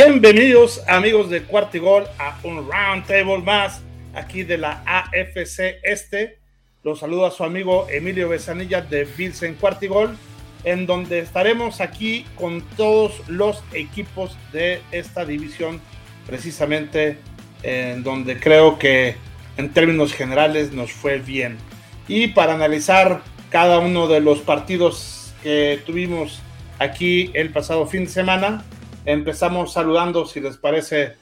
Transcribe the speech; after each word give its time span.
Bienvenidos 0.00 0.80
amigos 0.86 1.28
de 1.28 1.42
Cuartigol 1.42 2.04
a 2.20 2.38
un 2.44 2.70
round 2.70 3.04
table 3.04 3.38
más 3.38 3.82
aquí 4.14 4.44
de 4.44 4.56
la 4.56 4.80
AFC 4.86 5.80
Este. 5.82 6.38
Los 6.84 7.00
saludo 7.00 7.26
a 7.26 7.32
su 7.32 7.42
amigo 7.42 7.88
Emilio 7.90 8.28
Besanilla 8.28 8.80
de 8.80 9.02
Bills 9.02 9.42
en 9.42 9.56
Cuartigol, 9.56 10.16
en 10.62 10.86
donde 10.86 11.18
estaremos 11.18 11.80
aquí 11.80 12.24
con 12.36 12.60
todos 12.76 13.28
los 13.28 13.64
equipos 13.72 14.38
de 14.52 14.82
esta 14.92 15.24
división, 15.24 15.80
precisamente 16.28 17.18
en 17.64 18.04
donde 18.04 18.38
creo 18.38 18.78
que 18.78 19.16
en 19.56 19.70
términos 19.70 20.12
generales 20.12 20.70
nos 20.72 20.92
fue 20.92 21.18
bien. 21.18 21.58
Y 22.06 22.28
para 22.28 22.54
analizar 22.54 23.22
cada 23.50 23.80
uno 23.80 24.06
de 24.06 24.20
los 24.20 24.38
partidos 24.42 25.34
que 25.42 25.82
tuvimos 25.84 26.40
aquí 26.78 27.32
el 27.34 27.50
pasado 27.50 27.84
fin 27.88 28.04
de 28.04 28.10
semana, 28.10 28.64
Empezamos 29.04 29.72
saludando, 29.72 30.26
si 30.26 30.40
les 30.40 30.56
parece, 30.56 31.16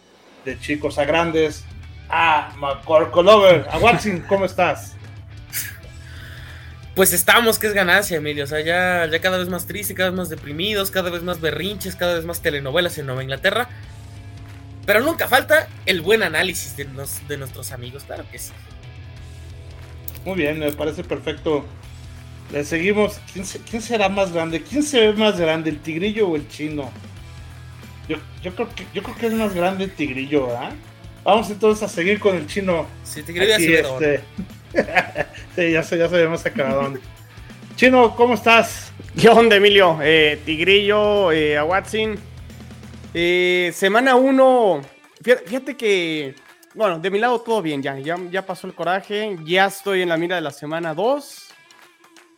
de 0.44 0.58
chicos 0.58 0.98
a 0.98 1.04
grandes, 1.04 1.64
a 2.08 2.52
Macorco 2.56 3.22
Lover, 3.22 3.66
a 3.70 3.78
Watson, 3.78 4.24
¿cómo 4.28 4.44
estás? 4.44 4.96
Pues 6.94 7.12
estamos, 7.12 7.58
que 7.58 7.66
es 7.66 7.74
ganancia, 7.74 8.16
Emilio. 8.16 8.44
O 8.44 8.46
sea, 8.46 8.60
ya, 8.60 9.06
ya 9.10 9.20
cada 9.20 9.36
vez 9.36 9.48
más 9.48 9.66
triste, 9.66 9.94
cada 9.94 10.08
vez 10.08 10.16
más 10.16 10.28
deprimidos, 10.30 10.90
cada 10.90 11.10
vez 11.10 11.22
más 11.22 11.40
berrinches, 11.42 11.94
cada 11.94 12.14
vez 12.14 12.24
más 12.24 12.40
telenovelas 12.40 12.96
en 12.96 13.04
Nueva 13.04 13.22
Inglaterra. 13.22 13.68
Pero 14.86 15.00
nunca 15.00 15.28
falta 15.28 15.68
el 15.84 16.00
buen 16.00 16.22
análisis 16.22 16.74
de, 16.76 16.88
de 17.28 17.36
nuestros 17.36 17.72
amigos, 17.72 18.04
claro 18.04 18.24
que 18.32 18.38
sí. 18.38 18.52
Muy 20.24 20.36
bien, 20.36 20.58
me 20.58 20.72
parece 20.72 21.04
perfecto. 21.04 21.66
Le 22.52 22.64
seguimos. 22.64 23.20
¿Quién, 23.32 23.44
¿Quién, 23.68 23.82
será 23.82 24.08
más 24.08 24.32
grande? 24.32 24.62
¿Quién 24.62 24.82
se 24.82 25.00
ve 25.00 25.12
más 25.12 25.38
grande, 25.38 25.70
el 25.70 25.80
tigrillo 25.80 26.28
o 26.28 26.36
el 26.36 26.48
chino? 26.48 26.90
Yo, 28.08 28.16
yo, 28.42 28.54
creo 28.54 28.68
que, 28.74 28.86
yo 28.94 29.02
creo 29.02 29.16
que 29.16 29.26
es 29.26 29.32
más 29.32 29.54
grande 29.54 29.84
el 29.84 29.90
tigrillo, 29.90 30.46
¿verdad? 30.46 30.72
Vamos 31.24 31.50
entonces 31.50 31.82
a 31.82 31.88
seguir 31.88 32.20
con 32.20 32.36
el 32.36 32.46
chino. 32.46 32.86
Sí, 33.02 33.22
tigrillo 33.22 33.54
aquí, 33.54 33.74
este... 33.74 34.20
sí, 35.56 35.72
ya 35.72 35.82
se, 35.82 35.98
ya 35.98 36.06
ve 36.06 36.28
más 36.28 36.44
Chino, 37.76 38.14
¿cómo 38.14 38.34
estás? 38.34 38.92
¿Qué 39.20 39.28
onda, 39.28 39.56
Emilio? 39.56 39.98
Eh, 40.02 40.40
tigrillo, 40.44 41.32
eh, 41.32 41.58
a 41.58 41.64
Watson. 41.64 42.16
Eh, 43.12 43.70
semana 43.74 44.14
1. 44.14 44.80
Fíjate 45.46 45.76
que. 45.76 46.34
Bueno, 46.74 46.98
de 46.98 47.10
mi 47.10 47.18
lado 47.18 47.40
todo 47.40 47.62
bien, 47.62 47.82
ya, 47.82 47.98
ya, 47.98 48.16
ya 48.30 48.44
pasó 48.44 48.66
el 48.66 48.74
coraje. 48.74 49.36
Ya 49.44 49.66
estoy 49.66 50.02
en 50.02 50.10
la 50.10 50.16
mira 50.16 50.36
de 50.36 50.42
la 50.42 50.50
semana 50.50 50.94
2 50.94 51.45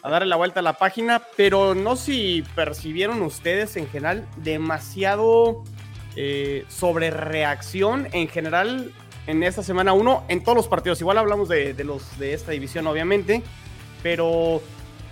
a 0.02 0.10
darle 0.10 0.28
la 0.28 0.36
vuelta 0.36 0.60
a 0.60 0.62
la 0.62 0.74
página, 0.74 1.22
pero 1.36 1.74
no 1.74 1.96
si 1.96 2.44
percibieron 2.54 3.22
ustedes 3.22 3.76
en 3.76 3.88
general 3.88 4.26
demasiado 4.36 5.64
eh, 6.16 6.64
sobre 6.68 7.10
reacción 7.10 8.08
en 8.12 8.28
general 8.28 8.92
en 9.26 9.42
esta 9.42 9.62
semana 9.62 9.92
1 9.92 10.24
en 10.28 10.42
todos 10.42 10.56
los 10.56 10.68
partidos. 10.68 11.00
Igual 11.00 11.18
hablamos 11.18 11.48
de, 11.48 11.74
los 11.84 12.18
de 12.18 12.32
esta 12.32 12.52
división, 12.52 12.86
obviamente, 12.86 13.42
pero 14.02 14.62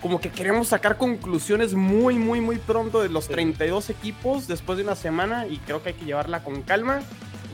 como 0.01 0.21
que 0.21 0.29
queremos 0.29 0.69
sacar 0.69 0.97
conclusiones 0.97 1.73
muy, 1.73 2.15
muy, 2.15 2.39
muy 2.39 2.57
pronto 2.57 3.01
de 3.01 3.09
los 3.09 3.27
32 3.27 3.89
equipos 3.89 4.47
después 4.47 4.77
de 4.77 4.83
una 4.83 4.95
semana 4.95 5.47
y 5.47 5.57
creo 5.57 5.83
que 5.83 5.89
hay 5.89 5.95
que 5.95 6.05
llevarla 6.05 6.43
con 6.43 6.61
calma. 6.61 7.01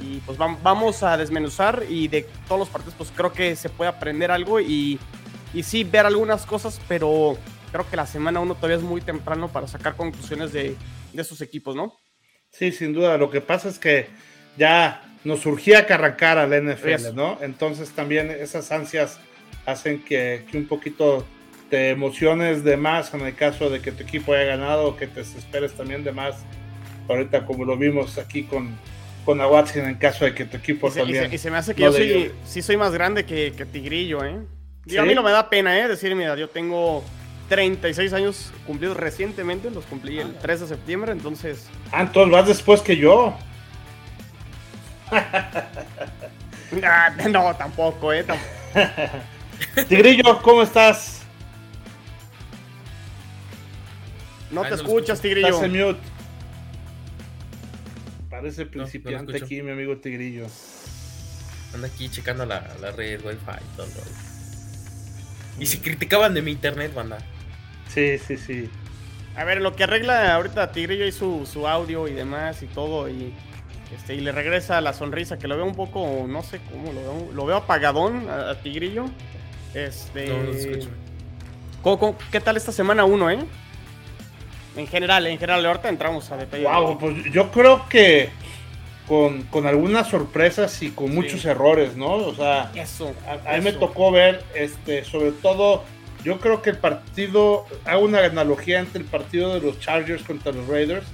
Y 0.02 0.18
pues 0.22 0.38
vamos 0.38 1.04
a 1.04 1.16
desmenuzar 1.18 1.84
y 1.88 2.08
de 2.10 2.28
todos 2.48 2.60
los 2.60 2.70
partidos 2.70 2.96
pues 2.98 3.12
creo 3.16 3.32
que 3.32 3.56
se 3.56 3.70
puede 3.70 3.90
aprender 3.90 4.32
algo 4.32 4.60
y 4.60 5.00
y 5.54 5.64
sí 5.64 5.84
ver 5.84 6.06
algunas 6.06 6.46
cosas, 6.46 6.80
pero 6.88 7.38
creo 7.72 7.90
que 7.90 7.96
la 7.96 8.06
semana 8.06 8.40
uno 8.40 8.56
todavía 8.56 8.78
es 8.78 8.84
muy 8.84 9.02
temprano 9.02 9.52
para 9.52 9.68
sacar 9.68 9.96
conclusiones 9.96 10.52
de, 10.52 10.76
de 11.14 11.22
esos 11.22 11.42
equipos, 11.42 11.76
¿no? 11.76 11.94
Sí, 12.50 12.72
sin 12.72 12.94
duda. 12.94 13.18
Lo 13.18 13.30
que 13.30 13.42
pasa 13.42 13.70
es 13.70 13.80
que 13.80 14.08
ya 14.58 15.04
nos 15.24 15.40
surgía 15.42 15.86
que 15.86 15.94
arrancar 15.94 16.38
al 16.38 16.52
NFL, 16.52 17.16
¿no? 17.16 17.38
Entonces 17.42 17.92
también 17.92 18.30
esas 18.30 18.72
ansias 18.72 19.20
hacen 19.66 20.04
que, 20.04 20.46
que, 20.52 20.58
un 20.58 20.68
poquito 20.68 21.26
te 21.70 21.90
emociones 21.90 22.64
de 22.64 22.78
más 22.78 23.14
en 23.14 23.22
el 23.22 23.36
caso 23.36 23.70
de 23.70 23.82
que 23.82 23.92
tu 23.92 24.04
equipo 24.04 24.34
haya 24.34 24.44
ganado 24.44 24.96
que 24.98 25.08
te 25.08 25.22
desesperes 25.22 25.74
también 25.74 26.04
de 26.04 26.12
más. 26.12 26.44
Ahorita 27.10 27.46
como 27.46 27.66
lo 27.66 27.78
vimos 27.78 28.18
aquí 28.18 28.44
con, 28.44 28.78
con 29.26 29.40
Watson 29.40 29.86
en 29.86 29.96
caso 29.96 30.26
de 30.26 30.34
que 30.34 30.46
tu 30.46 30.58
equipo 30.58 30.88
y 30.88 30.92
se, 30.92 31.00
también. 31.00 31.34
Y 31.34 31.38
se, 31.38 31.50
me 31.50 31.58
hace 31.58 31.74
que 31.74 31.82
yo 31.82 31.92
soy, 31.92 32.32
sí 32.46 32.62
soy 32.62 32.78
más 32.78 32.94
grande 32.94 33.26
que, 33.26 33.54
que 33.58 33.66
Tigrillo, 33.66 34.24
¿eh? 34.24 34.38
Y 34.86 34.98
a 34.98 35.04
mí 35.04 35.16
no 35.16 35.24
me 35.24 35.32
da 35.32 35.50
pena, 35.50 35.78
¿eh? 35.80 35.88
Decir 35.88 36.14
mi 36.16 36.24
edad. 36.24 36.36
Yo 36.36 36.50
tengo 36.50 37.04
36 37.50 38.14
años 38.14 38.52
cumplidos 38.66 38.98
recientemente, 38.98 39.70
los 39.70 39.86
cumplí 39.86 40.20
el 40.20 40.36
3 40.36 40.62
de 40.62 40.68
septiembre, 40.68 41.12
entonces. 41.12 41.68
Ah, 41.92 42.02
entonces 42.02 42.32
vas 42.32 42.48
después 42.48 42.82
que 42.82 42.98
yo. 42.98 43.38
Ah, 46.84 47.12
no, 47.30 47.56
tampoco, 47.56 48.12
¿eh? 48.12 48.26
Tigrillo, 49.88 50.42
¿cómo 50.42 50.64
estás? 50.64 51.22
No 54.50 54.64
te 54.64 54.74
escuchas, 54.74 55.22
Tigrillo. 55.22 55.50
Estás 55.50 55.64
en 55.64 55.80
mute. 55.80 56.00
Parece 58.28 58.66
principiante 58.66 59.38
aquí, 59.38 59.62
mi 59.62 59.70
amigo 59.70 59.98
Tigrillo. 59.98 60.48
Anda 61.76 61.88
aquí 61.88 62.10
checando 62.10 62.44
la, 62.44 62.68
la 62.82 62.90
red, 62.90 63.24
wifi 63.24 63.38
y 63.38 63.78
todo. 63.78 64.33
Y 65.60 65.66
si 65.66 65.78
criticaban 65.80 66.34
de 66.34 66.42
mi 66.42 66.52
internet, 66.52 66.94
banda. 66.94 67.20
Sí, 67.88 68.18
sí, 68.18 68.38
sí. 68.38 68.70
A 69.36 69.44
ver, 69.44 69.62
lo 69.62 69.76
que 69.76 69.84
arregla 69.84 70.34
ahorita 70.36 70.72
Tigrillo 70.72 71.06
y 71.06 71.12
su, 71.12 71.48
su 71.52 71.68
audio 71.68 72.08
y 72.08 72.14
demás 72.14 72.62
y 72.62 72.68
todo, 72.68 73.10
y 73.10 73.34
este, 73.96 74.16
y 74.16 74.22
le 74.22 74.32
regresa 74.32 74.82
la 74.82 74.94
sonrisa, 74.94 75.38
que 75.38 75.48
lo 75.48 75.56
veo 75.56 75.66
un 75.66 75.76
poco, 75.76 76.26
no 76.28 76.42
sé 76.44 76.60
cómo, 76.72 76.92
lo 76.92 77.02
veo, 77.02 77.32
lo 77.34 77.46
veo 77.46 77.58
apagadón 77.58 78.28
a, 78.30 78.56
Tigrillo. 78.56 79.06
Este. 79.74 80.28
No, 80.28 80.44
no 80.44 80.52
escucho. 80.52 80.90
¿Cómo, 81.82 82.18
qué 82.32 82.40
tal 82.40 82.58
esta 82.58 82.72
semana 82.72 83.06
uno, 83.06 83.30
eh? 83.30 83.40
En 84.76 84.88
general, 84.88 85.28
en 85.28 85.38
general, 85.38 85.66
ahorita 85.66 85.90
entramos 85.90 86.32
a 86.32 86.38
detalle. 86.38 86.64
Wow, 86.64 86.98
pues 86.98 87.24
yo 87.32 87.52
creo 87.52 87.88
que 87.90 88.30
con, 89.08 89.44
con, 89.44 89.68
algunas 89.68 90.08
sorpresas 90.10 90.82
y 90.82 90.92
con 90.92 91.14
muchos 91.14 91.46
errores, 91.46 91.96
¿no? 91.96 92.14
O 92.14 92.34
sea, 92.34 92.72
eso, 92.76 93.14
a, 93.46 93.58
mí 93.58 93.64
me 93.64 93.74
tocó 93.74 94.12
ver, 94.12 94.44
este, 94.56 95.04
sobre 95.04 95.32
todo, 95.32 95.84
yo 96.24 96.40
creo 96.40 96.62
que 96.62 96.70
el 96.70 96.78
partido, 96.78 97.66
hago 97.86 98.06
una 98.06 98.20
analogía 98.20 98.80
entre 98.80 99.02
el 99.02 99.06
partido 99.06 99.54
de 99.54 99.62
los 99.62 99.80
Chargers 99.80 100.24
contra 100.24 100.52
los 100.54 100.68
Raiders 100.68 101.06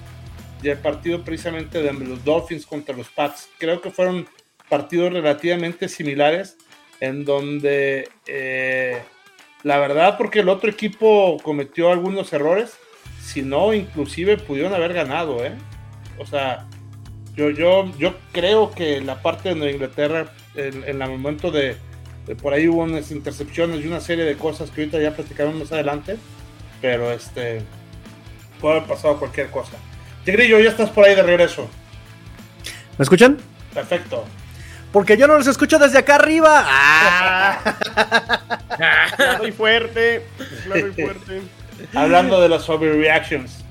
y 0.61 0.69
el 0.69 0.77
partido 0.77 1.23
precisamente 1.23 1.81
de 1.81 1.93
los 1.93 2.23
Dolphins 2.23 2.65
contra 2.65 2.95
los 2.95 3.09
Pats. 3.09 3.49
Creo 3.57 3.81
que 3.81 3.89
fueron 3.89 4.27
partidos 4.69 5.11
relativamente 5.11 5.89
similares 5.89 6.57
en 6.99 7.25
donde 7.25 8.09
eh, 8.27 9.01
la 9.63 9.79
verdad 9.79 10.17
porque 10.17 10.39
el 10.41 10.49
otro 10.49 10.69
equipo 10.69 11.37
cometió 11.41 11.91
algunos 11.91 12.31
errores, 12.33 12.77
si 13.21 13.41
no 13.41 13.73
inclusive 13.73 14.37
pudieron 14.37 14.73
haber 14.73 14.93
ganado, 14.93 15.43
¿eh? 15.43 15.53
O 16.17 16.25
sea, 16.25 16.67
yo, 17.39 17.49
yo, 17.51 17.89
yo 17.97 18.15
creo 18.33 18.71
que 18.71 18.99
la 18.99 19.21
parte 19.21 19.55
de 19.55 19.71
Inglaterra, 19.71 20.25
en, 20.55 20.83
el 20.83 20.97
momento 20.97 21.51
de, 21.51 21.77
por 22.41 22.53
ahí 22.53 22.67
hubo 22.67 22.83
unas 22.83 23.11
intercepciones 23.11 23.83
y 23.83 23.87
una 23.87 24.01
serie 24.01 24.25
de 24.25 24.35
cosas 24.35 24.69
que 24.69 24.81
ahorita 24.81 24.99
ya 24.99 25.15
platicaremos 25.15 25.57
más 25.57 25.71
adelante, 25.71 26.17
pero 26.81 27.11
este 27.11 27.61
puede 28.59 28.77
haber 28.77 28.89
pasado 28.89 29.17
cualquier 29.17 29.49
cosa. 29.49 29.77
Tigrillo, 30.25 30.59
ya 30.59 30.69
estás 30.69 30.89
por 30.89 31.05
ahí 31.05 31.15
de 31.15 31.23
regreso. 31.23 31.69
¿Me 32.97 33.03
escuchan? 33.03 33.37
Perfecto. 33.73 34.25
Porque 34.91 35.15
yo 35.15 35.25
no 35.25 35.37
los 35.37 35.47
escucho 35.47 35.79
desde 35.79 35.99
acá 35.99 36.15
arriba. 36.15 36.65
¡Ah! 36.67 37.77
muy 39.39 39.53
fuerte. 39.53 40.25
Muy 40.67 40.91
fuerte. 40.91 41.41
Hablando 41.95 42.41
de 42.41 42.49
las 42.49 42.67
overreactions. 42.69 43.63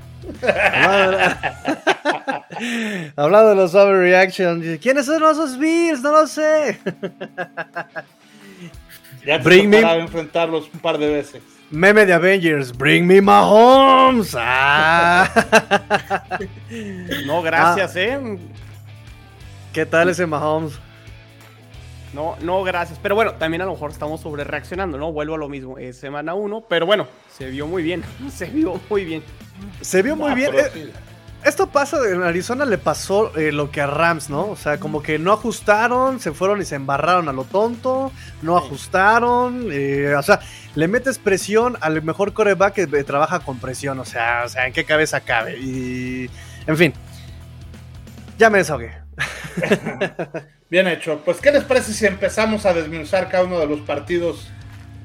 Hablando 3.17 3.51
de 3.51 3.57
los 3.57 3.75
overreactions, 3.75 4.79
¿quiénes 4.81 5.07
son 5.07 5.21
los 5.21 5.59
Bills? 5.59 6.03
No 6.03 6.13
lo 6.13 6.27
sé. 6.27 6.79
ya 9.27 9.39
te 9.39 9.45
Bring 9.45 9.71
me... 9.71 9.81
enfrentarlos 9.81 10.69
un 10.73 10.81
par 10.81 10.99
de 10.99 11.09
veces. 11.09 11.43
Meme 11.71 12.07
de 12.07 12.15
Avengers, 12.15 12.77
Bring 12.77 13.07
me 13.07 13.21
Mahomes. 13.21 14.35
Ah. 14.39 15.31
no, 17.27 17.43
gracias, 17.43 17.95
ah. 17.95 18.01
eh. 18.01 18.39
¿Qué 19.73 19.85
tal 19.85 20.09
ese 20.09 20.27
Mahomes? 20.27 20.79
No, 22.15 22.37
no, 22.41 22.65
gracias. 22.65 22.99
Pero 23.03 23.15
bueno, 23.15 23.35
también 23.35 23.63
a 23.63 23.67
lo 23.67 23.73
mejor 23.73 23.91
estamos 23.91 24.21
sobre 24.21 24.45
reaccionando, 24.45 24.97
¿no? 24.97 25.13
Vuelvo 25.13 25.35
a 25.35 25.39
lo 25.39 25.49
mismo. 25.49 25.79
Es 25.79 25.99
semana 25.99 26.35
uno, 26.35 26.65
pero 26.67 26.87
bueno, 26.87 27.07
se 27.31 27.51
vio 27.51 27.67
muy 27.67 27.83
bien. 27.83 28.03
Se 28.31 28.47
vio 28.47 28.81
muy 28.89 29.05
bien. 29.05 29.23
Se 29.83 30.03
vio 30.03 30.17
muy 30.17 30.35
bien. 30.35 30.53
Eh, 30.55 30.93
esto 31.45 31.69
pasa, 31.69 31.99
en 32.11 32.23
Arizona 32.23 32.65
le 32.65 32.79
pasó 32.79 33.37
eh, 33.37 33.53
lo 33.53 33.71
que 33.71 33.81
a 33.81 33.87
Rams, 33.87 34.29
¿no? 34.29 34.49
O 34.49 34.57
sea, 34.57 34.79
como 34.79 35.03
que 35.03 35.19
no 35.19 35.33
ajustaron, 35.33 36.21
se 36.21 36.33
fueron 36.33 36.61
y 36.61 36.65
se 36.65 36.75
embarraron 36.75 37.29
a 37.29 37.33
lo 37.33 37.45
tonto, 37.45 38.13
no 38.43 38.57
ajustaron, 38.57 39.69
eh, 39.71 40.15
o 40.17 40.23
sea, 40.23 40.41
le 40.75 40.89
metes 40.89 41.19
presión 41.19 41.77
al 41.81 42.03
mejor 42.03 42.33
coreback 42.33 42.75
que 42.75 42.87
trabaja 43.05 43.41
con 43.41 43.59
presión, 43.59 43.99
o 44.01 44.05
sea, 44.05 44.43
o 44.45 44.49
sea, 44.49 44.67
¿en 44.67 44.73
qué 44.73 44.85
cabeza 44.85 45.21
cabe? 45.21 45.59
Y, 45.59 46.29
en 46.67 46.77
fin. 46.77 46.93
Ya 48.39 48.51
me 48.51 48.59
desahogué. 48.59 48.93
Bien 50.71 50.87
hecho. 50.87 51.23
Pues, 51.25 51.41
¿qué 51.41 51.51
les 51.51 51.65
parece 51.65 51.93
si 51.93 52.07
empezamos 52.07 52.67
a 52.67 52.73
desmenuzar 52.73 53.29
cada 53.29 53.45
uno 53.45 53.59
de 53.59 53.67
los 53.67 53.81
partidos? 53.81 54.49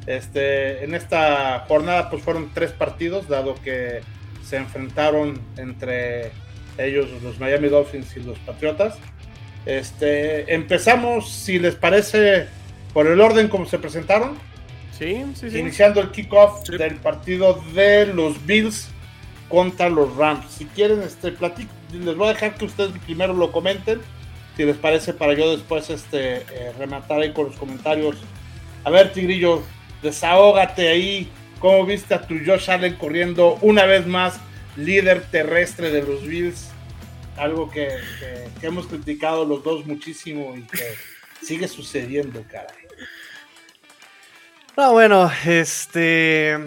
Este, 0.06 0.84
en 0.84 0.94
esta 0.94 1.66
jornada, 1.68 2.10
pues 2.10 2.22
fueron 2.22 2.52
tres 2.54 2.72
partidos, 2.72 3.30
dado 3.30 3.56
que 3.56 4.02
se 4.44 4.58
enfrentaron 4.58 5.40
entre 5.58 6.32
ellos 6.78 7.10
los 7.22 7.40
Miami 7.40 7.70
Dolphins 7.70 8.16
y 8.18 8.22
los 8.22 8.38
Patriotas. 8.40 8.98
Este, 9.66 10.54
empezamos, 10.54 11.32
si 11.32 11.60
les 11.60 11.76
parece, 11.76 12.48
por 12.94 13.08
el 13.08 13.22
orden 13.22 13.48
como 13.48 13.66
se 13.66 13.80
presentaron. 13.80 14.38
Sí, 14.98 15.24
sí, 15.36 15.50
sí. 15.50 15.58
Iniciando 15.58 16.02
el 16.02 16.12
kickoff 16.12 16.68
del 16.70 16.96
partido 16.96 17.62
de 17.74 18.08
los 18.08 18.46
Bills 18.46 18.90
contra 19.50 19.90
los 19.90 20.16
Rams. 20.16 20.52
Si 20.52 20.66
quieren, 20.66 21.02
este, 21.02 21.32
platico, 21.32 21.72
les 21.92 22.16
voy 22.16 22.28
a 22.28 22.34
dejar 22.34 22.56
que 22.56 22.66
ustedes 22.66 22.92
primero 23.06 23.34
lo 23.34 23.52
comenten. 23.52 24.02
Si 24.56 24.66
les 24.66 24.78
parece, 24.78 25.14
para 25.14 25.34
yo 25.34 25.52
después 25.52 25.90
este, 25.90 26.38
eh, 26.38 26.72
rematar 26.78 27.22
ahí 27.22 27.34
con 27.34 27.46
los 27.46 27.56
comentarios. 27.56 28.18
A 28.84 28.90
ver, 28.90 29.14
Tigrillo, 29.14 29.64
desahógate 30.02 30.90
ahí. 30.90 31.30
¿Cómo 31.64 31.86
viste 31.86 32.14
a 32.14 32.22
tu 32.22 32.36
Josh 32.46 32.70
Allen 32.70 32.96
corriendo 32.96 33.58
una 33.62 33.86
vez 33.86 34.06
más, 34.06 34.38
líder 34.76 35.24
terrestre 35.32 35.92
de 35.92 36.04
los 36.04 36.28
Bills? 36.28 36.68
Algo 37.38 37.72
que, 37.72 37.88
hemos 38.62 38.86
criticado 38.88 39.46
los 39.46 39.64
dos 39.64 39.86
muchísimo 39.86 40.58
y 40.58 40.64
que 40.64 40.84
sigue 41.42 41.70
sucediendo, 41.70 42.44
caray. 42.52 42.86
No, 44.76 44.92
bueno, 44.92 45.32
este. 45.46 46.58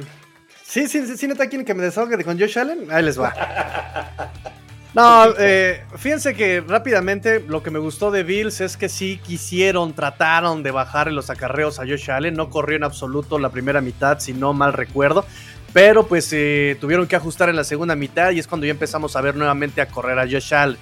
Sí, 0.65 0.89
sí, 0.89 1.15
sí, 1.15 1.29
neta 1.29 1.47
quieren 1.47 1.67
que 1.67 1.75
me 1.75 1.83
desahogue 1.83 2.25
con 2.25 2.41
Josh 2.41 2.59
Allen. 2.59 2.91
Ahí 2.91 3.03
les 3.03 3.21
va. 3.21 4.33
No, 4.95 5.35
eh, 5.39 5.85
fíjense 5.97 6.35
que 6.35 6.63
rápidamente 6.67 7.41
lo 7.41 7.63
que 7.63 7.71
me 7.71 7.79
gustó 7.79 8.11
de 8.11 8.23
Bills 8.23 8.63
es 8.63 8.79
que 8.79 8.89
sí 8.89 9.21
quisieron, 9.23 9.93
trataron 9.93 10.63
de 10.63 10.71
bajar 10.71 11.13
los 11.13 11.29
acarreos 11.29 11.79
a 11.79 11.83
Josh 11.83 12.11
Allen. 12.11 12.35
No 12.35 12.49
corrió 12.49 12.77
en 12.77 12.85
absoluto 12.85 13.39
la 13.39 13.51
primera 13.51 13.81
mitad, 13.83 14.19
si 14.21 14.33
no 14.33 14.53
mal 14.55 14.73
recuerdo. 14.73 15.27
Pero 15.73 16.07
pues 16.07 16.33
eh, 16.33 16.79
tuvieron 16.81 17.07
que 17.07 17.17
ajustar 17.17 17.51
en 17.51 17.57
la 17.57 17.65
segunda 17.65 17.95
mitad 17.95 18.31
y 18.31 18.39
es 18.39 18.47
cuando 18.47 18.67
ya 18.67 18.71
empezamos 18.71 19.15
a 19.17 19.21
ver 19.21 19.37
nuevamente 19.37 19.83
a 19.83 19.89
correr 19.89 20.19
a 20.19 20.23
Josh 20.23 20.55
Allen. 20.55 20.79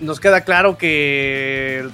nos 0.00 0.18
queda 0.18 0.40
claro 0.40 0.78
que 0.78 1.86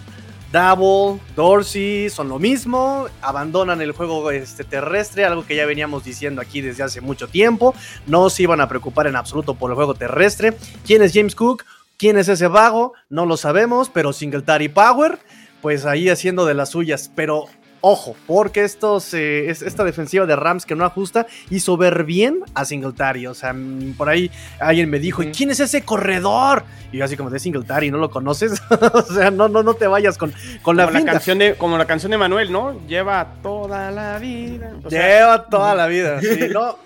Double, 0.53 1.19
Dorsey 1.35 2.11
son 2.11 2.29
lo 2.29 2.39
mismo, 2.39 3.07
abandonan 3.23 3.81
el 3.81 3.93
juego 3.93 4.31
este, 4.31 4.65
terrestre, 4.65 5.25
algo 5.25 5.47
que 5.47 5.57
ya 5.57 5.65
veníamos 5.65 6.05
diciendo 6.05 6.43
aquí 6.43 6.61
desde 6.61 6.83
hace 6.83 7.01
mucho 7.01 7.27
tiempo. 7.27 7.75
No 8.07 8.29
se 8.29 8.43
iban 8.43 8.61
a 8.61 8.69
preocupar 8.69 9.07
en 9.07 9.17
absoluto 9.17 9.55
por 9.55 9.71
el 9.71 9.77
juego 9.77 9.95
terrestre. 9.95 10.55
¿Quién 10.87 11.01
es 11.01 11.15
James 11.15 11.35
Cook? 11.35 11.65
¿Quién 11.97 12.19
es 12.19 12.29
ese 12.29 12.49
vago? 12.49 12.93
No 13.09 13.25
lo 13.25 13.39
sabemos, 13.39 13.89
pero 13.89 14.13
Singletary 14.13 14.69
Power, 14.69 15.19
pues 15.63 15.87
ahí 15.87 16.11
haciendo 16.11 16.45
de 16.45 16.53
las 16.53 16.69
suyas. 16.69 17.11
Pero 17.15 17.47
Ojo, 17.85 18.15
porque 18.29 18.63
estos, 18.63 19.13
eh, 19.13 19.51
esta 19.51 19.83
defensiva 19.83 20.25
de 20.25 20.37
Rams 20.37 20.65
que 20.65 20.77
no 20.77 20.85
ajusta 20.85 21.27
hizo 21.51 21.77
ver 21.77 22.05
bien 22.05 22.39
a 22.55 22.65
Singletary. 22.65 23.27
O 23.27 23.35
sea, 23.35 23.53
mm, 23.53 23.95
por 23.97 24.09
ahí 24.09 24.31
alguien 24.61 24.89
me 24.89 25.01
dijo, 25.01 25.21
¿y 25.25 25.33
quién 25.33 25.51
es 25.51 25.59
ese 25.59 25.83
corredor? 25.83 26.63
Y 26.93 26.99
yo 26.99 27.05
así 27.05 27.17
como 27.17 27.29
de 27.29 27.41
Singletary, 27.41 27.91
¿no 27.91 27.99
lo 27.99 28.09
conoces? 28.09 28.63
o 28.93 29.03
sea, 29.03 29.33
no, 29.33 29.49
no, 29.49 29.65
no 29.65 29.75
te 29.75 29.89
vayas 29.89 30.17
con, 30.17 30.33
con 30.63 30.77
la, 30.77 30.89
canción 31.05 31.39
de 31.39 31.57
Como 31.57 31.77
la 31.77 31.87
canción 31.87 32.13
de 32.13 32.19
Manuel, 32.19 32.53
¿no? 32.53 32.87
Lleva 32.87 33.35
toda 33.43 33.91
la 33.91 34.17
vida. 34.19 34.75
Lleva 34.89 35.45
toda 35.47 35.75
la 35.75 35.89
vida, 35.89 36.21
sí, 36.21 36.49
¿no? 36.53 36.77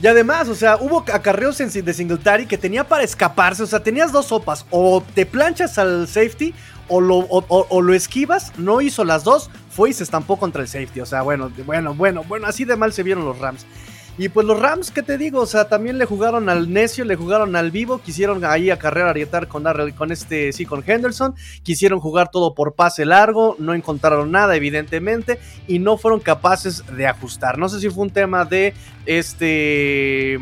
Y 0.00 0.06
además, 0.06 0.48
o 0.48 0.54
sea, 0.54 0.76
hubo 0.76 1.04
acarreos 1.12 1.56
de 1.58 1.94
Singletary 1.94 2.46
que 2.46 2.58
tenía 2.58 2.84
para 2.84 3.02
escaparse. 3.02 3.62
O 3.62 3.66
sea, 3.66 3.80
tenías 3.80 4.12
dos 4.12 4.26
sopas. 4.26 4.66
O 4.70 5.02
te 5.14 5.24
planchas 5.24 5.78
al 5.78 6.06
safety 6.06 6.54
o 6.88 7.00
lo, 7.00 7.18
o, 7.18 7.82
lo 7.82 7.94
esquivas. 7.94 8.52
No 8.58 8.80
hizo 8.80 9.04
las 9.04 9.24
dos. 9.24 9.50
Fue 9.70 9.90
y 9.90 9.92
se 9.92 10.04
estampó 10.04 10.38
contra 10.38 10.62
el 10.62 10.68
safety. 10.68 11.00
O 11.00 11.06
sea, 11.06 11.22
bueno, 11.22 11.50
bueno, 11.64 11.94
bueno, 11.94 12.24
bueno, 12.24 12.46
así 12.46 12.64
de 12.64 12.76
mal 12.76 12.92
se 12.92 13.02
vieron 13.02 13.24
los 13.24 13.38
Rams. 13.38 13.66
Y 14.18 14.30
pues 14.30 14.46
los 14.46 14.58
Rams, 14.58 14.90
¿qué 14.90 15.02
te 15.02 15.18
digo? 15.18 15.40
O 15.40 15.46
sea, 15.46 15.68
también 15.68 15.98
le 15.98 16.06
jugaron 16.06 16.48
al 16.48 16.72
necio, 16.72 17.04
le 17.04 17.16
jugaron 17.16 17.54
al 17.54 17.70
vivo, 17.70 18.00
quisieron 18.00 18.42
ahí 18.46 18.70
acarrear, 18.70 19.08
arietar 19.08 19.46
con, 19.46 19.64
con 19.94 20.10
este, 20.10 20.54
sí, 20.54 20.64
con 20.64 20.82
Henderson, 20.86 21.34
quisieron 21.62 22.00
jugar 22.00 22.30
todo 22.30 22.54
por 22.54 22.74
pase 22.74 23.04
largo, 23.04 23.56
no 23.58 23.74
encontraron 23.74 24.30
nada, 24.30 24.56
evidentemente, 24.56 25.38
y 25.68 25.80
no 25.80 25.98
fueron 25.98 26.20
capaces 26.20 26.82
de 26.96 27.06
ajustar. 27.06 27.58
No 27.58 27.68
sé 27.68 27.78
si 27.78 27.90
fue 27.90 28.04
un 28.04 28.10
tema 28.10 28.46
de 28.46 28.72
este. 29.04 30.38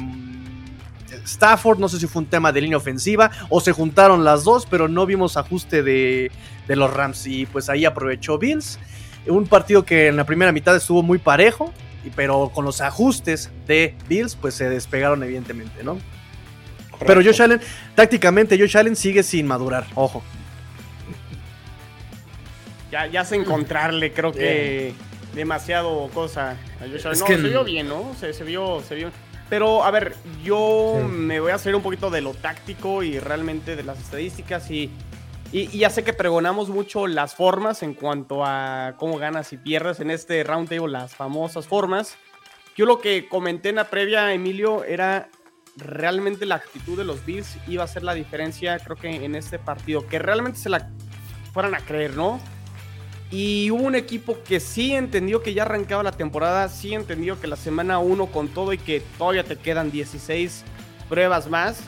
Stafford, 1.25 1.79
no 1.79 1.89
sé 1.89 1.99
si 1.99 2.07
fue 2.07 2.23
un 2.23 2.29
tema 2.29 2.53
de 2.53 2.61
línea 2.61 2.77
ofensiva 2.77 3.31
o 3.49 3.61
se 3.61 3.73
juntaron 3.73 4.25
las 4.25 4.45
dos, 4.45 4.67
pero 4.67 4.89
no 4.89 5.07
vimos 5.07 5.37
ajuste 5.37 5.83
de, 5.83 6.31
de 6.69 6.77
los 6.77 6.93
Rams 6.93 7.27
y 7.27 7.47
pues 7.47 7.69
ahí 7.69 7.85
aprovechó 7.85 8.39
Bills. 8.39 8.79
Un 9.27 9.47
partido 9.47 9.85
que 9.85 10.09
en 10.09 10.17
la 10.17 10.25
primera 10.25 10.53
mitad 10.53 10.77
estuvo 10.77 11.03
muy 11.03 11.19
parejo, 11.19 11.73
pero 12.15 12.51
con 12.53 12.65
los 12.65 12.81
ajustes 12.81 13.51
de 13.67 13.95
Bills, 14.09 14.37
pues 14.37 14.55
se 14.55 14.69
despegaron 14.69 15.23
evidentemente, 15.23 15.83
¿no? 15.83 15.99
Pero 17.07 17.23
Josh 17.23 17.43
Allen, 17.43 17.61
tácticamente 17.95 18.59
Josh 18.59 18.77
Allen 18.77 18.97
sigue 18.97 19.23
sin 19.23 19.47
madurar, 19.47 19.87
ojo. 19.95 20.23
Ya, 22.91 23.07
ya 23.07 23.25
sé 23.25 23.37
encontrarle, 23.37 24.13
creo 24.13 24.33
que 24.33 24.95
demasiado 25.35 26.09
cosa 26.15 26.57
a 26.81 26.89
Josh 26.89 27.07
Allen. 27.07 27.21
no, 27.21 27.27
se 27.27 27.37
vio 27.37 27.65
bien, 27.65 27.89
¿no? 27.89 28.15
Se, 28.21 28.33
se, 28.33 28.45
vio, 28.45 28.83
se 28.87 28.95
vio. 28.95 29.11
Pero, 29.49 29.85
a 29.85 29.91
ver, 29.91 30.15
yo 30.43 31.01
me 31.09 31.41
voy 31.41 31.53
a 31.53 31.57
hacer 31.57 31.75
un 31.75 31.83
poquito 31.83 32.11
de 32.11 32.21
lo 32.23 32.35
táctico 32.35 33.03
y 33.03 33.19
realmente 33.19 33.77
de 33.77 33.83
las 33.83 34.01
estadísticas 34.01 34.71
y 34.71 34.91
y, 35.55 35.69
ya 35.79 35.89
sé 35.89 36.03
que 36.03 36.13
pregonamos 36.13 36.69
mucho 36.69 37.07
las 37.07 37.37
formas 37.37 37.85
en 37.85 37.95
cuanto 37.95 38.45
a 38.45 38.95
cómo 38.99 39.19
ganas 39.19 39.53
y 39.53 39.57
pierdes 39.57 40.01
en 40.01 40.11
este 40.11 40.43
round 40.43 40.69
table, 40.69 40.91
las 40.91 41.15
famosas 41.15 41.69
formas. 41.69 42.17
Yo 42.77 42.87
lo 42.87 42.99
que 42.99 43.29
comenté 43.29 43.69
en 43.69 43.77
la 43.77 43.85
previa, 43.85 44.33
Emilio, 44.33 44.83
era 44.83 45.29
realmente 45.77 46.45
la 46.45 46.57
actitud 46.57 46.99
de 46.99 47.05
los 47.05 47.25
Bills 47.25 47.57
iba 47.69 47.85
a 47.85 47.87
ser 47.87 48.03
la 48.03 48.15
diferencia, 48.15 48.81
creo 48.81 48.97
que 48.97 49.25
en 49.25 49.37
este 49.37 49.61
partido, 49.61 50.05
que 50.09 50.19
realmente 50.19 50.59
se 50.59 50.71
la 50.71 50.91
fueran 51.53 51.77
a 51.77 51.79
creer, 51.79 52.17
¿no? 52.17 52.41
Y 53.31 53.71
hubo 53.71 53.83
un 53.83 53.95
equipo 53.95 54.39
que 54.45 54.61
sí 54.61 54.95
entendió 54.95 55.43
que 55.43 55.55
ya 55.55 55.63
arrancaba 55.63 56.03
la 56.03 56.13
temporada, 56.13 56.69
sí 56.69 56.95
entendió 56.95 57.41
que 57.41 57.47
la 57.47 57.57
semana 57.57 57.99
1 57.99 58.27
con 58.27 58.49
todo 58.49 58.73
y 58.73 58.79
que 58.79 59.03
todavía 59.19 59.45
te 59.45 59.57
quedan 59.57 59.91
16 59.91 60.65
pruebas 61.09 61.49
más, 61.49 61.81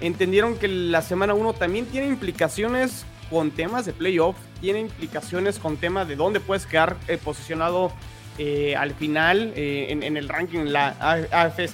entendieron 0.00 0.56
que 0.56 0.68
la 0.68 1.02
semana 1.02 1.34
1 1.34 1.52
también 1.54 1.86
tiene 1.86 2.08
implicaciones 2.08 3.04
con 3.30 3.50
temas 3.52 3.86
de 3.86 3.92
playoff, 3.92 4.36
tiene 4.60 4.80
implicaciones 4.80 5.58
con 5.58 5.76
temas 5.76 6.08
de 6.08 6.16
dónde 6.16 6.40
puedes 6.40 6.66
quedar 6.66 6.96
eh, 7.06 7.16
posicionado 7.16 7.92
eh, 8.38 8.74
al 8.76 8.94
final 8.94 9.52
eh, 9.54 9.86
en, 9.90 10.16
el 10.16 10.28
ranking, 10.28 10.64
la 10.66 10.96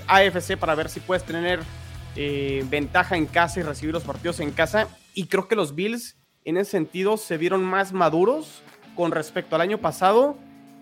AFC, 0.06 0.56
para 0.58 0.74
ver 0.74 0.88
si 0.88 1.00
puedes 1.00 1.24
tener 1.24 1.60
ventaja 2.70 3.18
en 3.18 3.26
casa 3.26 3.60
y 3.60 3.62
recibir 3.62 3.92
los 3.92 4.02
partidos 4.02 4.40
en 4.40 4.50
casa. 4.50 4.88
Y 5.12 5.26
creo 5.26 5.48
que 5.48 5.54
los 5.54 5.74
Bills 5.74 6.16
en 6.44 6.56
ese 6.56 6.70
sentido 6.70 7.18
se 7.18 7.36
vieron 7.36 7.62
más 7.62 7.92
maduros 7.92 8.62
con 8.96 9.12
respecto 9.12 9.54
al 9.54 9.62
año 9.62 9.78
pasado 9.78 10.36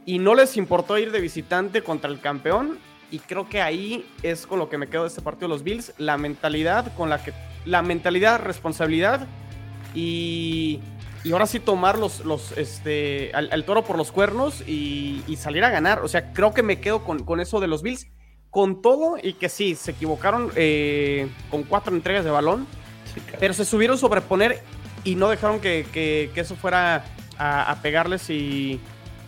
y 0.07 0.19
no 0.19 0.35
les 0.35 0.57
importó 0.57 0.97
ir 0.99 1.11
de 1.13 1.21
visitante 1.21 1.83
contra 1.83 2.11
el 2.11 2.21
campeón 2.21 2.79
y 3.11 3.19
creo 3.19 3.49
que 3.49 3.61
ahí 3.61 4.07
es 4.23 4.47
con 4.47 4.59
lo 4.59 4.69
que 4.69 4.79
me 4.79 4.89
quedo 4.89 5.03
de 5.03 5.09
este 5.09 5.23
partido 5.23 5.49
los 5.49 5.63
Bills, 5.63 5.93
la 5.99 6.17
mentalidad 6.17 6.95
con 6.95 7.11
la 7.11 7.23
que 7.23 7.33
la 7.65 7.83
mentalidad, 7.83 8.41
responsabilidad 8.41 9.27
y, 9.95 10.81
y 11.25 11.33
ahora 11.33 11.47
sí 11.47 11.59
tomar 11.59 11.99
los, 11.99 12.25
los 12.25 12.53
este, 12.53 13.33
al, 13.35 13.65
toro 13.65 13.85
por 13.85 13.97
los 13.97 14.13
cuernos 14.13 14.63
y, 14.67 15.23
salir 15.39 15.65
a 15.65 15.71
ganar. 15.71 16.01
O 16.01 16.09
sea, 16.09 16.33
creo 16.33 16.53
que 16.53 16.63
me 16.63 16.81
quedo 16.81 17.03
con, 17.03 17.25
con, 17.25 17.41
eso 17.41 17.61
de 17.61 17.67
los 17.67 17.83
Bills, 17.83 18.07
con 18.51 18.83
todo 18.83 19.17
y 19.21 19.33
que 19.33 19.49
sí, 19.49 19.75
se 19.75 19.93
equivocaron 19.93 20.51
eh, 20.55 21.29
con 21.51 21.63
cuatro 21.65 21.95
entregas 21.95 22.25
de 22.25 22.31
balón, 22.31 22.67
pero 23.41 23.55
se 23.55 23.65
subieron 23.65 23.97
a 23.97 23.99
sobreponer 24.01 24.63
y 25.03 25.15
no 25.17 25.29
dejaron 25.29 25.61
que, 25.61 25.87
que, 25.93 26.31
eso 26.35 26.57
fuera 26.57 27.05
a, 27.39 27.71
a 27.71 27.83
pegarles 27.83 28.29
y, 28.31 28.81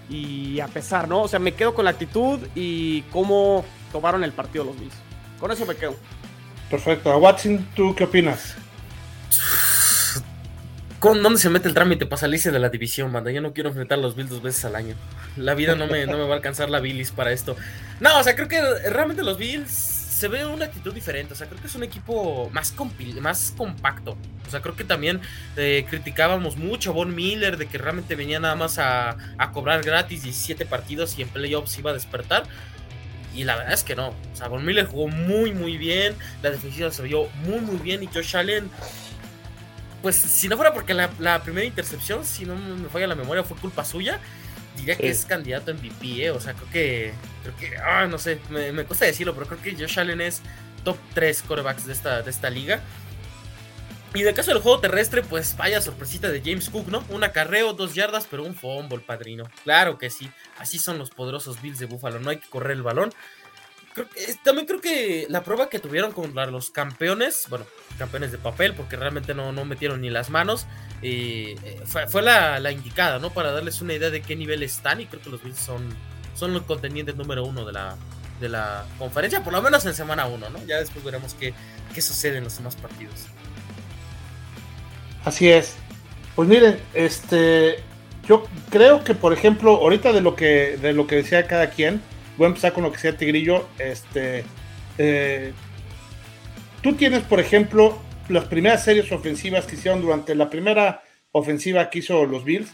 y 0.09 0.61
a 0.61 0.69
pesar, 0.69 1.09
¿no? 1.09 1.23
O 1.23 1.29
sea, 1.29 1.39
me 1.39 1.53
quedo 1.53 1.75
con 1.75 1.85
la 1.85 1.93
actitud 1.93 2.41
y 2.55 3.03
cómo 3.13 3.65
tomaron 3.93 4.25
el 4.25 4.33
partido 4.33 4.65
los 4.65 4.79
Bills. 4.79 4.95
Con 5.41 5.51
eso 5.51 5.67
me 5.67 5.75
quedo. 5.75 5.97
Perfecto. 6.71 7.13
A 7.13 7.17
Watson, 7.17 7.67
¿tú 7.75 7.95
qué 7.95 8.05
opinas? 8.05 8.57
¿Con 10.99 11.23
dónde 11.23 11.39
se 11.39 11.51
mete 11.51 11.69
el 11.69 11.75
trámite 11.75 12.07
para 12.07 12.19
salirse 12.19 12.51
de 12.51 12.59
la 12.59 12.69
división, 12.69 13.13
banda? 13.13 13.31
Yo 13.31 13.41
no 13.41 13.53
quiero 13.53 13.69
enfrentar 13.69 13.99
a 13.99 14.03
los 14.03 14.17
Bills 14.17 14.31
dos 14.31 14.43
veces 14.43 14.65
al 14.65 14.75
año. 14.75 14.95
La 15.37 15.55
vida 15.55 15.75
no 15.75 15.87
me, 15.87 16.07
no 16.07 16.17
me 16.17 16.25
va 16.25 16.33
a 16.33 16.37
alcanzar 16.37 16.71
la 16.71 16.81
bilis 16.81 17.11
para 17.11 17.33
esto. 17.33 17.55
No, 18.01 18.19
o 18.19 18.25
sea, 18.25 18.35
creo 18.35 18.49
que 18.49 18.61
realmente 18.89 19.23
los 19.23 19.37
Bills 19.37 19.96
se 20.17 20.29
ve 20.29 20.47
una 20.47 20.65
actitud 20.65 20.95
diferente. 20.95 21.35
O 21.35 21.37
sea, 21.37 21.47
creo 21.47 21.61
que 21.61 21.67
es 21.67 21.75
un 21.75 21.83
equipo 21.83 22.49
más, 22.51 22.75
más 23.21 23.53
compacto. 23.55 24.17
O 24.47 24.51
sea, 24.51 24.63
creo 24.63 24.75
que 24.75 24.85
también 24.85 25.21
eh, 25.59 25.85
criticábamos 25.91 26.57
mucho 26.57 26.91
a 26.91 26.95
Von 26.95 27.15
Miller 27.15 27.59
de 27.59 27.67
que 27.67 27.77
realmente 27.77 28.17
venía 28.17 28.41
nada 28.41 28.55
más 28.55 28.79
a, 28.79 29.19
cobrar 29.53 29.83
gratis 29.83 30.23
17 30.23 30.65
partidos 30.65 31.19
y 31.19 31.23
en 31.23 31.29
playoffs 31.29 31.79
iba 31.79 31.91
a 31.91 31.95
despertar. 31.95 32.45
Y 33.35 33.45
la 33.45 33.57
verdad 33.57 33.75
es 33.75 33.85
que 33.85 33.95
no. 33.95 34.09
O 34.09 34.37
sea, 34.37 34.49
Von 34.49 34.65
Miller 34.65 34.87
jugó 34.87 35.09
muy, 35.09 35.53
muy 35.53 35.77
bien. 35.77 36.15
La 36.43 36.51
defensiva 36.51 36.91
se 36.91 37.03
vio 37.03 37.29
muy, 37.45 37.61
muy 37.61 37.77
bien. 37.77 38.03
Y 38.03 38.07
Josh 38.07 38.39
Allen 38.39 38.71
pues 40.01 40.17
si 40.17 40.49
no 40.49 40.57
fuera 40.57 40.73
porque 40.73 40.95
la, 40.95 41.43
primera 41.43 41.67
intercepción, 41.67 42.25
si 42.25 42.47
no 42.47 42.55
me 42.55 42.89
falla 42.89 43.09
la 43.09 43.17
memoria, 43.17 43.43
fue 43.43 43.57
culpa 43.57 43.85
suya, 43.85 44.21
diría 44.77 44.97
que 44.97 45.09
es 45.09 45.25
candidato 45.25 45.71
a 45.71 45.75
MVP, 45.75 46.25
¿eh? 46.25 46.31
O 46.31 46.41
sea, 46.41 46.55
creo 46.55 46.71
que, 46.71 47.13
creo 47.43 47.57
que, 47.57 47.77
ah, 47.79 48.07
no 48.07 48.19
sé, 48.19 48.39
me, 48.51 48.73
me 48.73 48.85
cuesta 48.85 49.05
decirlo, 49.05 49.35
pero 49.35 49.47
creo 49.47 49.63
que 49.63 49.73
Josh 49.73 49.99
Allen 49.99 50.21
es 50.21 50.43
top 50.85 50.97
3 51.15 51.43
corebacks 51.43 51.87
de 51.87 51.93
esta, 51.93 52.23
de 52.23 52.31
esta 52.31 52.51
liga. 52.51 52.81
Y 54.15 54.23
de 54.23 54.33
caso 54.33 54.51
del 54.51 54.63
juego 54.63 54.81
terrestre, 54.81 55.23
pues 55.23 55.57
vaya 55.59 55.83
sorpresita 55.83 56.31
de 56.31 56.41
James 56.41 56.71
Cook, 56.71 56.89
¿no? 56.89 57.05
Un 57.11 57.23
acarreo, 57.23 57.75
dos 57.75 57.95
yardas, 57.95 58.27
pero 58.31 58.45
un 58.45 58.55
fumble, 58.55 59.01
padrino. 59.01 59.45
Claro 59.63 59.99
que 59.99 60.09
sí. 60.09 60.31
Así 60.59 60.79
son 60.79 60.97
los 60.97 61.11
poderosos 61.11 61.61
Bills 61.61 61.79
de 61.79 61.85
Buffalo. 61.85 62.19
No 62.21 62.31
hay 62.31 62.39
que 62.39 62.49
correr 62.49 62.73
el 62.73 62.83
balón. 62.83 63.13
También 64.43 64.67
creo 64.67 64.81
que 64.81 65.27
la 65.29 65.43
prueba 65.43 65.69
que 65.69 65.79
tuvieron 65.79 66.13
contra 66.13 66.47
los 66.47 66.71
campeones, 66.71 67.47
bueno, 67.49 67.65
campeones 67.99 68.33
de 68.33 68.39
papel, 68.39 68.75
porque 68.75 68.97
realmente 68.97 69.35
no, 69.35 69.53
no 69.53 69.65
metieron 69.65 70.01
ni 70.01 70.11
las 70.11 70.31
manos, 70.31 70.67
eh, 71.03 71.57
fue, 72.09 72.23
la, 72.23 72.71
indicada, 72.71 73.19
¿no? 73.19 73.31
Para 73.31 73.53
darles 73.53 73.81
una 73.81 73.95
idea 73.95 74.11
de 74.11 74.23
qué 74.23 74.37
nivel 74.37 74.63
están. 74.63 75.01
Y 75.01 75.07
creo 75.07 75.23
que 75.23 75.31
los 75.31 75.43
Bills 75.43 75.59
son, 75.59 75.89
son 76.35 76.53
los 76.53 76.63
contendientes 76.63 77.17
número 77.17 77.45
uno 77.45 77.65
de 77.65 77.73
la, 77.73 77.97
de 78.41 78.49
la 78.49 78.85
conferencia, 78.99 79.43
por 79.43 79.53
lo 79.53 79.63
menos 79.63 79.85
en 79.87 79.95
semana 79.95 80.27
uno, 80.27 80.51
¿no? 80.51 80.65
Ya 80.67 80.79
después 80.79 81.05
veremos 81.05 81.35
qué, 81.35 81.55
qué 81.95 82.03
sucede 82.03 82.39
en 82.39 82.45
los 82.45 82.57
demás 82.57 82.77
partidos. 82.77 83.27
Así 85.25 85.51
es. 85.51 85.77
Pues 86.35 86.49
miren, 86.49 86.79
este, 86.95 87.83
yo 88.29 88.47
creo 88.71 89.03
que 89.03 89.15
por 89.15 89.33
ejemplo, 89.33 89.77
ahorita 89.77 90.13
de 90.13 90.21
lo 90.21 90.37
que 90.37 90.77
de 90.77 90.93
lo 90.93 91.07
que 91.07 91.17
decía 91.17 91.47
cada 91.47 91.71
quien, 91.71 92.03
voy 92.37 92.47
a 92.47 92.49
empezar 92.49 92.73
con 92.73 92.85
lo 92.85 92.91
que 92.91 92.97
decía 92.97 93.17
Tigrillo. 93.17 93.69
Este, 93.79 94.45
eh, 94.99 95.53
tú 96.83 96.95
tienes, 96.95 97.23
por 97.23 97.41
ejemplo, 97.41 97.99
las 98.29 98.45
primeras 98.45 98.85
series 98.85 99.11
ofensivas 99.13 99.67
que 99.67 99.77
hicieron 99.77 100.01
durante 100.01 100.35
la 100.35 100.51
primera 100.51 101.03
ofensiva 101.33 101.91
que 101.91 102.01
hizo 102.01 102.25
los 102.25 102.45
Bills, 102.45 102.71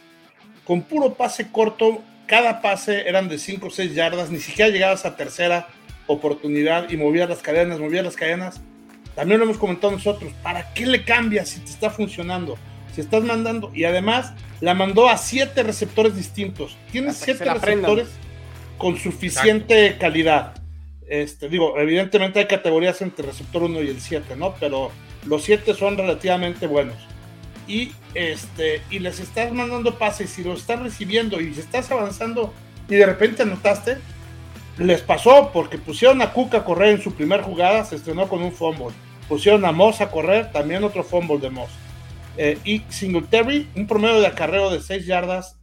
con 0.65 0.83
puro 0.83 1.15
pase 1.15 1.51
corto, 1.51 2.03
cada 2.27 2.63
pase 2.63 3.09
eran 3.09 3.29
de 3.29 3.39
5 3.39 3.67
o 3.67 3.71
6 3.71 3.95
yardas, 3.95 4.31
ni 4.31 4.39
siquiera 4.39 4.71
llegabas 4.71 5.05
a 5.05 5.17
tercera 5.17 5.69
oportunidad 6.07 6.91
y 6.91 6.97
movías 6.97 7.29
las 7.29 7.43
cadenas, 7.43 7.81
movías 7.81 8.05
las 8.05 8.17
cadenas 8.17 8.61
también 9.15 9.41
lo 9.41 9.45
hemos 9.45 9.59
comentado 9.59 9.93
nosotros. 9.93 10.33
¿Para 10.43 10.73
qué 10.73 10.87
le 10.87 11.05
cambias 11.05 11.51
si 11.51 11.61
te 11.61 11.71
está 11.71 11.91
funcionando? 11.91 12.57
Si 12.95 13.01
estás 13.01 13.23
mandando. 13.23 13.71
Y 13.75 13.85
además 13.85 14.33
la 14.61 14.75
mandó 14.75 15.09
a 15.09 15.19
siete 15.19 15.63
receptores 15.63 16.17
distintos. 16.17 16.77
Tienes 16.91 17.17
siete 17.17 17.45
receptores 17.45 18.09
con 18.79 18.97
suficiente 18.99 19.97
calidad. 19.99 20.55
Este, 21.09 21.49
digo, 21.49 21.79
evidentemente 21.79 22.39
hay 22.39 22.47
categorías 22.47 23.03
entre 23.03 23.27
receptor 23.27 23.65
1 23.65 23.83
y 23.83 23.89
el 23.89 24.01
7, 24.01 24.37
¿no? 24.37 24.55
Pero 24.59 24.91
los 25.27 25.43
7 25.45 25.75
son 25.75 25.97
relativamente 25.97 26.67
buenos. 26.67 26.97
Y, 27.69 27.93
este, 28.15 28.83
y 28.91 28.99
les 28.99 29.21
estás 29.21 29.53
mandando 29.53 29.99
pases 29.99 30.39
y 30.39 30.45
los 30.45 30.61
estás 30.61 30.81
recibiendo 30.81 31.41
y 31.41 31.51
estás 31.51 31.91
avanzando 31.91 32.53
y 32.89 32.97
de 32.97 33.07
repente 33.07 33.43
anotaste, 33.43 33.99
les 34.79 35.01
pasó 35.01 35.51
porque 35.53 35.79
pusieron 35.79 36.23
a 36.23 36.33
Cook 36.33 36.55
a 36.55 36.65
correr 36.65 36.91
en 36.91 37.03
su 37.03 37.15
primera 37.15 37.43
jugada, 37.43 37.85
se 37.85 37.97
estrenó 37.97 38.29
con 38.29 38.43
un 38.43 38.53
fumble. 38.53 38.95
Pusieron 39.29 39.65
a 39.65 39.73
Moss 39.73 40.01
a 40.01 40.11
correr, 40.11 40.51
también 40.53 40.85
otro 40.85 41.05
fumble 41.05 41.39
de 41.39 41.51
Moss. 41.51 41.71
Eh, 42.37 42.59
y 42.65 42.83
Singletary, 42.89 43.69
un 43.77 43.87
promedio 43.87 44.21
de 44.21 44.27
acarreo 44.27 44.71
de 44.71 44.81
6 44.81 45.07
yardas 45.07 45.57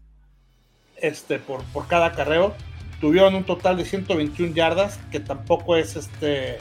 este, 0.95 1.39
por, 1.39 1.63
por 1.65 1.87
cada 1.87 2.07
acarreo. 2.07 2.55
Tuvieron 2.99 3.35
un 3.35 3.43
total 3.43 3.77
de 3.77 3.85
121 3.85 4.53
yardas, 4.53 4.99
que 5.11 5.19
tampoco 5.19 5.75
es 5.75 5.95
este 5.95 6.57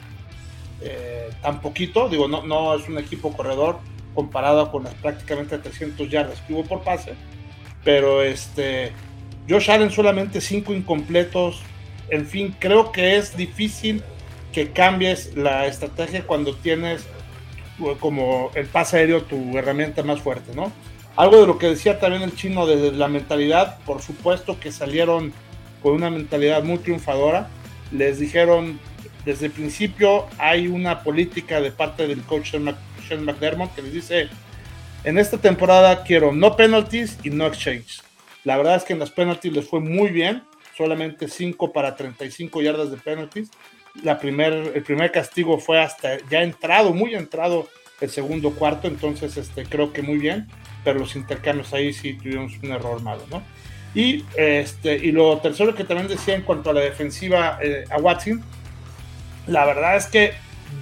eh, 0.80 1.30
tan 1.42 1.60
poquito. 1.60 2.08
Digo, 2.08 2.28
no, 2.28 2.44
no 2.44 2.74
es 2.74 2.88
un 2.88 2.98
equipo 2.98 3.32
corredor 3.32 3.78
comparado 4.14 4.70
con 4.70 4.84
las 4.84 4.94
prácticamente 4.94 5.58
300 5.58 6.08
yardas 6.08 6.40
que 6.42 6.52
hubo 6.52 6.64
por 6.64 6.82
pase. 6.82 7.14
Pero 7.84 8.22
este, 8.22 8.92
Josh 9.48 9.70
Allen 9.70 9.90
solamente 9.90 10.40
5 10.40 10.74
incompletos, 10.74 11.60
en 12.10 12.26
fin, 12.26 12.54
creo 12.58 12.92
que 12.92 13.16
es 13.16 13.36
difícil 13.36 14.02
que 14.52 14.70
cambies 14.70 15.36
la 15.36 15.66
estrategia 15.66 16.26
cuando 16.26 16.54
tienes 16.54 17.06
eh, 17.80 17.96
como 18.00 18.50
el 18.54 18.66
pase 18.66 18.98
aéreo 18.98 19.22
tu 19.22 19.56
herramienta 19.56 20.02
más 20.02 20.20
fuerte, 20.20 20.54
¿no? 20.54 20.72
Algo 21.16 21.40
de 21.40 21.46
lo 21.46 21.58
que 21.58 21.68
decía 21.68 21.98
también 21.98 22.22
el 22.22 22.34
chino 22.34 22.66
desde 22.66 22.92
la 22.92 23.08
mentalidad, 23.08 23.78
por 23.84 24.02
supuesto 24.02 24.58
que 24.60 24.70
salieron 24.70 25.32
con 25.82 25.94
una 25.94 26.10
mentalidad 26.10 26.62
muy 26.62 26.78
triunfadora. 26.78 27.48
Les 27.92 28.18
dijeron 28.18 28.78
desde 29.24 29.46
el 29.46 29.52
principio 29.52 30.26
hay 30.38 30.68
una 30.68 31.02
política 31.02 31.60
de 31.60 31.70
parte 31.70 32.06
del 32.06 32.22
coach 32.22 32.50
Sean 32.50 33.24
McDermott 33.24 33.74
que 33.74 33.82
les 33.82 33.92
dice, 33.92 34.28
en 35.04 35.18
esta 35.18 35.38
temporada 35.38 36.02
quiero 36.02 36.32
no 36.32 36.56
penalties 36.56 37.18
y 37.22 37.30
no 37.30 37.46
exchange. 37.46 38.00
La 38.44 38.56
verdad 38.56 38.76
es 38.76 38.84
que 38.84 38.94
en 38.94 38.98
las 38.98 39.10
penalties 39.10 39.52
les 39.54 39.68
fue 39.68 39.80
muy 39.80 40.10
bien 40.10 40.42
solamente 40.76 41.28
5 41.28 41.72
para 41.72 41.96
35 41.96 42.62
yardas 42.62 42.90
de 42.90 42.96
penalties. 42.96 43.50
La 44.02 44.18
primer, 44.18 44.72
el 44.74 44.82
primer 44.82 45.10
castigo 45.10 45.58
fue 45.58 45.80
hasta 45.80 46.18
ya 46.30 46.42
entrado, 46.42 46.94
muy 46.94 47.14
entrado 47.14 47.68
el 48.00 48.10
segundo 48.10 48.52
cuarto, 48.52 48.86
entonces 48.86 49.36
este, 49.36 49.64
creo 49.64 49.92
que 49.92 50.02
muy 50.02 50.18
bien, 50.18 50.46
pero 50.84 51.00
los 51.00 51.16
intercambios 51.16 51.74
ahí 51.74 51.92
sí 51.92 52.14
tuvimos 52.14 52.52
un 52.62 52.70
error 52.70 53.02
malo, 53.02 53.24
¿no? 53.28 53.42
Y, 53.94 54.24
este, 54.36 54.96
y 54.96 55.12
lo 55.12 55.38
tercero 55.38 55.74
que 55.74 55.84
también 55.84 56.08
decía 56.08 56.34
en 56.34 56.42
cuanto 56.42 56.70
a 56.70 56.74
la 56.74 56.80
defensiva 56.80 57.58
eh, 57.62 57.84
a 57.90 57.98
Watson, 57.98 58.42
la 59.46 59.64
verdad 59.64 59.96
es 59.96 60.06
que 60.06 60.32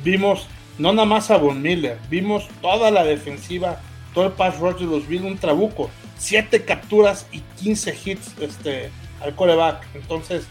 vimos 0.02 0.48
no 0.78 0.92
nada 0.92 1.06
más 1.06 1.30
a 1.30 1.36
Von 1.38 1.62
Miller, 1.62 1.98
vimos 2.10 2.48
toda 2.60 2.90
la 2.90 3.04
defensiva, 3.04 3.80
todo 4.12 4.26
el 4.26 4.32
pass 4.32 4.58
rush 4.58 4.80
de 4.80 4.86
los 4.86 5.08
Bills, 5.08 5.24
un 5.24 5.38
trabuco, 5.38 5.90
7 6.18 6.64
capturas 6.64 7.26
y 7.32 7.40
15 7.62 7.96
hits 8.04 8.34
este, 8.40 8.90
al 9.22 9.34
coreback. 9.34 9.86
Entonces, 9.94 10.46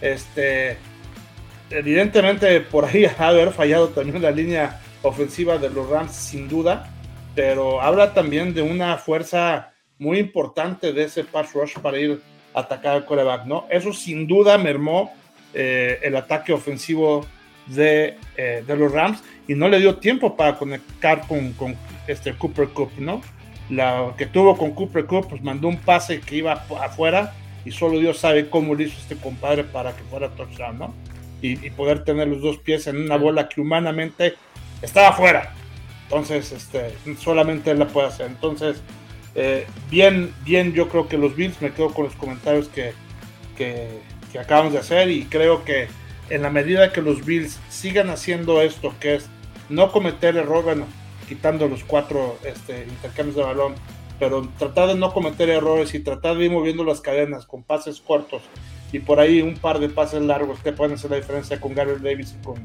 este, 0.00 0.78
evidentemente 1.70 2.60
por 2.60 2.84
ahí 2.84 3.04
ha 3.18 3.28
haber 3.28 3.52
fallado 3.52 3.88
también 3.88 4.22
la 4.22 4.30
línea 4.30 4.80
ofensiva 5.02 5.58
de 5.58 5.70
los 5.70 5.88
Rams, 5.88 6.12
sin 6.12 6.48
duda, 6.48 6.90
pero 7.34 7.82
habla 7.82 8.14
también 8.14 8.54
de 8.54 8.62
una 8.62 8.96
fuerza 8.96 9.72
muy 9.98 10.18
importante 10.18 10.92
de 10.92 11.04
ese 11.04 11.24
pass 11.24 11.52
rush 11.52 11.78
para 11.78 11.98
ir 11.98 12.20
a 12.54 12.60
atacar 12.60 12.96
al 12.96 13.04
coreback, 13.04 13.46
¿no? 13.46 13.66
Eso 13.70 13.92
sin 13.92 14.26
duda 14.26 14.58
mermó 14.58 15.12
eh, 15.54 15.98
el 16.02 16.16
ataque 16.16 16.52
ofensivo 16.52 17.26
de, 17.66 18.16
eh, 18.36 18.62
de, 18.66 18.76
los 18.76 18.92
Rams 18.92 19.22
y 19.48 19.54
no 19.54 19.68
le 19.68 19.80
dio 19.80 19.96
tiempo 19.96 20.36
para 20.36 20.56
conectar 20.56 21.26
con, 21.26 21.52
con 21.54 21.74
este 22.06 22.34
Cooper 22.34 22.68
Cup, 22.68 22.90
¿no? 22.98 23.22
La 23.70 24.14
que 24.16 24.26
tuvo 24.26 24.56
con 24.56 24.72
Cooper 24.72 25.06
Cup, 25.06 25.28
pues 25.28 25.42
mandó 25.42 25.68
un 25.68 25.78
pase 25.78 26.20
que 26.20 26.36
iba 26.36 26.52
afuera 26.52 27.34
y 27.64 27.72
solo 27.72 27.98
Dios 27.98 28.18
sabe 28.18 28.48
cómo 28.48 28.74
lo 28.74 28.82
hizo 28.82 28.96
este 28.98 29.16
compadre 29.16 29.64
para 29.64 29.94
que 29.94 30.02
fuera 30.04 30.28
touchdown, 30.30 30.78
¿no? 30.78 30.94
Y, 31.42 31.70
poder 31.70 32.02
tener 32.02 32.28
los 32.28 32.40
dos 32.40 32.58
pies 32.58 32.86
en 32.86 32.96
una 32.96 33.16
bola 33.16 33.48
que 33.48 33.60
humanamente 33.60 34.34
estaba 34.82 35.12
fuera. 35.12 35.52
Entonces, 36.04 36.50
este, 36.50 36.94
solamente 37.18 37.70
él 37.70 37.78
la 37.78 37.86
puede 37.86 38.08
hacer. 38.08 38.26
Entonces, 38.26 38.82
eh, 39.38 39.66
bien, 39.90 40.32
bien, 40.44 40.72
yo 40.72 40.88
creo 40.88 41.08
que 41.08 41.18
los 41.18 41.36
Bills, 41.36 41.60
me 41.60 41.70
quedo 41.70 41.92
con 41.92 42.06
los 42.06 42.14
comentarios 42.14 42.68
que, 42.68 42.94
que, 43.56 44.00
acabamos 44.40 44.72
de 44.74 44.78
hacer 44.78 45.10
y 45.10 45.24
creo 45.24 45.64
que 45.64 45.88
en 46.28 46.42
la 46.42 46.50
medida 46.50 46.92
que 46.92 47.00
los 47.00 47.24
Bills 47.24 47.58
sigan 47.70 48.10
haciendo 48.10 48.60
esto, 48.60 48.94
que 49.00 49.14
es 49.14 49.28
no 49.70 49.92
cometer 49.92 50.36
error, 50.36 50.64
bueno, 50.64 50.86
quitando 51.28 51.68
los 51.68 51.84
cuatro 51.84 52.38
este, 52.44 52.84
intercambios 52.84 53.36
de 53.36 53.42
balón, 53.42 53.74
pero 54.18 54.48
tratar 54.58 54.88
de 54.88 54.94
no 54.94 55.12
cometer 55.12 55.48
errores 55.50 55.94
y 55.94 56.00
tratar 56.00 56.36
de 56.36 56.46
ir 56.46 56.50
moviendo 56.50 56.84
las 56.84 57.00
cadenas 57.00 57.46
con 57.46 57.62
pases 57.62 58.00
cortos 58.00 58.42
y 58.92 59.00
por 59.00 59.20
ahí 59.20 59.42
un 59.42 59.56
par 59.56 59.78
de 59.78 59.88
pases 59.88 60.22
largos 60.22 60.60
que 60.60 60.72
pueden 60.72 60.94
hacer 60.94 61.10
la 61.10 61.16
diferencia 61.16 61.60
con 61.60 61.74
Gary 61.74 61.92
Davis 62.00 62.34
y 62.38 62.44
con 62.44 62.56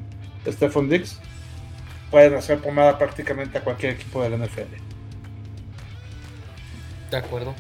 Stephon 0.45 0.89
Dix, 0.89 1.19
pueden 2.09 2.35
hacer 2.35 2.59
pomada 2.59 2.97
prácticamente 2.97 3.57
a 3.57 3.61
cualquier 3.61 3.93
equipo 3.93 4.21
de 4.23 4.29
la 4.29 4.37
NFL. 4.37 4.90
De 7.12 7.18
acuerdo. 7.18 7.53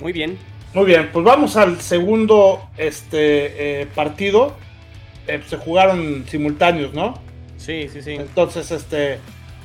Muy 0.00 0.12
bien. 0.12 0.38
Muy 0.74 0.86
bien, 0.86 1.10
pues 1.12 1.24
vamos 1.24 1.56
al 1.56 1.80
segundo 1.80 2.68
este, 2.76 3.82
eh, 3.82 3.86
partido. 3.94 4.54
Eh, 5.26 5.42
se 5.46 5.56
jugaron 5.56 6.24
simultáneos, 6.28 6.92
¿no? 6.94 7.14
Sí, 7.56 7.88
sí, 7.92 8.02
sí. 8.02 8.12
Entonces, 8.12 8.70
este, 8.70 9.18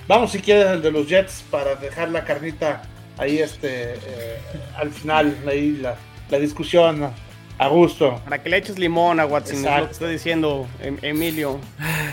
vamos 0.08 0.32
si 0.32 0.40
quieres 0.40 0.68
el 0.68 0.82
de 0.82 0.92
los 0.92 1.08
Jets 1.08 1.44
para 1.50 1.76
dejar 1.76 2.10
la 2.10 2.24
carnita 2.24 2.84
ahí 3.18 3.38
este 3.38 3.94
eh, 3.94 4.40
al 4.76 4.90
final 4.90 5.38
ahí 5.48 5.78
la, 5.80 5.96
la, 6.30 6.40
discusión 6.40 7.10
a 7.58 7.68
gusto. 7.68 8.20
Para 8.24 8.42
que 8.42 8.50
le 8.50 8.58
eches 8.58 8.80
limón 8.80 9.20
a 9.20 9.26
Watson, 9.26 9.58
es 9.58 9.64
lo 9.64 9.86
que 9.86 9.92
está 9.92 10.08
diciendo 10.08 10.68
em, 10.82 10.98
Emilio. 11.02 11.60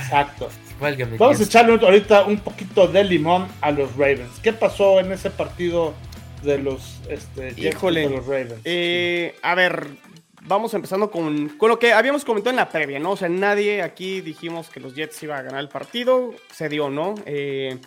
Exacto. 0.03 0.49
Vamos 1.19 1.39
a 1.41 1.43
echarle 1.43 1.75
ahorita 1.75 2.23
un 2.25 2.39
poquito 2.39 2.87
de 2.87 3.05
limón 3.05 3.47
a 3.61 3.71
los 3.71 3.95
Ravens. 3.97 4.41
¿Qué 4.43 4.53
pasó 4.53 4.99
en 4.99 5.13
ese 5.13 5.29
partido 5.29 5.93
de 6.43 6.59
los, 6.59 7.01
este, 7.09 7.55
Híjole, 7.57 8.09
de 8.09 8.11
los 8.11 8.27
Ravens? 8.27 8.61
Eh, 8.65 9.35
a 9.43 9.55
ver, 9.55 9.89
vamos 10.43 10.75
empezando 10.75 11.11
con, 11.11 11.51
con, 11.51 11.69
lo 11.69 11.79
que 11.79 11.93
habíamos 11.93 12.25
comentado 12.25 12.51
en 12.51 12.57
la 12.57 12.69
previa, 12.69 12.99
¿no? 12.99 13.13
O 13.13 13.17
sea, 13.17 13.29
nadie 13.29 13.83
aquí 13.83 14.21
dijimos 14.21 14.69
que 14.69 14.81
los 14.81 14.95
Jets 14.95 15.23
iban 15.23 15.39
a 15.39 15.43
ganar 15.43 15.61
el 15.61 15.69
partido. 15.69 16.35
Se 16.53 16.69
dio, 16.69 16.91
¿no? 16.91 17.15
Eh, 17.27 17.79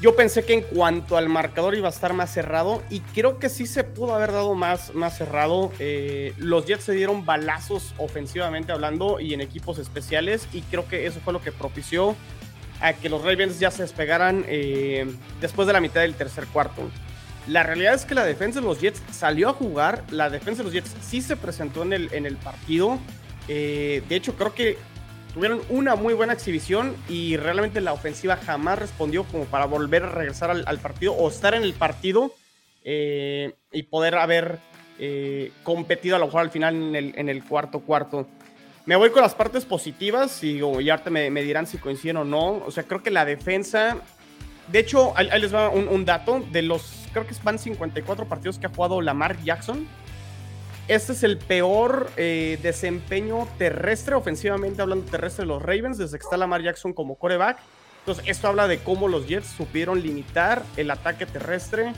Yo 0.00 0.16
pensé 0.16 0.44
que 0.44 0.54
en 0.54 0.62
cuanto 0.62 1.16
al 1.16 1.28
marcador 1.28 1.74
iba 1.74 1.88
a 1.88 1.92
estar 1.92 2.12
más 2.12 2.32
cerrado 2.32 2.82
y 2.90 3.00
creo 3.00 3.38
que 3.38 3.48
sí 3.48 3.66
se 3.66 3.84
pudo 3.84 4.14
haber 4.14 4.32
dado 4.32 4.54
más, 4.54 4.94
más 4.94 5.16
cerrado. 5.16 5.72
Eh, 5.78 6.34
los 6.38 6.66
Jets 6.66 6.84
se 6.84 6.92
dieron 6.92 7.24
balazos 7.24 7.94
ofensivamente 7.98 8.72
hablando 8.72 9.20
y 9.20 9.32
en 9.32 9.40
equipos 9.40 9.78
especiales 9.78 10.48
y 10.52 10.62
creo 10.62 10.88
que 10.88 11.06
eso 11.06 11.20
fue 11.20 11.32
lo 11.32 11.40
que 11.40 11.52
propició 11.52 12.16
a 12.80 12.94
que 12.94 13.08
los 13.08 13.22
Ravens 13.22 13.60
ya 13.60 13.70
se 13.70 13.82
despegaran 13.82 14.44
eh, 14.48 15.06
después 15.40 15.66
de 15.68 15.72
la 15.72 15.80
mitad 15.80 16.00
del 16.00 16.14
tercer 16.14 16.46
cuarto. 16.48 16.82
La 17.48 17.64
realidad 17.64 17.94
es 17.94 18.04
que 18.04 18.14
la 18.14 18.24
defensa 18.24 18.60
de 18.60 18.66
los 18.66 18.80
Jets 18.80 19.02
salió 19.10 19.48
a 19.48 19.52
jugar, 19.52 20.04
la 20.10 20.30
defensa 20.30 20.58
de 20.58 20.64
los 20.64 20.72
Jets 20.72 20.94
sí 21.00 21.20
se 21.20 21.36
presentó 21.36 21.82
en 21.82 21.92
el, 21.92 22.08
en 22.12 22.24
el 22.24 22.36
partido. 22.36 23.00
Eh, 23.48 24.02
de 24.08 24.16
hecho, 24.16 24.36
creo 24.36 24.54
que 24.54 24.78
tuvieron 25.34 25.60
una 25.68 25.96
muy 25.96 26.14
buena 26.14 26.34
exhibición 26.34 26.94
y 27.08 27.36
realmente 27.36 27.80
la 27.80 27.92
ofensiva 27.92 28.36
jamás 28.36 28.78
respondió 28.78 29.24
como 29.24 29.44
para 29.46 29.64
volver 29.64 30.04
a 30.04 30.10
regresar 30.10 30.50
al, 30.50 30.78
partido 30.78 31.14
o 31.14 31.28
estar 31.28 31.54
en 31.54 31.62
el 31.62 31.72
partido 31.72 32.32
eh, 32.84 33.54
y 33.72 33.84
poder 33.84 34.16
haber 34.16 34.58
eh, 34.98 35.50
competido 35.64 36.14
a 36.16 36.18
lo 36.20 36.26
mejor 36.26 36.42
al 36.42 36.50
final 36.50 36.76
en 36.76 36.94
el, 36.94 37.12
en 37.16 37.28
el, 37.28 37.42
cuarto 37.44 37.80
cuarto. 37.80 38.28
Me 38.86 38.94
voy 38.94 39.10
con 39.10 39.22
las 39.22 39.34
partes 39.34 39.64
positivas 39.64 40.44
y, 40.44 40.58
y 40.58 40.60
ahorita 40.60 41.10
me, 41.10 41.30
me, 41.30 41.42
dirán 41.42 41.66
si 41.66 41.78
coinciden 41.78 42.18
o 42.18 42.24
no. 42.24 42.62
O 42.64 42.70
sea, 42.70 42.84
creo 42.84 43.02
que 43.02 43.10
la 43.10 43.24
defensa... 43.24 43.96
De 44.72 44.78
hecho, 44.78 45.16
ahí, 45.16 45.28
les 45.40 45.54
va 45.54 45.68
un, 45.68 46.04
dato. 46.04 46.42
De 46.50 46.62
los, 46.62 47.06
creo 47.12 47.26
que 47.26 47.34
van 47.44 47.58
54 47.58 48.26
partidos 48.26 48.58
que 48.58 48.66
ha 48.66 48.70
jugado 48.70 49.00
Lamar 49.00 49.40
Jackson 49.42 49.86
este 50.88 51.12
es 51.12 51.22
el 51.22 51.38
peor 51.38 52.10
eh, 52.16 52.58
desempeño 52.60 53.46
terrestre, 53.56 54.16
ofensivamente 54.16 54.82
hablando 54.82 55.08
terrestre 55.08 55.44
de 55.44 55.48
los 55.48 55.62
Ravens, 55.62 55.96
desde 55.96 56.18
que 56.18 56.24
está 56.24 56.36
Lamar 56.36 56.60
Jackson 56.60 56.92
como 56.92 57.14
coreback. 57.14 57.58
Entonces, 58.00 58.24
esto 58.26 58.48
habla 58.48 58.66
de 58.66 58.78
cómo 58.78 59.06
los 59.06 59.28
Jets 59.28 59.46
supieron 59.46 60.02
limitar 60.02 60.64
el 60.76 60.90
ataque 60.90 61.24
terrestre 61.24 61.92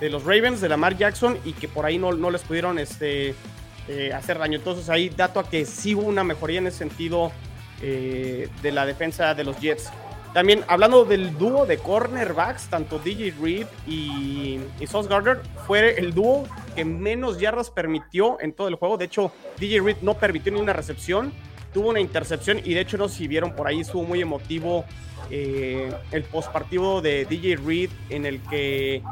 de 0.00 0.08
los 0.08 0.24
Ravens, 0.24 0.62
de 0.62 0.70
Lamar 0.70 0.96
Jackson, 0.96 1.38
y 1.44 1.52
que 1.52 1.68
por 1.68 1.84
ahí 1.84 1.98
no, 1.98 2.12
no 2.12 2.30
les 2.30 2.40
pudieron 2.40 2.78
este, 2.78 3.34
eh, 3.86 4.12
hacer 4.14 4.38
daño. 4.38 4.56
Entonces, 4.56 4.88
ahí 4.88 5.10
dato 5.10 5.38
a 5.38 5.48
que 5.48 5.66
sí 5.66 5.94
hubo 5.94 6.06
una 6.06 6.24
mejoría 6.24 6.58
en 6.58 6.68
ese 6.68 6.78
sentido 6.78 7.32
eh, 7.82 8.48
de 8.62 8.72
la 8.72 8.86
defensa 8.86 9.34
de 9.34 9.44
los 9.44 9.60
Jets. 9.60 9.90
También 10.32 10.64
hablando 10.66 11.04
del 11.04 11.36
dúo 11.36 11.66
de 11.66 11.76
cornerbacks, 11.78 12.68
tanto 12.68 12.98
DJ 12.98 13.34
Reed 13.40 13.66
y, 13.86 14.60
y 14.80 14.86
Sauce 14.86 15.08
Gardner, 15.08 15.40
fue 15.66 15.98
el 15.98 16.14
dúo 16.14 16.46
que 16.74 16.84
menos 16.84 17.38
yardas 17.38 17.70
permitió 17.70 18.40
en 18.40 18.54
todo 18.54 18.68
el 18.68 18.76
juego. 18.76 18.96
De 18.96 19.04
hecho, 19.04 19.30
DJ 19.58 19.80
Reed 19.80 19.96
no 20.00 20.14
permitió 20.14 20.50
ni 20.52 20.60
una 20.60 20.72
recepción, 20.72 21.32
tuvo 21.74 21.90
una 21.90 22.00
intercepción 22.00 22.60
y 22.64 22.74
de 22.74 22.80
hecho 22.80 22.96
no 22.96 23.08
si 23.08 23.28
vieron 23.28 23.54
por 23.54 23.66
ahí, 23.66 23.80
estuvo 23.80 24.04
muy 24.04 24.22
emotivo 24.22 24.84
eh, 25.30 25.92
el 26.10 26.24
postpartido 26.24 27.00
de 27.00 27.24
DJ 27.26 27.56
Reed 27.56 27.90
en 28.08 28.26
el 28.26 28.40
que 28.42 29.02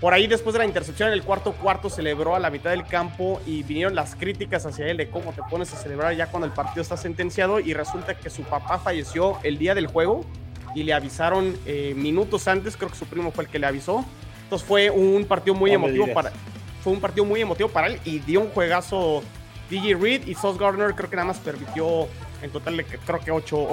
por 0.00 0.12
ahí 0.12 0.26
después 0.26 0.52
de 0.52 0.58
la 0.58 0.66
intercepción 0.66 1.08
en 1.08 1.14
el 1.14 1.22
cuarto 1.22 1.52
cuarto 1.52 1.88
celebró 1.88 2.34
a 2.34 2.38
la 2.38 2.50
mitad 2.50 2.70
del 2.70 2.86
campo 2.86 3.40
y 3.46 3.62
vinieron 3.62 3.94
las 3.94 4.14
críticas 4.14 4.66
hacia 4.66 4.86
él 4.88 4.96
de 4.96 5.08
cómo 5.08 5.32
te 5.32 5.42
pones 5.48 5.72
a 5.72 5.76
celebrar 5.76 6.14
ya 6.14 6.26
cuando 6.26 6.46
el 6.46 6.52
partido 6.52 6.82
está 6.82 6.96
sentenciado 6.96 7.60
y 7.60 7.72
resulta 7.72 8.14
que 8.14 8.30
su 8.30 8.42
papá 8.42 8.78
falleció 8.78 9.38
el 9.42 9.58
día 9.58 9.74
del 9.74 9.86
juego 9.86 10.24
y 10.76 10.82
le 10.82 10.92
avisaron 10.92 11.56
eh, 11.64 11.94
minutos 11.96 12.46
antes, 12.46 12.76
creo 12.76 12.90
que 12.90 12.96
su 12.96 13.06
primo 13.06 13.32
fue 13.32 13.44
el 13.44 13.50
que 13.50 13.58
le 13.58 13.66
avisó. 13.66 14.04
Entonces 14.42 14.68
fue 14.68 14.90
un 14.90 15.24
partido 15.24 15.54
muy 15.54 15.70
emotivo 15.72 16.06
para 16.12 16.30
fue 16.84 16.92
un 16.92 17.00
partido 17.00 17.24
muy 17.24 17.40
emotivo 17.40 17.70
para 17.70 17.88
él 17.88 17.98
y 18.04 18.20
dio 18.20 18.42
un 18.42 18.50
juegazo 18.50 19.22
DJ 19.70 19.94
Reed 19.94 20.26
y 20.28 20.34
Sauce 20.34 20.58
Gardner 20.62 20.94
creo 20.94 21.08
que 21.08 21.16
nada 21.16 21.28
más 21.28 21.38
permitió 21.38 22.06
en 22.42 22.50
total 22.50 22.84
creo 22.84 23.20
que 23.20 23.30
8, 23.30 23.68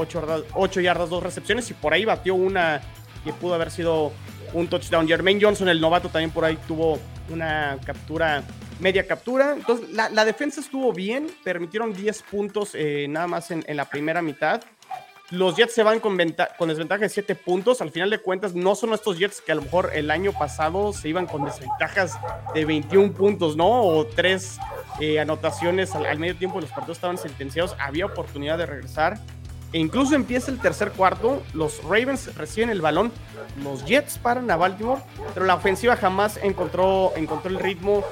8, 0.54 0.82
yardas, 0.82 1.10
2 1.10 1.22
recepciones 1.22 1.70
y 1.70 1.74
por 1.74 1.94
ahí 1.94 2.06
batió 2.06 2.36
una 2.36 2.82
que 3.26 3.34
pudo 3.34 3.54
haber 3.54 3.70
sido 3.70 4.14
un 4.54 4.68
touchdown. 4.68 5.06
Jermaine 5.06 5.42
Johnson, 5.42 5.68
el 5.68 5.82
novato, 5.82 6.08
también 6.08 6.32
por 6.32 6.46
ahí 6.46 6.58
tuvo 6.68 7.00
una 7.30 7.78
captura, 7.86 8.44
media 8.80 9.06
captura. 9.06 9.54
Entonces 9.58 9.90
la, 9.92 10.10
la 10.10 10.24
defensa 10.24 10.62
estuvo 10.62 10.94
bien, 10.94 11.28
permitieron 11.44 11.94
10 11.94 12.24
puntos 12.24 12.72
eh, 12.74 13.08
nada 13.10 13.28
más 13.28 13.52
en, 13.52 13.64
en 13.68 13.76
la 13.76 13.90
primera 13.90 14.22
mitad. 14.22 14.64
Los 15.34 15.56
Jets 15.56 15.74
se 15.74 15.82
van 15.82 16.00
con, 16.00 16.16
desventaja 16.16 17.02
de 17.02 17.10
7 17.10 17.34
puntos. 17.34 17.82
Al 17.82 17.90
final 17.90 18.12
de 18.12 18.20
cuentas, 18.20 18.54
no 18.54 18.76
son 18.76 18.94
estos 18.94 19.18
Jets 19.18 19.42
que 19.42 19.52
a 19.52 19.56
lo 19.56 19.64
mejor 19.64 19.90
el 19.96 20.12
año 20.12 20.32
pasado 20.32 20.94
se 20.94 21.10
iban 21.10 21.26
con 21.26 21.44
desventajas 21.44 22.20
de 22.54 22.66
21 22.66 23.14
puntos, 23.14 23.58
¿no? 23.58 23.82
O 23.82 24.06
3 24.06 24.60
eh, 25.00 25.20
anotaciones 25.20 25.96
al, 25.96 26.20
medio 26.20 26.36
tiempo 26.36 26.62
los 26.62 26.70
partidos 26.70 26.98
estaban 26.98 27.18
sentenciados. 27.18 27.76
Había 27.80 28.06
oportunidad 28.06 28.60
de 28.60 28.68
regresar. 28.68 29.18
E 29.72 29.80
incluso 29.80 30.14
empieza 30.14 30.52
el 30.52 30.60
tercer 30.60 30.92
cuarto. 30.92 31.42
Los 31.56 31.84
Ravens 31.84 32.36
reciben 32.36 32.70
el 32.70 32.82
balón. 32.82 33.12
Los 33.64 33.84
Jets 33.86 34.20
paran 34.20 34.52
a 34.52 34.56
Baltimore. 34.56 35.02
Pero 35.34 35.48
la 35.48 35.56
ofensiva 35.56 35.96
jamás 35.96 36.40
encontró 36.44 37.12
el 37.16 37.58
ritmo 37.58 38.04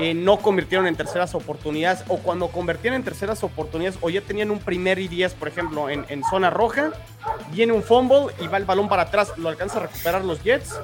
eh, 0.00 0.14
no 0.14 0.36
convirtieron 0.38 0.86
en 0.86 0.94
terceras 0.94 1.34
oportunidades 1.34 2.04
o 2.06 2.18
cuando 2.18 2.48
convertían 2.48 2.94
en 2.94 3.02
terceras 3.02 3.42
oportunidades 3.42 3.98
o 4.00 4.08
ya 4.10 4.20
tenían 4.20 4.52
un 4.52 4.60
primer 4.60 5.00
y 5.00 5.08
10, 5.08 5.34
por 5.34 5.48
ejemplo, 5.48 5.90
en, 5.90 6.22
zona 6.30 6.50
roja, 6.50 6.92
viene 7.50 7.72
un 7.72 7.82
fumble 7.82 8.32
y 8.40 8.46
va 8.46 8.58
el 8.58 8.64
balón 8.64 8.88
para 8.88 9.02
atrás, 9.02 9.32
lo 9.36 9.48
alcanza 9.48 9.78
a 9.78 9.82
recuperar 9.82 10.24
los 10.24 10.40
Jets 10.44 10.78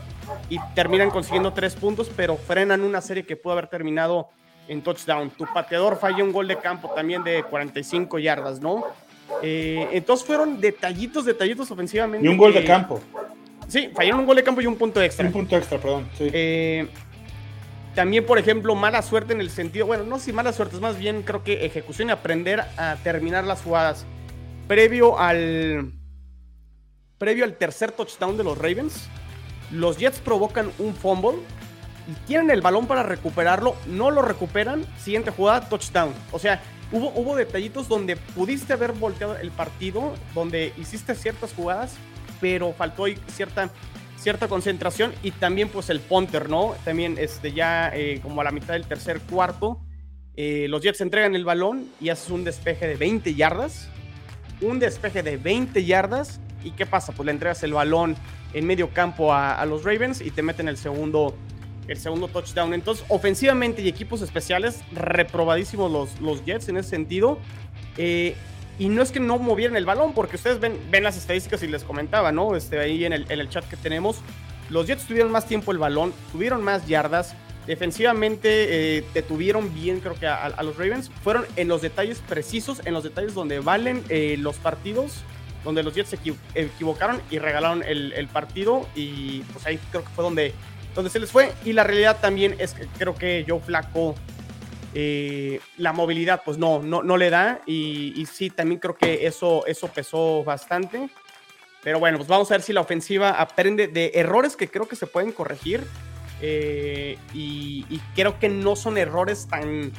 y 0.51 0.59
terminan 0.75 1.11
consiguiendo 1.11 1.53
tres 1.53 1.77
puntos, 1.77 2.11
pero 2.17 2.37
frenan 2.37 2.81
una 2.81 3.01
serie 3.01 3.25
que 3.25 3.37
pudo 3.37 3.53
haber 3.53 3.69
terminado 3.69 4.31
en 4.67 4.83
touchdown. 4.83 5.31
Tu 5.31 5.47
pateador 5.47 5.97
falló 5.97 6.25
un 6.25 6.33
gol 6.33 6.49
de 6.49 6.59
campo 6.59 6.91
también 6.93 7.23
de 7.23 7.45
45 7.45 8.19
yardas, 8.19 8.61
¿no? 8.61 8.85
Eh, 9.43 9.91
entonces 9.93 10.27
fueron 10.27 10.61
detallitos, 10.61 11.25
detallitos 11.25 11.71
ofensivamente. 11.71 12.27
Y 12.27 12.29
un 12.29 12.37
gol 12.37 12.53
de 12.53 12.65
campo. 12.65 13.01
Sí, 13.69 13.91
fallaron 13.95 14.21
un 14.21 14.27
gol 14.27 14.37
de 14.37 14.43
campo 14.43 14.61
y 14.61 14.67
un 14.67 14.77
punto 14.77 15.01
extra. 15.01 15.25
Un 15.25 15.33
punto 15.33 15.57
extra, 15.57 15.79
perdón. 15.79 16.09
Sí. 16.19 16.29
Eh, 16.33 16.89
también, 17.95 18.27
por 18.27 18.39
ejemplo, 18.39 18.75
mala 18.75 19.03
suerte 19.03 19.33
en 19.33 19.41
el 19.41 19.51
sentido, 19.51 19.87
bueno, 19.87 20.05
no 20.05 20.19
si 20.19 20.33
mala 20.33 20.53
suerte, 20.53 20.77
es 20.77 20.83
más 20.83 20.99
bien 20.99 21.23
creo 21.23 21.45
que 21.45 21.65
ejecución 21.65 22.09
y 22.09 22.13
aprender 22.13 22.61
a 22.77 22.97
terminar 23.03 23.45
las 23.45 23.63
jugadas. 23.63 24.05
Previo 24.67 25.19
al 25.19 25.93
previo 27.19 27.45
al 27.45 27.57
tercer 27.57 27.93
touchdown 27.93 28.37
de 28.37 28.45
los 28.45 28.59
Ravens, 28.59 29.09
los 29.71 29.97
Jets 29.99 30.19
provocan 30.19 30.71
un 30.79 30.95
fumble 30.95 31.39
y 32.09 32.13
tienen 32.27 32.51
el 32.51 32.61
balón 32.61 32.87
para 32.87 33.03
recuperarlo, 33.03 33.77
no 33.87 34.11
lo 34.11 34.23
recuperan, 34.23 34.85
siguiente 34.99 35.31
jugada, 35.31 35.69
touchdown. 35.69 36.13
O 36.33 36.39
sea, 36.39 36.61
hubo, 36.93 37.13
hubo 37.15 37.37
detallitos 37.37 37.89
donde 37.89 38.17
pudiste 38.17 38.73
haber 38.73 38.93
volteado 38.93 39.37
el 39.37 39.51
partido, 39.51 40.15
donde 40.35 40.73
hiciste 40.77 41.15
ciertas 41.15 41.55
jugadas, 41.55 41.95
pero 42.41 42.73
faltó 42.73 43.05
cierta 43.29 43.71
cierta 44.25 44.49
concentración 44.49 45.13
y 45.23 45.33
también 45.33 45.69
pues 45.69 45.91
el 45.91 46.01
punter, 46.01 46.49
¿no? 46.49 46.75
También 46.83 47.17
este, 47.19 47.53
ya 47.53 47.91
eh, 47.95 48.21
como 48.23 48.41
a 48.41 48.45
la 48.45 48.53
mitad 48.53 48.73
del 48.73 48.87
tercer 48.87 49.21
cuarto, 49.21 49.79
eh, 50.35 50.67
los 50.71 50.83
Jets 50.83 51.03
entregan 51.03 51.35
el 51.35 51.45
balón 51.45 51.91
y 52.01 52.09
haces 52.09 52.31
un 52.31 52.43
despeje 52.43 52.87
de 52.87 52.97
20 52.97 53.35
yardas, 53.35 53.91
un 54.63 54.79
despeje 54.79 55.23
de 55.23 55.37
20 55.37 55.85
yardas 55.85 56.41
y 56.65 56.71
¿qué 56.71 56.87
pasa? 56.87 57.13
Pues 57.13 57.27
le 57.27 57.33
entregas 57.33 57.63
el 57.65 57.75
balón 57.75 58.17
en 58.55 58.67
medio 58.67 58.89
campo 58.95 59.35
a, 59.35 59.63
los 59.67 59.85
Ravens 59.85 60.23
y 60.23 60.31
te 60.31 60.41
meten 60.41 60.69
el 60.69 60.79
segundo, 60.79 61.37
el 61.87 61.99
segundo 61.99 62.29
touchdown. 62.29 62.73
Entonces, 62.73 63.05
ofensivamente 63.11 63.83
y 63.83 63.89
equipos 63.89 64.23
especiales, 64.23 64.81
reprobadísimos 64.93 65.93
los, 65.93 66.19
los 66.23 66.43
Jets 66.47 66.71
en 66.71 66.79
ese 66.79 66.89
sentido. 66.89 67.39
Eh, 67.99 68.35
y 68.79 68.89
no 68.89 69.03
es 69.03 69.13
que 69.13 69.21
no 69.21 69.39
movieran 69.39 69.77
el 69.77 69.85
balón, 69.85 70.15
porque 70.15 70.37
ustedes 70.37 70.61
ven, 70.61 70.79
ven 70.91 71.05
las 71.05 71.17
estadísticas 71.17 71.63
y 71.63 71.69
les 71.69 71.85
comentaba, 71.85 72.33
¿no? 72.33 72.57
Este, 72.57 72.79
ahí 72.79 73.05
en 73.05 73.13
el, 73.13 73.27
el 73.31 73.49
chat 73.49 73.65
que 73.69 73.77
tenemos. 73.77 74.21
Los 74.71 74.87
Jets 74.87 75.07
tuvieron 75.07 75.31
más 75.31 75.47
tiempo 75.47 75.73
el 75.73 75.79
balón, 75.79 76.13
tuvieron 76.33 76.63
más 76.63 76.87
yardas. 76.87 77.35
Defensivamente 77.67 78.99
eh, 78.99 79.05
detuvieron 79.15 79.73
bien, 79.73 80.01
creo 80.01 80.15
que 80.15 80.27
a, 80.27 80.63
los 80.63 80.77
Ravens. 80.77 81.11
Fueron 81.23 81.47
en 81.57 81.69
los 81.69 81.83
detalles 81.83 82.19
precisos, 82.21 82.81
en 82.85 82.93
los 82.93 83.05
detalles 83.05 83.35
donde 83.35 83.61
valen 83.61 84.03
eh, 84.09 84.37
los 84.39 84.57
partidos, 84.57 85.23
donde 85.65 85.83
los 85.83 85.95
Jets 85.95 86.11
se 86.11 86.19
equivocaron 86.55 87.23
y 87.31 87.39
regalaron 87.39 87.83
el, 87.83 88.13
el, 88.13 88.29
partido. 88.29 88.87
Y 88.95 89.41
pues 89.53 89.65
ahí 89.67 89.79
creo 89.91 90.03
que 90.03 90.11
fue 90.11 90.25
donde, 90.25 90.53
donde 90.95 91.11
se 91.11 91.19
les 91.21 91.31
fue. 91.31 91.53
Y 91.65 91.73
la 91.73 91.85
realidad 91.85 92.19
también 92.21 92.55
es 92.59 92.75
que 92.75 92.87
creo 92.99 93.15
que 93.15 93.45
Joe 93.49 93.61
Flaco 93.61 94.15
eh, 94.97 95.61
la 95.77 95.93
movilidad 95.93 96.43
pues 96.45 96.57
no, 96.57 96.81
no, 96.81 97.03
no 97.03 97.17
le 97.17 97.29
da 97.29 97.61
y, 97.67 98.27
sí, 98.33 98.49
también 98.49 98.81
creo 98.81 98.97
que 98.97 99.27
eso, 99.27 99.67
eso 99.67 99.89
pesó 99.89 100.45
bastante. 100.45 101.09
Pero 101.83 101.99
bueno, 101.99 102.17
pues 102.17 102.29
vamos 102.29 102.51
a 102.51 102.55
ver 102.55 102.63
si 102.63 102.73
la 102.73 102.81
ofensiva 102.81 103.31
aprende 103.31 103.89
de 103.89 104.13
errores 104.15 104.57
que 104.57 104.69
creo 104.69 104.89
que 104.89 104.97
se 104.97 105.07
pueden 105.07 105.33
corregir 105.33 105.85
eh, 106.41 107.19
y, 107.35 107.85
creo 108.15 108.39
que 108.39 108.49
no 108.49 108.77
son 108.77 108.97
errores 108.97 109.47
tan, 109.49 109.93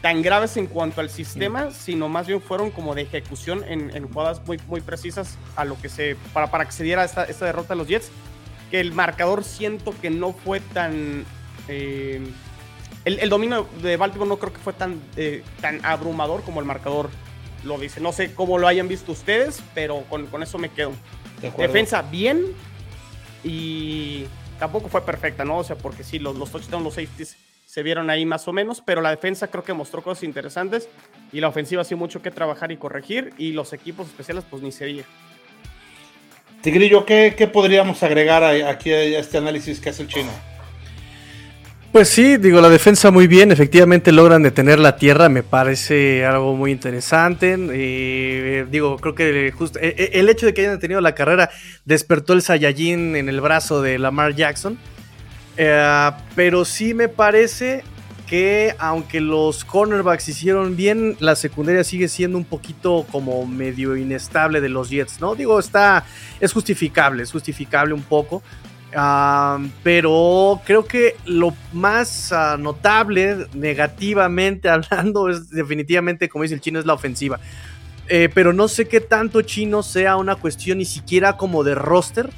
tan 0.00 0.22
graves 0.22 0.56
en 0.56 0.66
cuanto 0.66 1.00
al 1.00 1.10
sistema, 1.10 1.70
sino 1.70 2.08
más 2.08 2.26
bien 2.26 2.40
fueron 2.40 2.70
como 2.70 2.94
de 2.94 3.02
ejecución 3.02 3.62
en, 3.68 4.08
jugadas 4.08 4.44
muy, 4.46 4.58
muy 4.66 4.80
precisas 4.80 5.38
a 5.54 5.64
lo 5.64 5.80
que 5.80 5.88
se, 5.88 6.16
para, 6.32 6.50
para 6.50 6.64
que 6.64 6.72
se 6.72 6.82
diera 6.82 7.04
esta, 7.04 7.24
esta 7.24 7.44
derrota 7.44 7.74
a 7.74 7.76
los 7.76 7.86
Jets, 7.86 8.10
que 8.70 8.80
el 8.80 8.92
marcador 8.92 9.44
siento 9.44 9.94
que 10.00 10.10
no 10.10 10.32
fue 10.32 10.60
tan... 10.60 11.24
Eh, 11.68 12.26
el, 13.04 13.28
dominio 13.28 13.68
de 13.82 13.96
Baltimore 13.96 14.28
no 14.28 14.38
creo 14.38 14.52
que 14.52 14.58
fue 14.58 14.72
tan, 14.72 15.00
eh, 15.16 15.42
tan 15.60 15.84
abrumador 15.84 16.42
como 16.42 16.60
el 16.60 16.66
marcador 16.66 17.10
lo 17.64 17.78
dice. 17.78 18.00
No 18.00 18.12
sé 18.12 18.34
cómo 18.34 18.58
lo 18.58 18.68
hayan 18.68 18.88
visto 18.88 19.12
ustedes, 19.12 19.62
pero 19.74 20.04
con, 20.08 20.42
eso 20.42 20.58
me 20.58 20.70
quedo. 20.70 20.92
Defensa 21.58 22.00
bien, 22.02 22.42
y 23.44 24.24
tampoco 24.58 24.88
fue 24.88 25.04
perfecta, 25.04 25.44
¿no? 25.44 25.58
O 25.58 25.64
sea, 25.64 25.76
porque 25.76 26.02
sí, 26.02 26.18
los, 26.18 26.36
los 26.36 26.50
touchdowns, 26.50 26.84
los 26.84 26.94
safeties 26.94 27.36
se 27.66 27.82
vieron 27.82 28.08
ahí 28.08 28.24
más 28.24 28.48
o 28.48 28.52
menos, 28.52 28.82
pero 28.84 29.00
la 29.00 29.10
defensa 29.10 29.48
creo 29.48 29.64
que 29.64 29.72
mostró 29.72 30.02
cosas 30.02 30.24
interesantes 30.24 30.88
y 31.32 31.40
la 31.40 31.48
ofensiva 31.48 31.82
ha 31.82 31.84
sido 31.84 31.98
mucho 31.98 32.22
que 32.22 32.30
trabajar 32.30 32.72
y 32.72 32.76
corregir 32.76 33.34
y 33.36 33.52
los 33.52 33.72
equipos 33.72 34.06
especiales 34.06 34.44
pues 34.48 34.62
ni 34.62 34.72
se 34.72 34.86
diga. 34.86 35.04
Tigrillo, 36.62 37.04
¿qué, 37.04 37.34
¿qué, 37.36 37.46
podríamos 37.46 38.02
agregar 38.02 38.42
aquí 38.44 38.90
a 38.90 39.18
este 39.18 39.36
análisis 39.36 39.80
que 39.80 39.90
hace 39.90 40.02
el 40.02 40.08
chino? 40.08 40.30
Pues 41.94 42.08
sí, 42.08 42.38
digo, 42.38 42.60
la 42.60 42.70
defensa 42.70 43.12
muy 43.12 43.28
bien, 43.28 43.52
efectivamente 43.52 44.10
logran 44.10 44.42
detener 44.42 44.80
la 44.80 44.96
tierra, 44.96 45.28
me 45.28 45.44
parece 45.44 46.26
algo 46.26 46.56
muy 46.56 46.72
interesante. 46.72 47.56
Eh, 47.56 48.66
digo, 48.68 48.96
creo 48.96 49.14
que 49.14 49.52
justo 49.56 49.78
eh, 49.78 49.94
eh, 49.96 50.10
el 50.14 50.28
hecho 50.28 50.44
de 50.44 50.54
que 50.54 50.62
hayan 50.62 50.80
tenido 50.80 51.00
la 51.00 51.14
carrera 51.14 51.50
despertó 51.84 52.32
el 52.32 52.42
Saiyajin 52.42 53.14
en 53.14 53.28
el 53.28 53.40
brazo 53.40 53.80
de 53.80 54.00
Lamar 54.00 54.34
Jackson. 54.34 54.76
pero 56.34 56.64
sí 56.64 56.94
me 56.94 57.08
parece 57.08 57.84
que 58.26 58.74
aunque 58.80 59.20
los 59.20 59.64
cornerbacks 59.64 60.28
hicieron 60.28 60.74
bien, 60.74 61.16
la 61.20 61.36
secundaria 61.36 61.84
sigue 61.84 62.08
siendo 62.08 62.36
un 62.38 62.44
poquito 62.44 63.06
como 63.12 63.46
medio 63.46 63.96
inestable 63.96 64.60
de 64.60 64.68
los 64.68 64.90
Jets, 64.90 65.20
¿no? 65.20 65.36
Digo, 65.36 65.60
está, 65.60 66.04
es 66.40 66.52
justificable, 66.52 67.22
es 67.22 67.30
justificable 67.30 67.94
un 67.94 68.02
poco 68.02 68.42
pero 69.82 70.60
creo 70.64 70.84
que 70.84 71.16
lo 71.24 71.54
más 71.72 72.32
ah, 72.32 72.56
notable 72.58 73.46
negativamente 73.54 74.68
hablando 74.70 75.28
es 75.28 75.50
definitivamente, 75.50 76.28
como 76.28 76.42
dice 76.42 76.54
el 76.54 76.60
chino, 76.60 76.78
es 76.78 76.86
la 76.86 76.94
ofensiva. 76.94 77.40
Eh, 78.08 78.28
pero 78.32 78.52
no 78.52 78.68
sé 78.68 78.86
qué 78.86 79.00
tanto 79.00 79.42
chino 79.42 79.82
sea 79.82 80.16
una 80.16 80.36
cuestión 80.36 80.78
ni 80.78 80.84
siquiera 80.84 81.36
como 81.36 81.64
de 81.64 81.74
roster. 81.74 82.30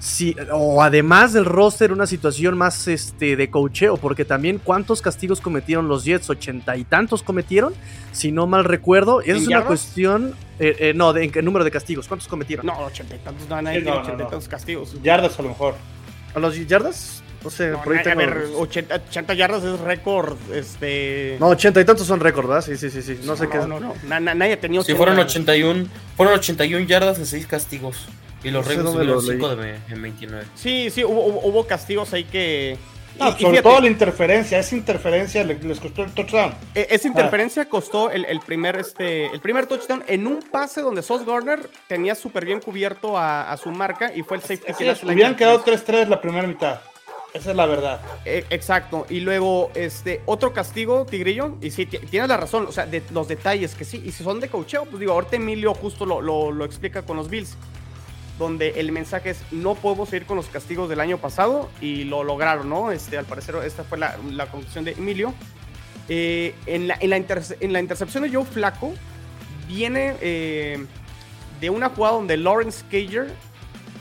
Si, 0.00 0.36
o 0.52 0.82
además 0.82 1.32
del 1.32 1.46
roster, 1.46 1.90
una 1.90 2.06
situación 2.06 2.58
más 2.58 2.88
este, 2.88 3.36
de 3.36 3.48
cocheo, 3.48 3.96
porque 3.96 4.26
también 4.26 4.60
cuántos 4.62 5.00
castigos 5.00 5.40
cometieron 5.40 5.88
los 5.88 6.04
Jets, 6.04 6.28
ochenta 6.28 6.76
y 6.76 6.84
tantos 6.84 7.22
cometieron, 7.22 7.72
si 8.12 8.30
no 8.30 8.46
mal 8.46 8.64
recuerdo. 8.64 9.22
Esa 9.22 9.38
es 9.38 9.46
una 9.46 9.64
cuestión, 9.64 10.34
eh, 10.58 10.76
eh, 10.78 10.92
no, 10.94 11.14
de, 11.14 11.32
en 11.34 11.44
número 11.46 11.64
de 11.64 11.70
castigos, 11.70 12.06
¿cuántos 12.06 12.28
cometieron? 12.28 12.66
No, 12.66 12.80
ochenta 12.80 13.14
y 13.14 13.18
tantos, 13.18 13.48
no, 13.48 13.62
no, 13.62 13.70
ochenta 13.70 14.24
y 14.24 14.26
tantos 14.26 14.48
castigos. 14.48 14.94
Yardas 15.02 15.38
a 15.38 15.42
lo 15.42 15.48
mejor. 15.48 15.74
¿A 16.34 16.40
los 16.40 16.66
yardas? 16.66 17.22
No 17.42 17.50
sé, 17.50 17.72
por 17.84 17.94
ahí 17.94 18.02
tengo... 18.02 18.20
A 18.20 18.24
ver, 18.24 18.44
80, 18.56 19.34
yardas 19.34 19.62
es 19.64 19.78
récord, 19.80 20.36
este... 20.52 21.36
No, 21.38 21.48
80 21.48 21.80
y 21.80 21.84
tantos 21.84 22.06
son 22.06 22.20
récord, 22.20 22.48
¿verdad? 22.48 22.64
Sí, 22.64 22.76
sí, 22.76 22.90
sí, 22.90 23.02
sí. 23.02 23.20
No 23.24 23.36
sé 23.36 23.48
qué... 23.48 23.58
No, 23.58 23.66
no, 23.66 23.80
no. 23.80 24.20
nadie 24.20 24.54
ha 24.54 24.60
tenido... 24.60 24.82
Sí, 24.82 24.94
fueron 24.94 25.18
81, 25.18 25.86
fueron 26.16 26.34
81 26.38 26.86
yardas 26.86 27.18
en 27.18 27.26
6 27.26 27.46
castigos. 27.46 28.06
Y 28.42 28.50
los 28.50 28.66
récords 28.66 28.92
tuvieron 28.92 29.22
5 29.22 29.56
de, 29.56 29.76
en 29.88 30.02
29. 30.02 30.46
Sí, 30.54 30.90
sí, 30.90 31.04
hubo, 31.04 31.26
hubo 31.26 31.66
castigos 31.66 32.12
ahí 32.12 32.24
que 32.24 32.78
no, 33.18 33.38
sobre 33.38 33.62
todo 33.62 33.80
la 33.80 33.86
interferencia, 33.86 34.58
esa 34.58 34.74
interferencia 34.74 35.44
les 35.44 35.80
costó 35.80 36.02
el 36.02 36.12
touchdown. 36.12 36.54
E, 36.74 36.86
esa 36.90 37.08
interferencia 37.08 37.68
costó 37.68 38.10
el, 38.10 38.40
primer, 38.40 38.76
este, 38.76 39.26
el 39.26 39.40
primer 39.40 39.66
touchdown 39.66 40.02
en 40.06 40.26
un 40.26 40.42
pase 40.42 40.80
donde 40.80 41.02
Sos 41.02 41.24
Garner 41.24 41.68
tenía 41.86 42.14
súper 42.14 42.44
bien 42.44 42.60
cubierto 42.60 43.16
a, 43.16 43.56
su 43.56 43.70
marca 43.70 44.12
y 44.14 44.22
fue 44.22 44.38
el 44.38 44.42
safety 44.42 44.72
que 44.74 44.90
es, 44.90 45.04
Hubieran 45.04 45.36
quedado 45.36 45.64
3-3 45.64 46.08
la 46.08 46.20
primera 46.20 46.46
mitad. 46.46 46.80
Esa 47.32 47.50
es 47.50 47.56
la 47.56 47.66
verdad. 47.66 48.00
E, 48.24 48.44
exacto. 48.50 49.06
Y 49.08 49.20
luego, 49.20 49.70
este, 49.74 50.22
otro 50.26 50.52
castigo, 50.52 51.04
Tigrillo. 51.04 51.56
Y 51.60 51.72
sí, 51.72 51.86
tienes 51.86 52.28
la 52.28 52.36
razón. 52.36 52.66
O 52.68 52.72
sea, 52.72 52.86
de 52.86 53.02
los 53.10 53.26
detalles 53.26 53.74
que 53.74 53.84
sí. 53.84 54.00
Y 54.04 54.12
si 54.12 54.22
son 54.22 54.38
de 54.38 54.48
cocheo, 54.48 54.84
pues 54.84 55.00
digo, 55.00 55.12
ahorita 55.12 55.34
Emilio 55.36 55.74
justo 55.74 56.06
lo, 56.06 56.20
lo 56.20 56.64
explica 56.64 57.02
con 57.02 57.16
los 57.16 57.28
Bills 57.28 57.56
donde 58.38 58.80
el 58.80 58.90
mensaje 58.90 59.30
es 59.30 59.42
no 59.52 59.74
podemos 59.74 60.08
seguir 60.08 60.26
con 60.26 60.36
los 60.36 60.46
castigos 60.46 60.88
del 60.88 61.00
año 61.00 61.18
pasado 61.18 61.70
y 61.80 62.04
lo 62.04 62.24
lograron, 62.24 62.68
¿no? 62.68 62.90
Este, 62.90 63.16
al 63.16 63.24
parecer 63.24 63.54
esta 63.64 63.84
fue 63.84 63.98
la, 63.98 64.16
conclusión 64.50 64.84
de 64.84 64.92
Emilio. 64.92 65.34
Eh, 66.08 66.54
en, 66.66 66.88
la, 66.88 66.96
en, 67.00 67.10
la 67.10 67.16
en, 67.16 67.72
la, 67.72 67.80
intercepción 67.80 68.24
de 68.24 68.30
Joe 68.30 68.44
Flaco 68.44 68.92
viene 69.68 70.16
eh, 70.20 70.84
de 71.60 71.70
una 71.70 71.88
jugada 71.88 72.16
donde 72.16 72.36
Lawrence 72.36 72.84
Cager 72.90 73.32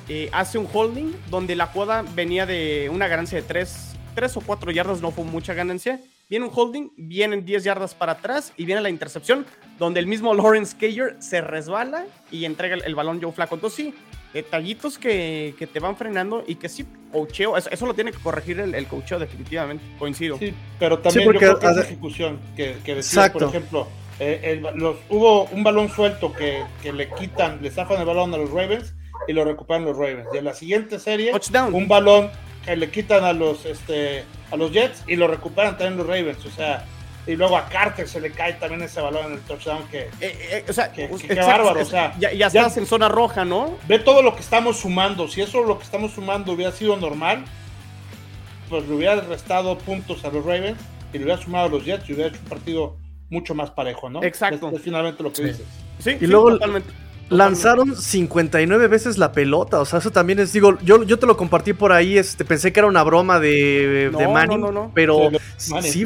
eh, 0.10 0.30
hace 0.34 0.58
un 0.58 0.68
holding, 0.72 1.14
donde 1.30 1.56
la 1.56 1.68
jugada 1.68 2.04
venía 2.14 2.46
de 2.46 2.90
una 2.92 3.08
ganancia 3.08 3.40
de 3.40 3.48
3, 3.48 3.96
3 4.16 4.38
o 4.38 4.42
4 4.42 4.72
yardas, 4.72 5.02
no 5.02 5.12
fue 5.12 5.24
mucha 5.24 5.54
ganancia. 5.54 6.02
Viene 6.30 6.46
un 6.46 6.52
holding, 6.54 6.90
vienen 6.98 7.46
10 7.46 7.64
yardas 7.64 7.94
para 7.94 8.14
atrás 8.14 8.54
y 8.58 8.66
viene 8.66 8.82
la 8.82 8.90
intercepción, 8.90 9.46
donde 9.78 10.00
el 10.00 10.08
mismo 10.08 10.34
Lawrence 10.34 10.76
Cager 10.76 11.16
se 11.20 11.42
resbala 11.42 12.06
y 12.32 12.46
entrega 12.46 12.76
el, 12.76 12.84
el 12.84 12.96
balón 12.96 13.22
Joe 13.22 13.32
Flaco. 13.32 13.56
Entonces 13.56 13.78
sí, 13.78 13.94
detallitos 14.34 14.98
que, 14.98 15.56
que, 15.58 15.68
te 15.68 15.80
van 15.80 15.96
frenando 15.96 16.44
y 16.46 16.56
que 16.56 16.68
sí, 16.68 16.86
cocheo, 17.12 17.56
eso, 17.56 17.86
lo 17.86 17.94
tiene 17.94 18.12
que 18.12 18.18
corregir 18.18 18.60
el, 18.60 18.74
el 18.74 18.88
cocheo 18.88 19.20
definitivamente, 19.20 19.84
coincido. 20.00 20.38
Sí, 20.38 20.54
pero 20.80 21.00
también 21.00 21.32
yo 21.32 21.40
creo 21.40 21.60
que 21.60 21.68
es 21.68 21.78
ejecución, 21.78 22.40
que, 22.56 22.78
que 22.84 22.96
decía, 22.96 23.32
por 23.32 23.44
ejemplo, 23.44 23.88
eh, 24.20 24.62
los, 24.76 24.98
hubo 25.10 25.46
un 25.46 25.64
balón 25.64 25.90
suelto 25.90 26.34
que, 26.34 26.64
que, 26.82 26.94
le 26.94 27.10
quitan, 27.12 27.60
le 27.62 27.72
zafan 27.72 28.00
el 28.00 28.06
balón 28.06 28.34
a 28.34 28.38
los 28.38 28.50
Ravens 28.52 28.94
y 29.28 29.34
lo 29.34 29.44
recuperan 29.44 29.86
los 29.86 29.98
Ravens. 29.98 30.28
Y 30.34 30.38
en 30.38 30.46
la 30.46 30.54
siguiente 30.54 31.00
serie, 31.00 31.32
un 31.72 31.88
balón 31.88 32.30
que 32.66 32.76
le 32.76 32.90
quitan 32.90 33.24
a 33.24 33.34
los, 33.34 33.66
este, 33.66 34.24
a 34.52 34.56
los 34.56 34.72
Jets 34.72 35.04
y 35.08 35.16
lo 35.16 35.28
recuperan 35.28 35.78
también 35.78 35.98
los 35.98 36.08
Ravens. 36.08 36.46
O 36.46 36.52
sea, 36.52 36.86
y 37.26 37.36
luego 37.36 37.58
a 37.58 37.68
Carter 37.70 38.08
se 38.08 38.20
le 38.20 38.32
cae 38.32 38.54
también 38.54 38.82
ese 38.82 39.00
balón 39.00 39.28
en 39.28 39.34
el 39.34 39.40
touchdown 39.42 39.84
que, 39.90 40.02
eh, 40.02 40.10
eh, 40.20 40.66
o 40.68 40.74
sea, 40.74 40.92
qué 40.92 41.08
bárbaro, 41.36 41.82
o 41.82 41.86
sea, 41.86 42.18
ya, 42.20 42.34
ya 42.34 42.48
estás 42.48 42.78
en 42.78 42.86
zona 42.86 43.08
roja, 43.08 43.46
¿no? 43.46 43.78
Ve 43.88 44.00
todo 44.00 44.22
lo 44.22 44.36
que 44.36 44.42
estamos 44.42 44.80
sumando, 44.80 45.28
si 45.28 45.42
eso 45.42 45.64
lo 45.64 45.78
que 45.78 45.86
estamos 45.86 46.12
sumando 46.12 46.52
hubiera 46.52 46.72
sido 46.72 46.98
normal, 46.98 47.46
pues 48.70 48.88
le 48.88 48.96
hubiera 48.96 49.16
restado 49.22 49.78
puntos 49.78 50.26
a 50.26 50.30
los 50.30 50.46
Ravens 50.46 50.78
y 51.14 51.18
le 51.18 51.26
hubiera 51.26 51.42
sumado 51.42 51.68
a 51.68 51.70
los 51.70 51.86
Jets 51.86 52.10
y 52.10 52.14
hubiera 52.14 52.30
hecho 52.30 52.40
un 52.44 52.50
partido 52.50 52.98
mucho 53.30 53.56
más 53.56 53.72
parejo, 53.72 54.10
¿no? 54.10 54.22
Exacto. 54.22 54.72
Es, 54.74 54.82
finalmente 54.82 55.24
lo 55.24 55.32
que 55.32 55.44
dices. 55.44 55.66
Sí, 56.00 56.18
y 56.20 56.28
luego 56.28 56.58
lanzaron 57.30 57.96
59 57.96 58.88
veces 58.90 59.18
la 59.18 59.32
pelota, 59.32 59.80
o 59.80 59.86
sea, 59.86 60.00
eso 60.00 60.12
también 60.12 60.40
es, 60.40 60.52
digo, 60.52 60.78
yo, 60.82 61.04
yo 61.04 61.18
te 61.18 61.26
lo 61.26 61.38
compartí 61.38 61.72
por 61.72 61.94
ahí, 61.94 62.18
este, 62.18 62.44
pensé 62.44 62.74
que 62.74 62.82
era 62.82 62.88
una 62.88 63.02
broma 63.02 63.40
de, 63.40 64.12
de 64.16 64.28
Manning, 64.28 64.60
no, 64.60 64.72
no, 64.72 64.92
pero 64.94 65.32
sí 65.58 66.06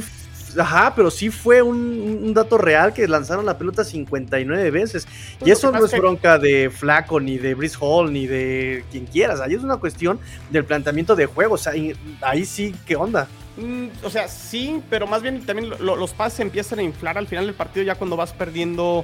Ajá, 0.58 0.94
pero 0.96 1.12
sí 1.12 1.30
fue 1.30 1.62
un, 1.62 2.34
dato 2.34 2.58
real 2.58 2.94
que 2.94 3.08
lanzaron 3.08 3.46
la 3.46 3.58
pelota 3.58 3.84
59 3.84 4.72
veces. 4.72 5.08
y 5.44 5.52
eso 5.52 5.72
no 5.72 5.86
es 5.86 5.92
bronca 5.92 6.38
de 6.38 6.70
Flaco, 6.70 7.20
ni 7.20 7.38
de 7.38 7.54
Brice 7.56 7.78
Hall, 7.80 8.14
ni 8.14 8.28
de 8.28 8.84
quien 8.92 9.06
quieras. 9.06 9.42
Ahí 9.42 9.54
es 9.54 9.64
una 9.64 9.78
cuestión 9.78 10.20
del 10.50 10.66
planteamiento 10.66 11.16
de 11.16 11.26
juego. 11.26 11.56
O 11.56 11.58
sea, 11.58 11.74
ahí 12.22 12.46
sí, 12.46 12.76
¿qué 12.86 12.96
onda? 12.96 13.28
Mm, 13.58 13.88
o 14.04 14.10
sea, 14.10 14.28
sí, 14.28 14.82
pero 14.90 15.08
más 15.08 15.22
bien 15.24 15.44
también 15.46 15.72
los 15.80 16.14
pases 16.14 16.42
empiezan 16.42 16.80
a 16.80 16.84
inflar 16.84 17.18
al 17.18 17.28
final 17.28 17.46
del 17.46 17.56
partido 17.56 17.84
ya 17.84 17.96
cuando 17.96 18.16
vas 18.16 18.32
perdiendo 18.32 19.04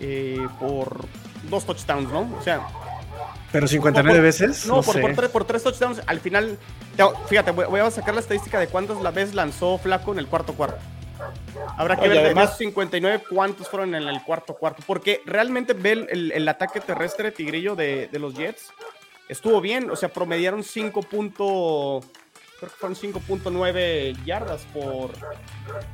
eh, 0.00 0.46
por 0.60 1.04
dos 1.50 1.64
touchdowns, 1.64 2.10
¿no? 2.10 2.32
O 2.38 2.42
sea, 2.42 2.60
¿Pero 3.50 3.66
59 3.66 4.20
veces? 4.20 4.66
No, 4.66 4.82
por, 4.82 5.30
por, 5.30 5.44
tres, 5.44 5.62
touchdowns. 5.62 6.02
Al 6.06 6.20
final, 6.20 6.58
fíjate, 7.28 7.50
voy, 7.50 7.80
a 7.80 7.90
sacar 7.90 8.14
la 8.14 8.20
estadística 8.20 8.60
de 8.60 8.68
cuántas 8.68 9.00
la 9.00 9.10
vez 9.10 9.34
lanzó 9.34 9.78
Flaco 9.78 10.12
en 10.12 10.18
el 10.18 10.26
cuarto 10.26 10.52
cuarto. 10.52 10.78
Habrá 11.76 11.96
que 11.96 12.08
ver 12.08 12.18
además 12.18 12.56
59 12.58 13.24
cuántos 13.28 13.68
fueron 13.68 13.94
en 13.94 14.02
el 14.04 14.22
cuarto 14.22 14.54
cuarto. 14.54 14.82
Porque 14.86 15.22
realmente 15.24 15.72
ve 15.72 16.06
el, 16.10 16.48
ataque 16.48 16.80
terrestre 16.80 17.32
tigrillo 17.32 17.74
de, 17.74 18.08
los 18.12 18.34
Jets. 18.34 18.70
Estuvo 19.28 19.60
bien, 19.60 19.90
o 19.90 19.96
sea, 19.96 20.10
promediaron 20.10 20.62
5. 20.62 21.00
creo 21.02 22.02
que 22.60 22.66
fueron 22.66 22.96
5.9 22.96 24.24
yardas 24.24 24.66
por 24.74 25.12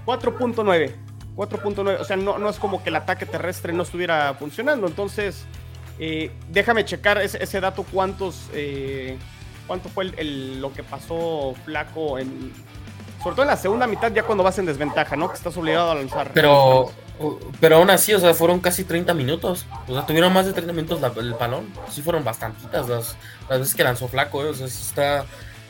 4.9. 0.07 0.95
4.9, 1.37 2.01
o 2.01 2.05
sea, 2.05 2.17
no, 2.17 2.39
no 2.39 2.49
es 2.49 2.61
como 2.61 2.81
que 2.85 2.91
el 2.91 2.97
ataque 2.97 3.27
terrestre 3.27 3.73
no 3.73 3.83
estuviera 3.83 4.35
funcionando. 4.35 4.87
Entonces, 4.87 5.47
eh, 5.99 6.31
déjame 6.51 6.85
checar 6.85 7.19
ese, 7.19 7.61
dato, 7.61 7.85
cuántos, 7.85 8.49
eh, 8.53 9.17
cuánto 9.67 9.89
fue 9.89 10.07
lo 10.07 10.73
que 10.73 10.83
pasó 10.83 11.55
Flaco 11.65 12.19
en, 12.19 12.53
sobre 13.23 13.37
todo 13.37 13.43
en 13.43 13.51
la 13.51 13.57
segunda 13.57 13.87
mitad, 13.87 14.13
ya 14.13 14.23
cuando 14.23 14.45
vas 14.45 14.59
en 14.59 14.67
desventaja, 14.67 15.17
¿no? 15.17 15.29
Que 15.29 15.37
estás 15.37 15.57
obligado 15.57 15.93
a 15.93 15.95
lanzar. 15.95 16.31
Pero, 16.35 16.93
pero 17.61 17.77
aún 17.77 17.91
así, 17.91 18.13
o 18.13 18.21
sea, 18.21 18.35
fueron 18.35 18.61
casi 18.61 18.85
30 18.85 19.15
minutos. 19.15 19.67
O 19.89 19.95
sea, 19.95 20.05
tuvieron 20.05 20.33
más 20.33 20.47
de 20.47 20.53
30 20.53 20.73
minutos 20.73 21.01
el 21.17 21.33
balón. 21.35 21.69
Sí 21.89 22.03
fueron 22.03 22.25
bastantitas 22.25 22.89
las, 22.89 23.17
las 23.49 23.61
veces 23.61 23.75
que 23.75 23.85
lanzó 23.85 24.09
Flaco, 24.09 24.43
¿eh? 24.45 24.49
O 24.49 24.55
sea, 24.55 24.67
está, 24.67 25.25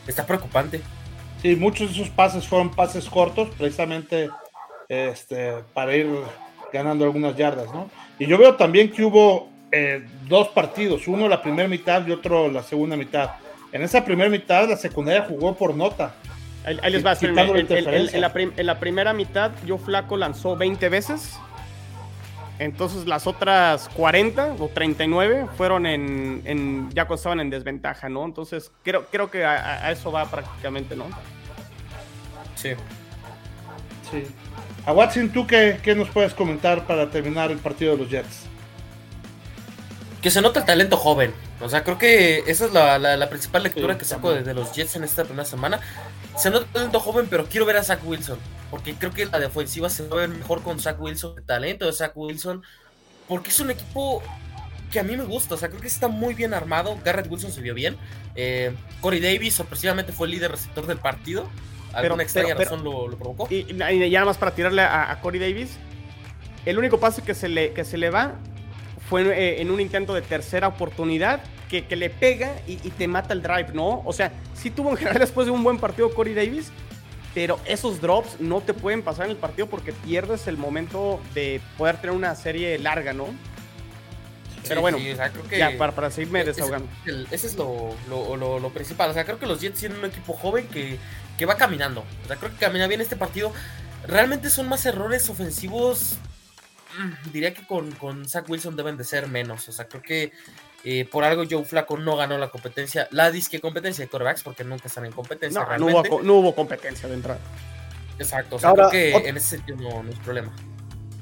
está 0.07 0.25
preocupante. 0.25 0.81
Sí, 1.41 1.55
muchos 1.55 1.89
de 1.89 2.01
esos 2.01 2.09
pases 2.09 2.47
fueron 2.47 2.71
pases 2.71 3.07
cortos, 3.07 3.49
precisamente 3.57 4.29
este, 4.89 5.53
para 5.73 5.95
ir 5.95 6.09
ganando 6.73 7.05
algunas 7.05 7.37
yardas, 7.37 7.73
¿no? 7.73 7.89
Y 8.19 8.25
yo 8.25 8.37
veo 8.37 8.55
también 8.55 8.91
que 8.91 9.03
hubo 9.03 9.54
eh, 9.77 10.05
dos 10.29 10.47
partidos, 10.47 11.05
uno 11.05 11.27
la 11.27 11.41
primera 11.41 11.67
mitad 11.67 12.07
y 12.07 12.11
otro 12.11 12.49
la 12.49 12.63
segunda 12.63 12.95
mitad. 12.95 13.31
En 13.73 13.81
esa 13.81 14.05
primera 14.05 14.29
mitad 14.29 14.69
la 14.69 14.77
secundaria 14.77 15.25
jugó 15.27 15.53
por 15.53 15.75
nota. 15.75 16.15
Ahí, 16.63 16.93
les 16.93 17.05
va, 17.05 17.11
a 17.11 17.17
en, 17.19 18.51
en, 18.57 18.65
la 18.65 18.79
primera 18.79 19.11
mitad, 19.11 19.51
yo 19.65 19.77
Flaco 19.77 20.15
lanzó 20.15 20.55
20 20.55 20.87
veces 20.87 21.37
Entonces 22.57 23.05
las 23.05 23.27
otras 23.27 23.89
40 23.89 24.55
o 24.59 24.69
39 24.69 25.47
fueron 25.57 25.85
en, 25.85 26.41
en 26.45 26.89
ya 26.91 27.05
estaban 27.13 27.41
en 27.41 27.49
desventaja, 27.49 28.07
¿no? 28.07 28.23
Entonces 28.23 28.71
creo, 28.81 29.05
creo 29.11 29.29
que 29.29 29.43
a, 29.43 29.91
eso 29.91 30.09
va 30.09 30.23
prácticamente, 30.25 30.95
¿no? 30.95 31.05
Sí. 32.55 32.69
Sí. 34.09 34.23
A 34.85 34.93
Watson, 34.93 35.29
¿tú 35.29 35.45
qué, 35.45 35.79
qué, 35.83 35.93
nos 35.95 36.09
puedes 36.09 36.33
comentar 36.33 36.87
para 36.87 37.09
terminar 37.11 37.51
el 37.51 37.57
partido 37.57 37.91
de 37.91 37.97
los 37.97 38.09
Jets? 38.09 38.54
Que 40.25 40.31
se 40.31 40.41
nota 40.41 40.59
el 40.59 40.65
talento 40.65 40.97
joven. 40.97 41.35
O 41.61 41.69
sea, 41.69 41.83
creo 41.83 41.99
que 41.99 42.39
esa 42.47 42.65
es 42.65 42.73
la, 42.73 42.97
la, 42.97 43.29
principal 43.29 43.61
lectura 43.61 43.95
que 43.95 44.05
saco 44.05 44.33
de, 44.33 44.41
de, 44.41 44.55
los 44.55 44.73
Jets 44.73 44.95
en 44.95 45.03
esta 45.03 45.23
primera 45.23 45.45
semana. 45.45 45.79
Se 46.35 46.49
nota 46.49 46.65
el 46.65 46.71
talento 46.71 46.99
joven, 46.99 47.27
pero 47.29 47.45
quiero 47.45 47.67
ver 47.67 47.77
a 47.77 47.83
Zach 47.83 47.99
Wilson 48.03 48.39
porque 48.75 48.93
creo 48.95 49.13
que 49.13 49.25
la 49.25 49.39
defensiva 49.39 49.89
se 49.89 50.07
va 50.07 50.17
a 50.17 50.19
ver 50.21 50.29
mejor 50.29 50.61
con 50.61 50.79
Zach 50.79 50.99
Wilson, 50.99 51.35
el 51.37 51.43
talento 51.43 51.85
de 51.85 51.93
Zach 51.93 52.11
Wilson, 52.15 52.61
porque 53.27 53.49
es 53.49 53.59
un 53.59 53.71
equipo 53.71 54.21
que 54.91 54.99
a 54.99 55.03
mí 55.03 55.15
me 55.15 55.23
gusta, 55.23 55.55
o 55.55 55.57
sea, 55.57 55.69
creo 55.69 55.79
que 55.79 55.87
está 55.87 56.09
muy 56.09 56.33
bien 56.33 56.53
armado, 56.53 56.97
Garrett 57.03 57.29
Wilson 57.29 57.51
se 57.51 57.61
vio 57.61 57.73
bien, 57.73 57.97
eh, 58.35 58.75
Corey 59.01 59.19
Davis 59.19 59.55
sorpresivamente 59.55 60.11
fue 60.11 60.27
el 60.27 60.31
líder 60.31 60.51
receptor 60.51 60.87
del 60.87 60.97
partido, 60.97 61.49
alguna 61.93 62.23
extraña 62.23 62.53
razón 62.53 62.83
lo, 62.83 63.07
provocó. 63.17 63.47
Y, 63.49 63.65
ya 63.77 64.19
nada 64.19 64.25
más 64.25 64.37
para 64.37 64.53
tirarle 64.53 64.81
a, 64.81 65.17
Corey 65.21 65.39
Davis, 65.39 65.77
el 66.65 66.77
único 66.77 66.99
pase 66.99 67.21
que 67.21 67.33
se 67.33 67.47
le, 67.47 67.71
que 67.71 67.85
se 67.85 67.97
le 67.97 68.09
va 68.09 68.35
fue 69.09 69.21
eh, 69.21 69.61
en 69.61 69.71
un 69.71 69.79
intento 69.79 70.13
de 70.13 70.21
tercera 70.21 70.67
oportunidad 70.67 71.41
que, 71.69 71.85
que 71.85 71.95
le 71.95 72.09
pega 72.09 72.55
y, 72.67 72.73
y, 72.73 72.91
te 72.91 73.07
mata 73.07 73.33
el 73.33 73.41
drive, 73.41 73.69
¿no? 73.73 74.01
O 74.05 74.13
sea, 74.13 74.31
sí 74.53 74.69
tuvo 74.69 74.91
en 74.91 74.97
general 74.97 75.19
después 75.19 75.45
de 75.45 75.51
un 75.51 75.63
buen 75.63 75.77
partido 75.77 76.13
Corey 76.13 76.33
Davis, 76.33 76.71
pero 77.33 77.59
esos 77.65 78.01
drops 78.01 78.39
no 78.39 78.61
te 78.61 78.73
pueden 78.73 79.01
pasar 79.01 79.25
en 79.25 79.31
el 79.31 79.37
partido 79.37 79.67
porque 79.67 79.91
pierdes 79.91 80.47
el 80.47 80.57
momento 80.57 81.19
de 81.33 81.61
poder 81.77 81.97
tener 81.97 82.15
una 82.15 82.35
serie 82.35 82.77
larga, 82.79 83.13
¿no? 83.13 83.27
pero 84.67 84.81
bueno, 84.81 84.97
ya 84.97 85.77
para, 85.77 85.93
para 85.93 86.11
seguirme 86.11 86.43
desahogando. 86.43 86.87
ese 87.31 87.47
es 87.47 87.55
lo, 87.55 87.95
lo, 88.09 88.69
principal. 88.69 89.09
O 89.09 89.13
sea, 89.13 89.25
creo 89.25 89.39
que 89.39 89.45
los 89.45 89.61
Jets 89.61 89.79
tienen 89.79 89.99
un 89.99 90.05
equipo 90.05 90.33
joven 90.33 90.67
que, 90.67 90.97
que 91.37 91.45
va 91.45 91.55
caminando. 91.55 92.03
O 92.23 92.27
sea, 92.27 92.37
creo 92.37 92.51
que 92.51 92.57
camina 92.57 92.87
bien 92.87 93.01
este 93.01 93.15
partido. 93.15 93.51
Realmente 94.07 94.49
son 94.49 94.67
más 94.67 94.85
errores 94.85 95.29
ofensivos. 95.29 96.17
Diría 97.33 97.53
que 97.53 97.65
con, 97.65 97.91
con 97.91 98.27
Zach 98.27 98.49
Wilson 98.49 98.75
deben 98.75 98.97
de 98.97 99.03
ser 99.03 99.27
menos. 99.27 99.67
O 99.69 99.71
sea, 99.71 99.87
creo 99.87 100.01
que 100.01 100.31
eh, 100.87 101.03
por 101.09 101.23
algo 101.23 101.43
Joe 101.49 101.65
Flaco 101.65 101.97
no 101.97 102.15
ganó 102.15 102.37
la 102.37 102.49
competencia, 102.49 103.07
la 103.09 103.31
disque 103.31 103.59
competencia 103.59 104.05
de 104.05 104.09
corebacks, 104.09 104.43
porque 104.43 104.63
nunca 104.63 104.87
están 104.87 105.05
en 105.05 105.11
competencia. 105.11 105.65
No, 105.79 105.89
no 106.21 106.33
hubo, 106.35 106.53
competencia 106.53 107.09
de 107.09 107.15
entrada. 107.15 107.39
Exacto, 108.19 108.57
o 108.57 108.59
sea, 108.59 108.71
creo 108.73 108.91
que 108.91 109.11
en 109.11 109.35
ese 109.35 109.57
sentido 109.57 109.77
no, 109.79 110.07
es 110.07 110.19
problema. 110.19 110.51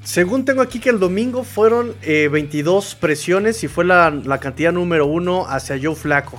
Según 0.04 0.44
tengo 0.44 0.60
aquí 0.60 0.80
que 0.80 0.90
el 0.90 1.00
domingo 1.00 1.44
fueron 1.44 1.96
22 2.02 2.92
eh, 2.92 2.96
presiones 3.00 3.64
y 3.64 3.68
fue 3.68 3.86
la, 3.86 4.38
cantidad 4.38 4.70
número 4.70 5.06
uno 5.06 5.46
hacia 5.48 5.78
Joe 5.82 5.94
Flaco. 5.94 6.38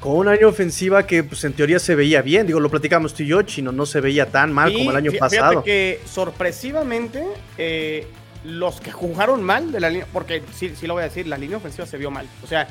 Con 0.00 0.16
una 0.16 0.32
año 0.32 0.48
ofensiva 0.48 1.06
que 1.06 1.22
pues, 1.22 1.44
en 1.44 1.52
teoría 1.52 1.78
se 1.78 1.94
veía 1.94 2.22
bien. 2.22 2.44
Digo, 2.48 2.58
lo 2.58 2.68
platicamos 2.68 3.14
tú 3.14 3.22
y 3.22 3.28
yo, 3.28 3.42
Chino, 3.42 3.70
no 3.70 3.86
se 3.86 4.00
veía 4.00 4.32
tan 4.32 4.52
mal 4.52 4.72
como 4.72 4.90
el 4.90 4.96
año 4.96 5.12
pasado. 5.16 5.62
que 5.62 6.00
sorpresivamente 6.06 7.24
eh, 7.56 8.08
los 8.44 8.80
que 8.80 8.90
jugaron 8.90 9.42
mal 9.42 9.72
de 9.72 9.80
la 9.80 9.90
línea, 9.90 10.06
porque 10.12 10.42
sí, 10.52 10.72
sí 10.74 10.86
lo 10.86 10.94
voy 10.94 11.02
a 11.02 11.08
decir, 11.08 11.26
la 11.26 11.38
línea 11.38 11.56
ofensiva 11.56 11.86
se 11.86 11.96
vio 11.96 12.10
mal. 12.10 12.26
O 12.42 12.46
sea, 12.46 12.68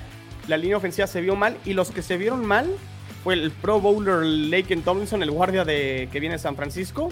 la 0.47 0.57
línea 0.57 0.77
ofensiva 0.77 1.07
se 1.07 1.21
vio 1.21 1.35
mal 1.35 1.57
y 1.65 1.73
los 1.73 1.91
que 1.91 2.01
se 2.01 2.17
vieron 2.17 2.45
mal 2.45 2.69
fue 3.23 3.35
el 3.35 3.51
Pro 3.51 3.79
Bowler 3.79 4.25
Laken 4.25 4.81
Tomlinson, 4.81 5.23
el 5.23 5.31
guardia 5.31 5.63
de, 5.63 6.09
que 6.11 6.19
viene 6.19 6.35
de 6.35 6.39
San 6.39 6.55
Francisco, 6.55 7.09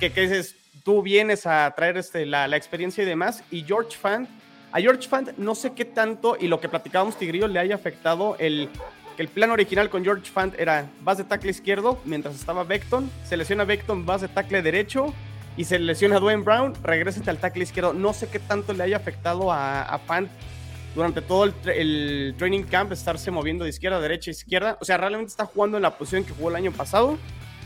que, 0.00 0.12
que 0.12 0.22
dices, 0.22 0.56
tú 0.84 1.02
vienes 1.02 1.46
a 1.46 1.72
traer 1.76 1.96
este, 1.96 2.26
la, 2.26 2.48
la, 2.48 2.56
experiencia 2.56 3.02
y 3.02 3.06
demás, 3.06 3.44
y 3.50 3.62
George 3.62 3.96
Fant, 3.96 4.28
a 4.72 4.80
George 4.80 5.08
Fant 5.08 5.36
no 5.38 5.54
sé 5.54 5.72
qué 5.72 5.84
tanto, 5.84 6.36
y 6.38 6.48
lo 6.48 6.60
que 6.60 6.68
platicábamos 6.68 7.16
Tigrillo 7.16 7.46
le 7.46 7.60
haya 7.60 7.76
afectado 7.76 8.36
el 8.38 8.68
que 9.16 9.22
el 9.22 9.28
plan 9.28 9.50
original 9.50 9.88
con 9.88 10.04
George 10.04 10.30
Fant 10.30 10.54
era 10.58 10.90
vas 11.00 11.16
de 11.16 11.24
tackle 11.24 11.50
izquierdo 11.50 11.98
mientras 12.04 12.34
estaba 12.34 12.64
Beckton, 12.64 13.10
se 13.24 13.36
lesiona 13.36 13.64
Beckton, 13.64 14.04
vas 14.04 14.20
de 14.20 14.28
tackle 14.28 14.62
derecho, 14.62 15.14
y 15.56 15.64
se 15.64 15.78
lesiona 15.78 16.16
a 16.16 16.20
Dwayne 16.20 16.42
Brown, 16.42 16.74
regresa 16.82 17.20
al 17.30 17.38
tackle 17.38 17.62
izquierdo. 17.62 17.92
No 17.92 18.12
sé 18.12 18.28
qué 18.28 18.38
tanto 18.38 18.72
le 18.72 18.82
haya 18.82 18.96
afectado 18.96 19.52
a, 19.52 19.82
a 19.82 19.98
Fant 19.98 20.28
durante 20.96 21.20
todo 21.20 21.44
el, 21.44 22.34
training 22.38 22.64
camp 22.64 22.90
estarse 22.90 23.30
moviendo 23.30 23.64
de 23.64 23.70
izquierda 23.70 23.98
a 23.98 24.00
derecha, 24.00 24.30
izquierda. 24.30 24.78
O 24.80 24.84
sea, 24.84 24.96
realmente 24.96 25.30
está 25.30 25.44
jugando 25.44 25.76
en 25.76 25.82
la 25.82 25.96
posición 25.96 26.24
que 26.24 26.32
jugó 26.32 26.48
el 26.48 26.56
año 26.56 26.72
pasado. 26.72 27.18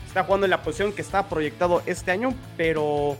Está 0.05 0.25
jugando 0.25 0.45
en 0.45 0.51
la 0.51 0.61
posición 0.61 0.91
que 0.91 1.01
estaba 1.01 1.29
proyectado 1.29 1.81
este 1.85 2.11
año, 2.11 2.33
pero 2.57 3.17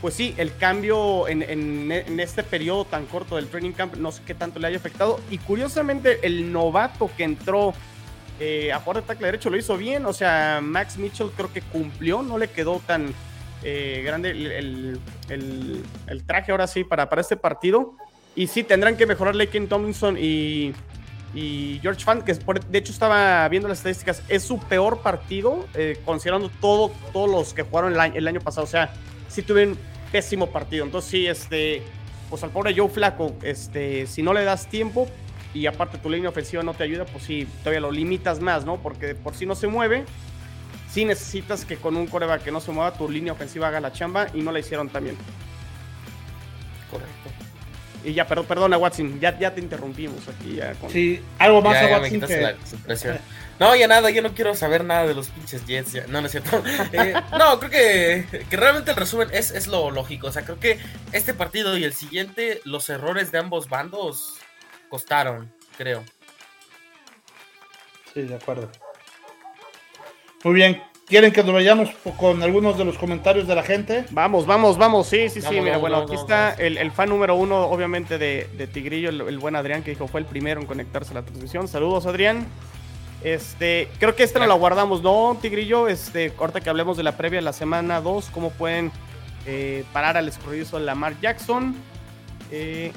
pues 0.00 0.14
sí, 0.14 0.34
el 0.36 0.56
cambio 0.56 1.28
en, 1.28 1.92
este 2.18 2.42
periodo 2.42 2.84
tan 2.84 3.06
corto 3.06 3.36
del 3.36 3.46
training 3.46 3.70
camp, 3.70 3.94
no 3.94 4.10
sé 4.10 4.22
qué 4.26 4.34
tanto 4.34 4.58
le 4.58 4.66
haya 4.66 4.76
afectado. 4.76 5.20
Y 5.30 5.38
curiosamente, 5.38 6.18
el 6.26 6.52
novato 6.52 7.08
que 7.16 7.22
entró 7.22 7.72
eh, 8.40 8.72
a 8.72 8.80
jugar 8.80 8.96
de 8.96 9.06
tackle 9.06 9.26
derecho 9.26 9.48
lo 9.48 9.56
hizo 9.56 9.76
bien. 9.76 10.04
O 10.06 10.12
sea, 10.12 10.58
Max 10.60 10.98
Mitchell 10.98 11.30
creo 11.36 11.52
que 11.52 11.62
cumplió, 11.62 12.22
no 12.22 12.36
le 12.36 12.50
quedó 12.50 12.82
tan, 12.84 13.14
eh, 13.62 14.02
grande 14.04 14.30
el, 14.30 16.22
traje 16.26 16.52
ahora 16.52 16.66
sí 16.66 16.84
para, 16.84 17.08
para 17.08 17.20
este 17.20 17.36
partido. 17.36 17.96
Y 18.34 18.46
sí, 18.46 18.64
tendrán 18.64 18.96
que 18.96 19.06
mejorar 19.06 19.34
Laken 19.34 19.68
Tomlinson 19.68 20.16
y, 20.18 20.72
y 21.34 21.78
George 21.82 22.04
Fant, 22.04 22.24
que 22.24 22.34
de 22.34 22.78
hecho 22.78 22.92
estaba 22.92 23.48
viendo 23.48 23.68
las 23.68 23.78
estadísticas, 23.78 24.22
es 24.28 24.42
su 24.42 24.58
peor 24.58 25.00
partido, 25.00 25.66
eh, 25.74 25.98
considerando 26.04 26.50
todo, 26.60 26.92
todos 27.12 27.30
los 27.30 27.54
que 27.54 27.62
jugaron 27.62 27.92
el 27.92 28.28
año, 28.28 28.40
pasado. 28.40 28.64
O 28.64 28.70
sea, 28.70 28.92
sí 29.28 29.42
tuvieron 29.42 29.78
pésimo 30.10 30.48
partido. 30.48 30.84
Entonces 30.84 31.10
sí, 31.10 31.26
este, 31.26 31.82
pues 32.30 32.42
al 32.42 32.50
pobre 32.50 32.74
Joe 32.76 32.88
Flaco, 32.88 33.34
este, 33.42 34.06
si 34.06 34.22
no 34.22 34.34
le 34.34 34.44
das 34.44 34.66
tiempo 34.68 35.08
y 35.54 35.66
aparte 35.66 35.98
tu 35.98 36.08
línea 36.10 36.30
ofensiva 36.30 36.62
no 36.62 36.74
te 36.74 36.84
ayuda, 36.84 37.04
pues 37.06 37.24
sí, 37.24 37.46
todavía 37.60 37.80
lo 37.80 37.90
limitas 37.90 38.40
más, 38.40 38.64
¿no? 38.64 38.78
Porque 38.78 39.14
por 39.14 39.34
si 39.34 39.46
no 39.46 39.54
se 39.54 39.66
mueve, 39.66 40.04
sí 40.92 41.04
necesitas 41.04 41.64
que 41.64 41.76
con 41.76 41.96
un 41.96 42.06
coreback 42.06 42.44
que 42.44 42.52
no 42.52 42.60
se 42.60 42.70
mueva, 42.70 42.92
tu 42.92 43.08
línea 43.08 43.32
ofensiva 43.32 43.68
haga 43.68 43.80
la 43.80 43.92
chamba 43.92 44.26
y 44.34 44.42
no 44.42 44.52
la 44.52 44.58
hicieron 44.58 44.88
también. 44.88 45.16
Correcto. 46.90 47.30
Y 48.04 48.14
ya, 48.14 48.26
perdón, 48.26 48.46
perdona, 48.46 48.76
Watson, 48.78 49.20
ya, 49.20 49.38
ya 49.38 49.54
te 49.54 49.60
interrumpimos 49.60 50.26
aquí. 50.28 50.56
Ya 50.56 50.74
Sí, 50.88 51.20
algo 51.38 51.62
más 51.62 51.76
a 51.76 51.98
Watson 51.98 52.20
no, 53.60 53.76
ya 53.76 53.86
nada, 53.86 54.10
yo 54.10 54.22
no 54.22 54.34
quiero 54.34 54.56
saber 54.56 54.82
nada 54.82 55.06
de 55.06 55.14
los 55.14 55.28
pinches 55.28 55.64
Jets. 55.64 56.08
No, 56.08 56.20
no 56.20 56.26
es 56.26 56.32
cierto. 56.32 56.62
Eh, 56.92 57.14
no, 57.38 57.60
creo 57.60 57.70
que, 57.70 58.44
que, 58.50 58.56
realmente 58.56 58.90
el 58.90 58.96
resumen 58.96 59.28
es, 59.32 59.52
es 59.52 59.68
lo 59.68 59.90
lógico. 59.92 60.26
O 60.26 60.32
sea, 60.32 60.42
creo 60.42 60.58
que 60.58 60.80
este 61.12 61.32
partido 61.32 61.78
y 61.78 61.84
el 61.84 61.94
siguiente, 61.94 62.60
los 62.64 62.88
errores 62.88 63.30
de 63.30 63.38
ambos 63.38 63.68
bandos 63.68 64.34
costaron, 64.88 65.54
creo. 65.78 66.04
Sí, 68.12 68.22
de 68.22 68.34
acuerdo. 68.34 68.68
Muy 70.44 70.54
bien. 70.54 70.82
¿Quieren 71.06 71.32
que 71.32 71.42
nos 71.42 71.52
vayamos 71.52 71.90
con 72.16 72.42
algunos 72.42 72.78
de 72.78 72.84
los 72.84 72.96
comentarios 72.96 73.46
de 73.46 73.54
la 73.54 73.62
gente? 73.62 74.06
Vamos, 74.10 74.46
vamos, 74.46 74.78
vamos. 74.78 75.08
Sí, 75.08 75.28
sí, 75.28 75.42
sí. 75.42 75.60
Mira, 75.60 75.76
bueno, 75.76 75.98
aquí 75.98 76.14
está 76.14 76.54
el, 76.54 76.90
fan 76.90 77.10
número 77.10 77.34
uno, 77.34 77.66
obviamente, 77.66 78.16
de, 78.18 78.68
Tigrillo, 78.72 79.10
el, 79.10 79.38
buen 79.38 79.54
Adrián, 79.54 79.82
que 79.82 79.90
dijo 79.90 80.08
fue 80.08 80.20
el 80.20 80.26
primero 80.26 80.60
en 80.60 80.66
conectarse 80.66 81.10
a 81.10 81.14
la 81.14 81.22
transmisión. 81.22 81.68
Saludos, 81.68 82.06
Adrián. 82.06 82.46
Este, 83.22 83.88
creo 83.98 84.16
que 84.16 84.22
esta 84.22 84.38
no 84.38 84.46
la 84.46 84.54
guardamos, 84.54 85.02
¿no, 85.02 85.36
Tigrillo? 85.40 85.86
Este, 85.86 86.32
ahorita 86.38 86.60
que 86.60 86.70
hablemos 86.70 86.96
de 86.96 87.02
la 87.02 87.16
previa 87.16 87.40
de 87.40 87.44
la 87.44 87.52
semana 87.52 88.00
2, 88.00 88.30
cómo 88.32 88.50
pueden 88.50 88.90
eh, 89.46 89.84
parar 89.92 90.16
al 90.16 90.28
escurridizo 90.28 90.78
de 90.78 90.86
Lamar 90.86 91.20
Jackson. 91.20 91.76
Eh, 92.50 92.90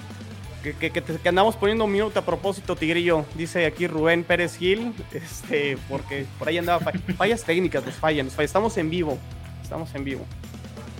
que, 0.73 1.29
andamos 1.29 1.55
poniendo 1.55 1.87
mute 1.87 2.19
a 2.19 2.25
propósito, 2.25 2.75
Tigrillo. 2.75 3.25
Dice 3.35 3.65
aquí 3.65 3.87
Rubén 3.87 4.23
Pérez 4.23 4.57
Gil. 4.57 4.93
Este, 5.11 5.77
porque 5.89 6.25
por 6.39 6.47
ahí 6.47 6.57
andaba. 6.57 6.79
Fallas 7.17 7.43
técnicas, 7.43 7.85
nos 7.85 7.95
fallan, 7.95 8.29
Estamos 8.37 8.77
en 8.77 8.89
vivo. 8.89 9.17
Estamos 9.61 9.93
en 9.95 10.03
vivo. 10.03 10.25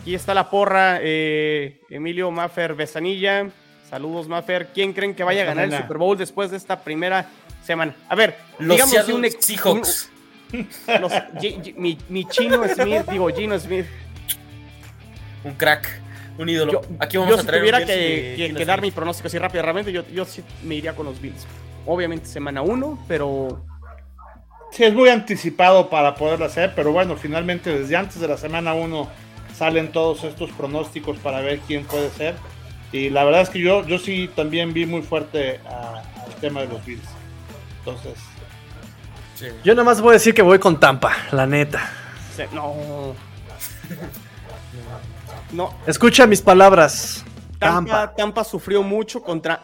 Aquí 0.02 0.16
está 0.16 0.34
la 0.34 0.50
porra. 0.50 1.00
Eh, 1.02 1.82
Emilio 1.90 2.32
Maffer 2.32 2.76
Besanilla. 2.76 3.50
Saludos, 3.90 4.28
Maffer. 4.28 4.70
¿Quién 4.74 4.94
creen 4.94 5.16
que 5.16 5.24
vaya 5.24 5.44
a 5.44 5.46
ganar 5.46 5.66
el 5.66 5.78
Super 5.78 5.98
Bowl 5.98 6.18
después 6.18 6.52
de 6.52 6.58
esta 6.58 6.80
primera 6.82 7.30
semana? 7.64 7.96
A 8.10 8.16
ver, 8.16 8.38
los 8.60 8.78
digamos 8.78 9.10
un 9.10 9.26
Seahawks. 9.40 10.12
mi, 11.78 12.26
chino 12.26 12.64
Smith, 12.68 13.10
digo 13.10 13.30
Gino 13.30 13.60
Smith. 13.60 13.86
Un 15.44 15.54
crack 15.54 16.05
un 16.38 16.50
ídolo. 16.50 16.82
Aquí 17.00 17.18
vamos 17.18 17.40
a 17.40 17.44
traer 17.44 17.64
si 17.64 17.72
tuviera 17.72 17.86
que, 17.86 18.66
dar 18.66 18.82
mi 18.82 18.92
pronóstico 18.92 19.28
así 19.28 19.38
rápidamente, 19.38 19.92
yo, 19.92 20.04
yo 20.08 20.26
sí 20.26 20.44
me 20.64 20.76
iría 20.76 20.96
con 20.96 21.06
los 21.06 21.20
Bills. 21.22 21.46
Obviamente 21.86 22.28
semana 22.28 22.62
1, 22.62 23.06
pero... 23.08 23.62
Sí, 24.72 24.84
es 24.84 24.94
muy 24.94 25.10
anticipado 25.10 25.90
para 25.90 26.16
poderlo 26.16 26.46
hacer, 26.46 26.74
pero 26.76 26.92
bueno, 26.92 27.16
finalmente 27.16 27.80
desde 27.80 27.96
antes 27.96 28.20
de 28.20 28.28
la 28.28 28.38
semana 28.38 28.74
1 28.74 29.10
salen 29.56 29.92
todos 29.92 30.26
estos 30.26 30.52
pronósticos 30.52 31.18
para 31.20 31.40
ver 31.40 31.60
quién 31.60 31.86
puede 31.86 32.10
ser. 32.10 32.36
Y 32.92 33.10
la 33.10 33.24
verdad 33.24 33.42
es 33.42 33.50
que 33.50 33.60
yo, 33.60 33.86
yo 33.86 34.00
sí 34.00 34.30
también 34.36 34.74
vi 34.74 34.86
muy 34.86 35.02
fuerte 35.02 35.60
al 35.66 36.36
tema 36.42 36.62
de 36.62 36.68
los 36.68 36.86
Bills. 36.86 37.08
Entonces... 37.80 38.14
Yo 39.64 39.74
nada 39.74 39.84
más 39.84 40.02
voy 40.02 40.12
a 40.12 40.14
decir 40.14 40.34
que 40.34 40.42
voy 40.42 40.60
con 40.60 40.80
Tampa, 40.80 41.14
la 41.32 41.46
neta. 41.46 41.90
no. 42.54 43.16
No. 45.52 45.74
Escucha 45.86 46.26
mis 46.28 46.42
palabras. 46.42 47.24
Tampa, 47.60 48.14
Tampa 48.14 48.44
sufrió 48.44 48.84
mucho 48.84 49.22
contra 49.22 49.62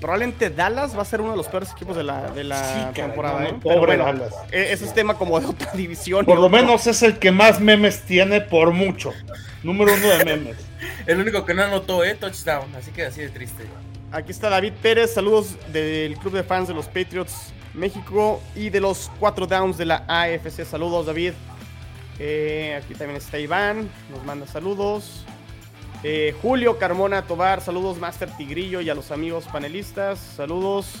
probablemente 0.00 0.50
Dallas 0.50 0.96
va 0.96 1.02
a 1.02 1.04
ser 1.04 1.20
uno 1.20 1.32
de 1.32 1.36
los 1.36 1.46
peores 1.46 1.70
equipos 1.70 1.94
de 1.96 2.02
la, 2.02 2.30
de 2.30 2.42
la 2.42 2.90
temporada. 2.92 3.44
¿eh? 3.44 3.54
Pobre 3.62 3.96
Dallas. 3.96 4.34
E, 4.50 4.72
ese 4.72 4.86
es 4.86 4.94
tema 4.94 5.14
como 5.14 5.38
de 5.38 5.46
otra 5.48 5.72
división. 5.72 6.24
Por 6.24 6.40
lo 6.40 6.48
menos 6.48 6.86
es 6.86 7.02
el 7.02 7.18
que 7.18 7.30
más 7.30 7.60
memes 7.60 8.02
tiene 8.02 8.40
por 8.40 8.72
mucho. 8.72 9.12
Número 9.62 9.92
uno 9.94 10.08
de 10.08 10.24
memes. 10.24 10.56
el 11.06 11.20
único 11.20 11.44
que 11.44 11.54
no 11.54 11.62
anotó, 11.62 12.02
¿eh? 12.02 12.14
Touchdown. 12.14 12.74
Así 12.74 12.90
que 12.90 13.06
así 13.06 13.20
de 13.20 13.28
triste. 13.28 13.64
Aquí 14.10 14.32
está 14.32 14.48
David 14.48 14.72
Pérez. 14.82 15.12
Saludos 15.12 15.56
del 15.72 16.16
club 16.16 16.32
de 16.32 16.42
fans 16.42 16.68
de 16.68 16.74
los 16.74 16.86
Patriots 16.86 17.52
México 17.74 18.42
y 18.56 18.70
de 18.70 18.80
los 18.80 19.10
cuatro 19.20 19.46
downs 19.46 19.76
de 19.76 19.84
la 19.84 20.04
AFC. 20.08 20.64
Saludos, 20.64 21.06
David. 21.06 21.34
Eh, 22.22 22.78
aquí 22.80 22.94
también 22.94 23.16
está 23.16 23.38
Iván. 23.38 23.88
Nos 24.10 24.22
manda 24.24 24.46
saludos. 24.46 25.24
Eh, 26.02 26.34
Julio 26.42 26.78
Carmona 26.78 27.22
Tobar, 27.22 27.62
saludos 27.62 27.98
Master 27.98 28.30
Tigrillo 28.36 28.80
y 28.82 28.90
a 28.90 28.94
los 28.94 29.10
amigos 29.10 29.46
panelistas, 29.50 30.18
saludos. 30.18 30.96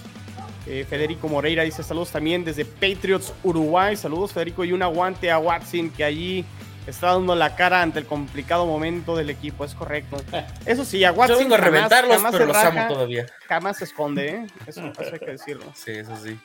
Eh, 0.66 0.84
Federico 0.88 1.28
Moreira 1.28 1.62
dice 1.62 1.82
saludos 1.82 2.10
también 2.10 2.44
desde 2.44 2.64
Patriots 2.66 3.32
Uruguay, 3.42 3.96
saludos 3.96 4.32
Federico 4.32 4.62
y 4.64 4.72
un 4.72 4.82
aguante 4.82 5.30
a 5.30 5.38
Watson 5.38 5.88
que 5.90 6.04
allí 6.04 6.44
está 6.86 7.12
dando 7.14 7.34
la 7.34 7.56
cara 7.56 7.80
ante 7.80 7.98
el 7.98 8.06
complicado 8.06 8.66
momento 8.66 9.16
del 9.16 9.30
equipo, 9.30 9.64
es 9.64 9.74
correcto. 9.74 10.18
Eso 10.66 10.84
sí, 10.84 11.02
a 11.04 11.12
Watson 11.12 11.44
jamás, 11.44 11.60
reventarlos, 11.60 12.22
pero 12.30 12.46
los 12.46 12.56
amo 12.56 12.88
todavía. 12.88 13.26
Jamás 13.48 13.78
se 13.78 13.84
esconde, 13.84 14.28
¿eh? 14.28 14.46
eso 14.66 14.82
hay 14.82 15.18
que 15.18 15.26
decirlo. 15.32 15.64
Sí, 15.74 15.92
eso 15.92 16.14
sí. 16.16 16.38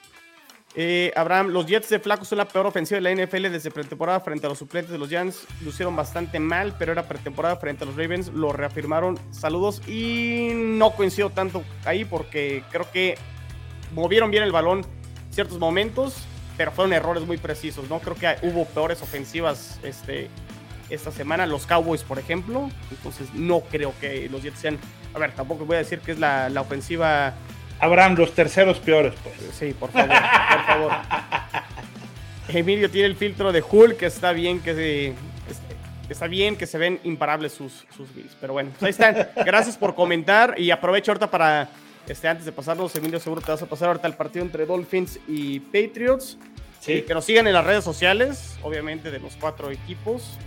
Eh, 0.77 1.13
Abraham, 1.15 1.47
los 1.49 1.65
Jets 1.65 1.87
de 1.87 1.99
Flaco 1.99 2.25
son 2.25 2.37
la 2.37 2.47
peor 2.47 2.65
ofensiva 2.65 2.99
de 2.99 3.15
la 3.15 3.25
NFL 3.25 3.43
desde 3.49 3.71
pretemporada 3.71 4.19
frente 4.19 4.45
a 4.45 4.49
los 4.49 4.59
suplentes 4.59 4.91
de 4.91 4.97
los 4.97 5.07
Giants. 5.07 5.47
Lucieron 5.63 5.95
bastante 5.95 6.39
mal, 6.39 6.75
pero 6.77 6.91
era 6.91 7.07
pretemporada 7.07 7.55
frente 7.55 7.85
a 7.85 7.87
los 7.87 7.95
Ravens. 7.95 8.27
Lo 8.27 8.51
reafirmaron. 8.51 9.17
Saludos. 9.31 9.81
Y 9.87 10.49
no 10.53 10.91
coincido 10.91 11.29
tanto 11.29 11.63
ahí 11.85 12.03
porque 12.03 12.63
creo 12.71 12.91
que 12.91 13.17
movieron 13.93 14.31
bien 14.31 14.43
el 14.43 14.51
balón 14.51 14.85
ciertos 15.31 15.59
momentos, 15.59 16.17
pero 16.57 16.73
fueron 16.73 16.91
errores 16.91 17.25
muy 17.25 17.37
precisos. 17.37 17.89
No 17.89 17.99
creo 17.99 18.15
que 18.15 18.35
hubo 18.45 18.65
peores 18.65 19.01
ofensivas 19.01 19.79
este, 19.81 20.29
esta 20.89 21.09
semana. 21.09 21.45
Los 21.45 21.65
Cowboys, 21.65 22.03
por 22.03 22.19
ejemplo. 22.19 22.69
Entonces 22.91 23.33
no 23.33 23.61
creo 23.61 23.93
que 24.01 24.27
los 24.27 24.43
Jets 24.43 24.59
sean. 24.59 24.77
A 25.13 25.19
ver, 25.19 25.31
tampoco 25.31 25.65
voy 25.65 25.75
a 25.75 25.79
decir 25.79 25.99
que 25.99 26.11
es 26.11 26.19
la, 26.19 26.49
la 26.49 26.59
ofensiva 26.59 27.33
Habrán 27.79 28.15
los 28.15 28.33
terceros 28.33 28.79
peores, 28.79 29.13
pues. 29.23 29.35
Sí, 29.53 29.73
por 29.73 29.91
favor, 29.91 30.09
por 30.09 30.65
favor. 30.65 30.91
Emilio 32.47 32.89
tiene 32.89 33.07
el 33.07 33.15
filtro 33.15 33.51
de 33.51 33.63
Hulk, 33.67 33.97
que 33.97 34.05
está 34.05 34.31
bien 34.31 34.59
que 34.59 34.73
se, 34.73 35.13
está 36.09 36.27
bien 36.27 36.55
que 36.55 36.67
se 36.67 36.77
ven 36.77 36.99
imparables 37.03 37.53
sus, 37.53 37.85
sus 37.95 38.13
bills. 38.15 38.35
Pero 38.39 38.53
bueno, 38.53 38.71
pues 38.79 38.99
ahí 38.99 39.07
están. 39.09 39.29
Gracias 39.45 39.77
por 39.77 39.95
comentar 39.95 40.55
y 40.57 40.71
aprovecho 40.71 41.11
ahorita 41.11 41.29
para, 41.29 41.69
este, 42.07 42.27
antes 42.27 42.45
de 42.45 42.51
pasarlos, 42.51 42.95
Emilio, 42.95 43.19
seguro 43.19 43.41
te 43.41 43.51
vas 43.51 43.61
a 43.61 43.65
pasar 43.65 43.89
ahorita 43.89 44.07
el 44.07 44.13
partido 44.13 44.45
entre 44.45 44.65
Dolphins 44.65 45.19
y 45.27 45.59
Patriots. 45.59 46.37
Sí. 46.79 46.93
Eh, 46.93 47.05
que 47.05 47.13
nos 47.15 47.25
sigan 47.25 47.47
en 47.47 47.53
las 47.53 47.65
redes 47.65 47.83
sociales, 47.83 48.57
obviamente 48.61 49.09
de 49.09 49.19
los 49.19 49.35
cuatro 49.35 49.71
equipos. 49.71 50.37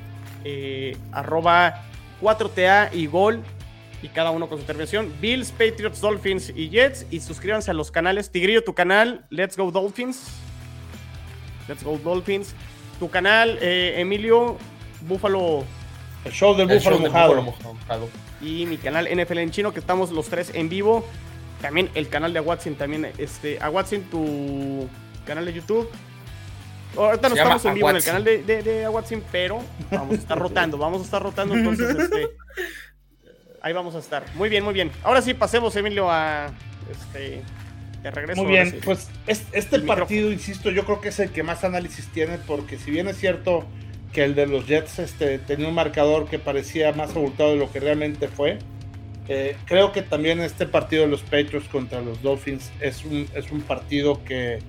Eh, 0.45 0.97
arroba 1.11 1.83
4TA 2.23 2.91
y 2.93 3.07
Gol 3.07 3.43
y 4.03 4.09
cada 4.09 4.31
uno 4.31 4.49
con 4.49 4.59
su 4.59 4.63
intervención. 4.63 5.13
Bills, 5.21 5.51
Patriots, 5.51 6.01
Dolphins 6.01 6.53
y 6.55 6.69
Jets. 6.69 7.07
Y 7.11 7.21
suscríbanse 7.21 7.71
a 7.71 7.75
los 7.75 7.91
canales. 7.91 8.31
Tigrillo, 8.31 8.63
tu 8.63 8.75
canal, 8.75 9.25
Let's 9.31 9.57
Go 9.57 9.71
Dolphins. 9.71 10.29
Let's 11.67 11.83
Go 11.83 11.99
Dolphins. 11.99 12.55
Tu 12.99 13.11
canal, 13.11 13.59
eh, 13.61 13.95
Emilio, 14.01 14.57
Búfalo. 15.03 15.65
El 16.25 16.33
show 16.33 16.57
del 16.57 16.69
Búfalo, 16.69 16.99
mojado. 16.99 18.09
Y 18.41 18.67
mi 18.67 18.77
canal 18.77 19.09
NFL 19.11 19.39
en 19.39 19.51
chino, 19.51 19.73
que 19.73 19.81
estamos 19.81 20.11
los 20.11 20.29
tres 20.29 20.53
en 20.55 20.69
vivo. 20.69 21.05
También 21.61 21.91
el 21.95 22.09
canal 22.09 22.33
de 22.33 22.41
Watson, 22.41 22.77
también 22.77 23.11
este, 23.19 23.59
a 23.61 23.69
Watson, 23.69 24.03
tu 24.03 24.89
canal 25.27 25.45
de 25.45 25.53
YouTube. 25.53 25.89
Ahorita 26.97 27.29
no 27.29 27.35
estamos 27.35 27.65
en 27.65 27.75
vivo 27.75 27.91
en 27.91 27.97
el 27.97 28.05
canal 28.05 28.25
de, 28.25 28.43
de, 28.43 28.63
de 28.63 29.23
pero 29.31 29.61
vamos 29.91 30.17
a 30.17 30.19
estar 30.19 30.39
rotando, 30.41 30.79
vamos 30.79 31.03
a 31.03 31.05
estar 31.05 31.23
rotando 31.23 31.55
entonces 31.55 31.97
este 31.97 32.29
ahí 33.69 33.75
vamos 33.75 33.95
a 33.95 33.99
estar. 33.99 34.25
Muy 34.35 34.49
bien, 34.49 34.65
muy 34.65 34.73
bien. 34.73 34.91
Ahora 35.03 35.23
sí, 35.23 35.35
pasemos, 35.35 35.77
Emilio, 35.77 36.11
a 36.11 36.51
este. 36.91 37.43
De 38.03 38.11
regreso. 38.13 38.43
Muy 38.43 38.53
bien, 38.53 38.79
pues 38.85 39.11
este 39.27 39.81
partido, 39.81 40.31
insisto, 40.31 40.71
yo 40.71 40.85
creo 40.85 41.01
que 41.01 41.09
es 41.09 41.19
el 41.19 41.31
que 41.31 41.43
más 41.43 41.65
análisis 41.65 42.07
tiene, 42.13 42.39
porque 42.39 42.79
si 42.79 42.93
bien 42.93 43.09
es 43.09 43.19
cierto 43.19 43.67
que 44.13 44.23
el 44.23 44.37
de 44.37 44.47
los 44.47 44.67
Jets 44.69 45.01
este, 45.01 45.39
tenía 45.41 45.67
un 45.67 45.75
marcador 45.75 46.29
que 46.29 46.39
parecía 46.39 46.93
más 46.93 47.17
abultado 47.17 47.51
de 47.51 47.57
lo 47.57 47.73
que 47.73 47.81
realmente 47.81 48.29
fue, 48.29 48.61
eh, 49.27 49.57
creo 49.65 49.91
que 49.91 50.03
también 50.03 50.41
este 50.41 50.65
partido 50.65 51.03
de 51.03 51.09
los 51.09 51.23
Patriots 51.23 51.67
contra 51.69 52.01
los 52.01 52.23
Dolphins 52.23 52.71
es 52.81 53.05
un, 53.05 53.29
es 53.35 53.51
un 53.51 53.63
partido 53.63 54.23
que 54.25 54.61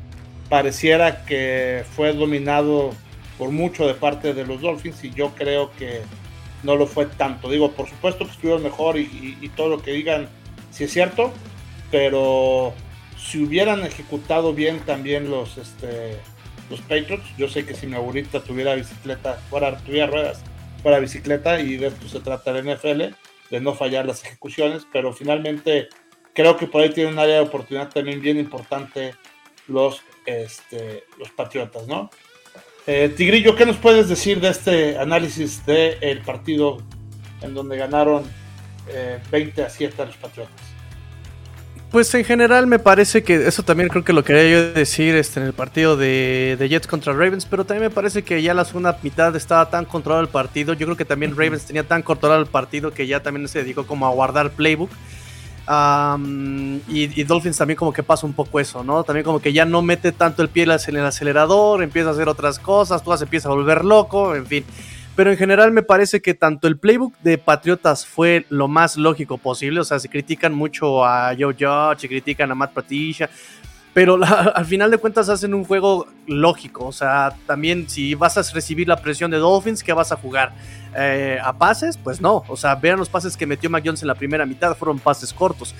pareciera 0.49 1.23
que 1.23 1.83
fue 1.95 2.11
dominado 2.13 2.95
por 3.37 3.51
mucho 3.51 3.85
de 3.85 3.93
parte 3.93 4.33
de 4.33 4.43
los 4.43 4.59
Dolphins 4.59 5.03
y 5.03 5.11
yo 5.11 5.29
creo 5.35 5.71
que 5.77 6.01
no 6.63 6.75
lo 6.75 6.87
fue 6.87 7.05
tanto. 7.05 7.49
Digo, 7.49 7.71
por 7.71 7.89
supuesto 7.89 8.25
que 8.25 8.31
estuvieron 8.31 8.63
mejor 8.63 8.97
y, 8.97 9.51
todo 9.55 9.69
lo 9.69 9.81
que 9.81 9.91
digan, 9.91 10.29
si 10.71 10.83
es 10.85 10.91
cierto, 10.91 11.31
pero 11.91 12.73
si 13.17 13.43
hubieran 13.43 13.83
ejecutado 13.85 14.53
bien 14.53 14.79
también 14.81 15.29
los, 15.29 15.57
este, 15.57 16.17
los 16.69 16.81
Patriots, 16.81 17.25
yo 17.37 17.47
sé 17.49 17.65
que 17.65 17.73
si 17.73 17.87
mi 17.87 17.95
abuelita 17.95 18.41
tuviera 18.41 18.75
bicicleta, 18.75 19.35
fuera, 19.49 19.77
tuviera 19.77 20.07
ruedas, 20.07 20.41
fuera 20.81 20.99
bicicleta, 20.99 21.59
y 21.59 21.77
de 21.77 21.87
esto 21.87 22.07
se 22.07 22.19
trata 22.19 22.51
el 22.51 22.65
NFL, 22.65 23.15
de 23.49 23.59
no 23.61 23.73
fallar 23.73 24.05
las 24.05 24.23
ejecuciones, 24.23 24.85
pero 24.91 25.11
finalmente 25.13 25.89
creo 26.33 26.55
que 26.55 26.67
por 26.67 26.81
ahí 26.81 26.91
tiene 26.91 27.11
un 27.11 27.19
área 27.19 27.35
de 27.35 27.41
oportunidad 27.41 27.89
también 27.89 28.21
bien 28.21 28.37
importante 28.37 29.15
los, 29.67 30.01
este, 30.25 31.03
los 31.17 31.29
Patriotas, 31.31 31.87
¿no? 31.87 32.09
Eh, 32.87 33.13
Tigrillo, 33.15 33.55
¿qué 33.55 33.65
nos 33.65 33.77
puedes 33.77 34.09
decir 34.09 34.39
de 34.41 34.49
este 34.49 34.97
análisis 34.97 35.65
del 35.65 36.21
partido 36.21 36.77
en 37.41 37.53
donde 37.53 37.77
ganaron 37.77 38.23
20 39.31 39.61
eh, 39.61 39.65
a 39.65 39.69
7 39.69 40.01
a 40.01 40.05
los 40.05 40.17
Patriotas? 40.17 40.69
Pues 41.91 42.13
en 42.13 42.23
general 42.23 42.67
me 42.67 42.77
parece 42.77 43.23
que 43.23 43.47
eso 43.47 43.63
también 43.63 43.89
creo 43.89 44.03
que 44.03 44.13
lo 44.13 44.23
quería 44.23 44.47
yo 44.51 44.73
decir 44.73 45.15
este, 45.15 45.39
en 45.39 45.47
el 45.47 45.53
partido 45.53 45.97
de, 45.97 46.67
Jets 46.69 46.85
contra 46.85 47.13
Ravens, 47.13 47.45
pero 47.45 47.65
también 47.65 47.89
me 47.89 47.93
parece 47.93 48.21
que 48.21 48.43
ya 48.43 48.53
la 48.53 48.63
segunda 48.63 48.99
mitad 49.01 49.35
estaba 49.35 49.71
tan 49.71 49.85
controlado 49.85 50.21
el 50.21 50.29
partido. 50.29 50.73
Yo 50.73 50.85
creo 50.85 50.97
que 50.97 51.05
también 51.05 51.31
Ravens 51.31 51.65
tenía 51.65 51.83
tan 51.83 52.03
controlado 52.03 52.41
el 52.41 52.47
partido 52.47 52.91
que 52.91 53.07
ya 53.07 53.23
también 53.23 53.47
se 53.47 53.63
dedicó 53.63 53.87
como 53.87 54.05
a 54.05 54.11
guardar 54.11 54.51
playbook 54.51 54.91
y, 56.87 57.23
Dolphins 57.23 57.57
también 57.57 57.77
como 57.77 57.93
que 57.93 58.01
pasa 58.01 58.25
un 58.25 58.33
poco 58.33 58.59
eso, 58.59 58.83
¿no? 58.83 59.03
También 59.03 59.23
como 59.23 59.39
que 59.39 59.53
ya 59.53 59.65
no 59.65 59.83
mete 59.83 60.11
tanto 60.11 60.41
el 60.41 60.49
pie 60.49 60.63
en 60.63 60.95
el 60.95 61.05
acelerador, 61.05 61.83
empieza 61.83 62.09
a 62.09 62.13
hacer 62.13 62.27
otras 62.27 62.57
cosas, 62.57 63.03
tú 63.03 63.15
se 63.15 63.25
empieza 63.25 63.49
a 63.49 63.51
volver 63.51 63.85
loco, 63.85 64.35
en 64.35 64.47
fin. 64.47 64.65
Pero 65.15 65.31
en 65.31 65.37
general 65.37 65.71
me 65.71 65.83
parece 65.83 66.21
que 66.21 66.33
tanto 66.33 66.67
el 66.67 66.79
playbook 66.79 67.13
de 67.19 67.37
Patriotas 67.37 68.05
fue 68.07 68.45
lo 68.49 68.67
más 68.67 68.97
lógico 68.97 69.37
posible, 69.37 69.81
o 69.81 69.83
sea, 69.83 69.99
se 69.99 70.09
critican 70.09 70.53
mucho 70.55 71.05
a 71.05 71.35
Joe 71.37 71.53
Judge, 71.53 72.01
se 72.01 72.07
critican 72.07 72.51
a 72.51 72.55
Matt 72.55 72.73
Patricia, 72.73 73.29
pero 73.93 74.17
al 74.55 74.65
final 74.65 74.89
de 74.89 74.97
cuentas 74.97 75.29
hacen 75.29 75.53
un 75.53 75.65
juego 75.65 76.07
lógico, 76.25 76.87
o 76.87 76.91
sea, 76.91 77.35
también 77.45 77.87
si 77.89 78.15
vas 78.15 78.37
a 78.37 78.53
recibir 78.53 78.87
la 78.87 78.97
presión 78.97 79.29
de 79.29 79.37
Dolphins, 79.37 79.83
¿qué 79.83 79.93
vas 79.93 80.11
a 80.11 80.15
jugar? 80.15 80.53
Eh, 80.95 81.37
a 81.43 81.53
pases, 81.53 81.97
pues 81.97 82.19
no. 82.19 82.43
O 82.47 82.57
sea, 82.57 82.75
vean 82.75 82.97
los 82.97 83.09
pases 83.09 83.37
que 83.37 83.45
metió 83.45 83.69
Mac 83.69 83.83
Jones 83.85 84.01
en 84.01 84.07
la 84.07 84.15
primera 84.15 84.45
mitad, 84.45 84.75
fueron 84.75 84.99
pases 84.99 85.33
cortos. 85.33 85.75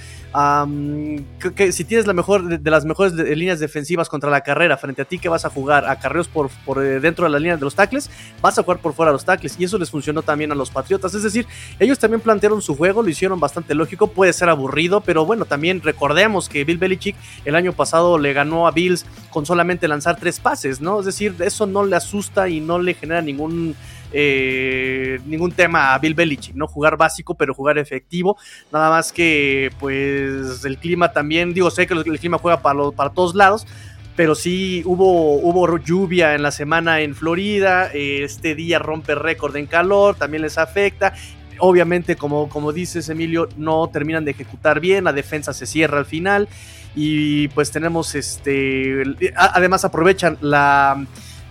que, 1.55 1.72
si 1.72 1.84
tienes 1.84 2.05
la 2.05 2.14
mejor 2.14 2.60
de, 2.60 2.72
las 2.72 2.86
mejores 2.86 3.14
líneas 3.14 3.60
defensivas 3.60 4.07
contra 4.10 4.30
la 4.30 4.41
carrera 4.41 4.78
frente 4.78 5.01
a 5.01 5.05
ti, 5.05 5.18
que 5.18 5.30
vas 5.30 5.45
a 5.45 5.49
jugar 5.49 5.86
a 5.86 5.97
carreos 5.99 6.28
por, 6.28 6.49
por 6.66 6.84
eh, 6.84 6.99
dentro 6.99 7.26
de 7.26 7.32
la 7.32 7.39
línea 7.39 7.57
de 7.57 7.62
los 7.64 7.76
tackles, 7.76 8.10
vas 8.41 8.57
a 8.60 8.64
jugar 8.64 8.80
por 8.80 8.93
fuera 8.93 9.12
de 9.12 9.14
los 9.14 9.26
tackles. 9.26 9.55
Y 9.60 9.64
eso 9.64 9.78
les 9.78 9.89
funcionó 9.89 10.22
también 10.22 10.51
a 10.51 10.55
los 10.55 10.70
Patriotas. 10.70 11.14
Es 11.14 11.24
decir, 11.24 11.47
ellos 11.80 11.97
también 11.97 12.22
plantearon 12.22 12.62
su 12.62 12.76
juego, 12.76 13.01
lo 13.01 13.10
hicieron 13.10 13.39
bastante 13.39 13.74
lógico. 13.74 14.07
Puede 14.07 14.34
ser 14.34 14.49
aburrido, 14.49 15.01
pero 15.01 15.26
bueno, 15.26 15.45
también 15.45 15.82
recordemos 15.82 16.49
que 16.49 16.64
Bill 16.64 16.78
Belichick 16.78 17.16
el 17.45 17.55
año 17.55 17.74
pasado 17.74 18.20
le 18.20 18.34
ganó 18.34 18.68
a 18.68 18.72
Bills 18.72 19.05
con 19.32 19.45
solamente 19.45 19.88
lanzar 19.88 20.18
tres 20.18 20.39
pases, 20.39 20.82
¿no? 20.82 20.99
Es 20.99 21.05
decir, 21.05 21.36
eso 21.39 21.66
no 21.66 21.84
le 21.86 21.95
asusta 21.95 22.49
y 22.49 22.60
no 22.60 22.80
le 22.80 22.93
genera 22.93 23.22
ningún 23.22 23.76
eh, 24.12 25.20
ningún 25.26 25.51
tema 25.51 25.93
a 25.93 25.99
Bill 25.99 26.14
Belichick, 26.14 26.55
¿no? 26.55 26.68
Jugar 26.68 26.97
básico, 26.97 27.36
pero 27.36 27.53
jugar 27.53 27.78
efectivo. 27.78 28.38
Nada 28.72 28.89
más 28.89 29.12
que, 29.12 29.72
pues, 29.80 30.66
el 30.66 30.78
clima 30.78 31.12
también, 31.12 31.53
digo, 31.53 31.72
sé 31.72 31.88
que 31.88 31.93
el 31.93 32.20
clima 32.20 32.38
juega 32.38 32.62
para, 32.62 32.91
para 32.91 33.12
todos 33.12 33.36
lados, 33.36 33.68
pero 34.16 34.36
sí 34.36 34.82
hubo, 34.86 35.36
hubo 35.36 35.78
lluvia 35.78 36.36
en 36.36 36.43
la 36.43 36.51
semana 36.51 37.01
en 37.01 37.16
Florida, 37.16 37.89
este 37.93 38.53
día 38.53 38.78
rompe 38.78 39.16
récord 39.16 39.55
en 39.55 39.66
calor, 39.66 40.16
también 40.16 40.41
les 40.41 40.57
afecta. 40.57 41.14
Obviamente, 41.60 42.16
como, 42.16 42.49
como 42.49 42.74
dices, 42.74 43.07
Emilio, 43.10 43.47
no 43.57 43.89
terminan 43.89 44.26
de 44.26 44.32
ejecutar 44.32 44.80
bien, 44.80 45.05
la 45.05 45.14
defensa 45.14 45.53
se 45.53 45.66
cierra 45.66 45.99
al 45.99 46.05
final 46.05 46.49
y 46.95 47.47
pues 47.49 47.72
tenemos 47.72 48.16
este, 48.16 49.03
además 49.36 49.86
aprovechan 49.86 50.38
la 50.41 51.05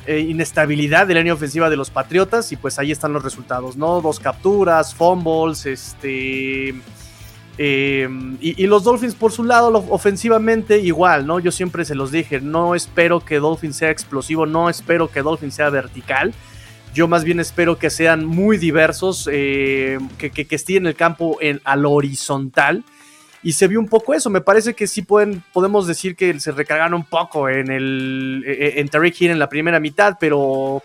eh, 0.09 0.21
inestabilidad 0.21 1.07
de 1.07 1.13
la 1.13 1.21
línea 1.21 1.35
ofensiva 1.35 1.69
de 1.69 1.77
los 1.77 1.91
Patriotas 1.91 2.51
y 2.51 2.57
pues 2.57 2.79
ahí 2.79 2.91
están 2.91 3.13
los 3.13 3.23
resultados, 3.23 3.77
¿no? 3.77 4.01
Dos 4.01 4.19
capturas, 4.19 4.95
fumbles, 4.95 5.67
este... 5.67 6.75
Eh, 7.59 8.09
y, 8.41 8.67
los 8.69 8.85
Dolphins 8.85 9.15
por 9.15 9.33
su 9.33 9.45
lado, 9.45 9.85
ofensivamente 9.91 10.79
igual, 10.79 11.27
¿no? 11.27 11.41
Yo 11.41 11.53
siempre 11.53 11.85
se 11.85 11.95
los 11.95 12.11
dije, 12.11 12.41
no 12.41 12.75
espero 12.75 13.21
que 13.23 13.39
Dolphins 13.39 13.77
sea 13.77 13.91
explosivo, 13.91 14.47
no 14.47 14.71
espero 14.71 15.11
que 15.11 15.21
Dolphins 15.21 15.55
sea 15.55 15.69
vertical. 15.69 16.33
Yo 16.95 17.07
más 17.07 17.23
bien 17.23 17.39
espero 17.39 17.79
que 17.79 17.91
sean 17.91 18.25
muy 18.25 18.57
diversos, 18.57 19.29
eh, 19.31 19.99
que, 20.17 20.31
que, 20.31 20.47
estén 20.57 20.79
en 20.79 20.87
el 20.87 20.95
campo 20.95 21.37
en, 21.43 21.61
al 21.65 21.85
horizontal. 21.85 22.83
Y 23.43 23.53
se 23.53 23.69
vio 23.69 23.79
un 23.79 23.89
poco 23.89 24.15
eso. 24.15 24.31
Me 24.31 24.41
parece 24.41 24.75
que 24.75 24.87
sí 24.87 25.03
pueden, 25.03 25.43
podemos 25.53 25.87
decir 25.87 26.17
que 26.17 26.39
se 26.41 26.53
recargaron 26.53 26.95
un 26.95 27.05
poco 27.05 27.49
en 27.49 27.71
el 27.71 28.45
en 28.47 28.89
Tariq 28.89 29.21
Hill 29.21 29.31
en 29.31 29.39
la 29.39 29.49
primera 29.49 29.81
mitad, 29.81 30.17
pero 30.19 30.83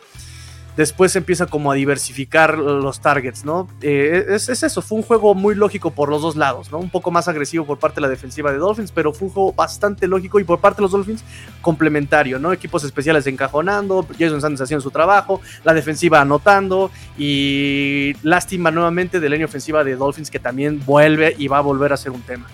después 0.75 1.15
empieza 1.15 1.45
como 1.45 1.71
a 1.71 1.75
diversificar 1.75 2.57
los 2.57 2.99
targets, 2.99 3.45
¿no? 3.45 3.67
Eh, 3.81 4.25
es, 4.29 4.49
eso, 4.49 4.81
fue 4.81 4.97
un 4.97 5.03
juego 5.03 5.35
muy 5.35 5.55
lógico 5.55 5.91
por 5.91 6.09
los 6.09 6.21
dos 6.21 6.35
lados, 6.35 6.71
¿no? 6.71 6.79
Un 6.79 6.89
poco 6.89 7.11
más 7.11 7.27
agresivo 7.27 7.65
por 7.65 7.79
parte 7.79 7.95
de 7.95 8.01
la 8.01 8.09
defensiva 8.09 8.51
de 8.51 8.57
Dolphins, 8.57 8.91
pero 8.91 9.13
fue 9.13 9.27
un 9.27 9.33
juego 9.33 9.53
bastante 9.53 10.07
lógico 10.07 10.39
y 10.39 10.43
por 10.43 10.59
parte 10.59 10.77
de 10.77 10.83
los 10.83 10.91
Dolphins 10.91 11.23
complementario, 11.61 12.39
¿no? 12.39 12.51
Equipos 12.51 12.83
especiales 12.83 13.27
encajonando, 13.27 14.05
Jason 14.17 14.41
Sanders 14.41 14.61
haciendo 14.61 14.81
su 14.81 14.91
trabajo, 14.91 15.41
la 15.63 15.73
defensiva 15.73 16.21
anotando 16.21 16.91
y 17.17 18.13
lástima 18.23 18.71
nuevamente 18.71 19.19
de 19.19 19.29
la 19.29 19.33
línea 19.33 19.45
ofensiva 19.45 19.83
de 19.83 19.95
Dolphins 19.95 20.31
que 20.31 20.39
también 20.39 20.83
vuelve 20.85 21.35
y 21.37 21.47
va 21.47 21.59
a 21.59 21.61
volver 21.61 21.93
a 21.93 21.97
ser 21.97 22.11
un 22.11 22.21
tema. 22.21 22.47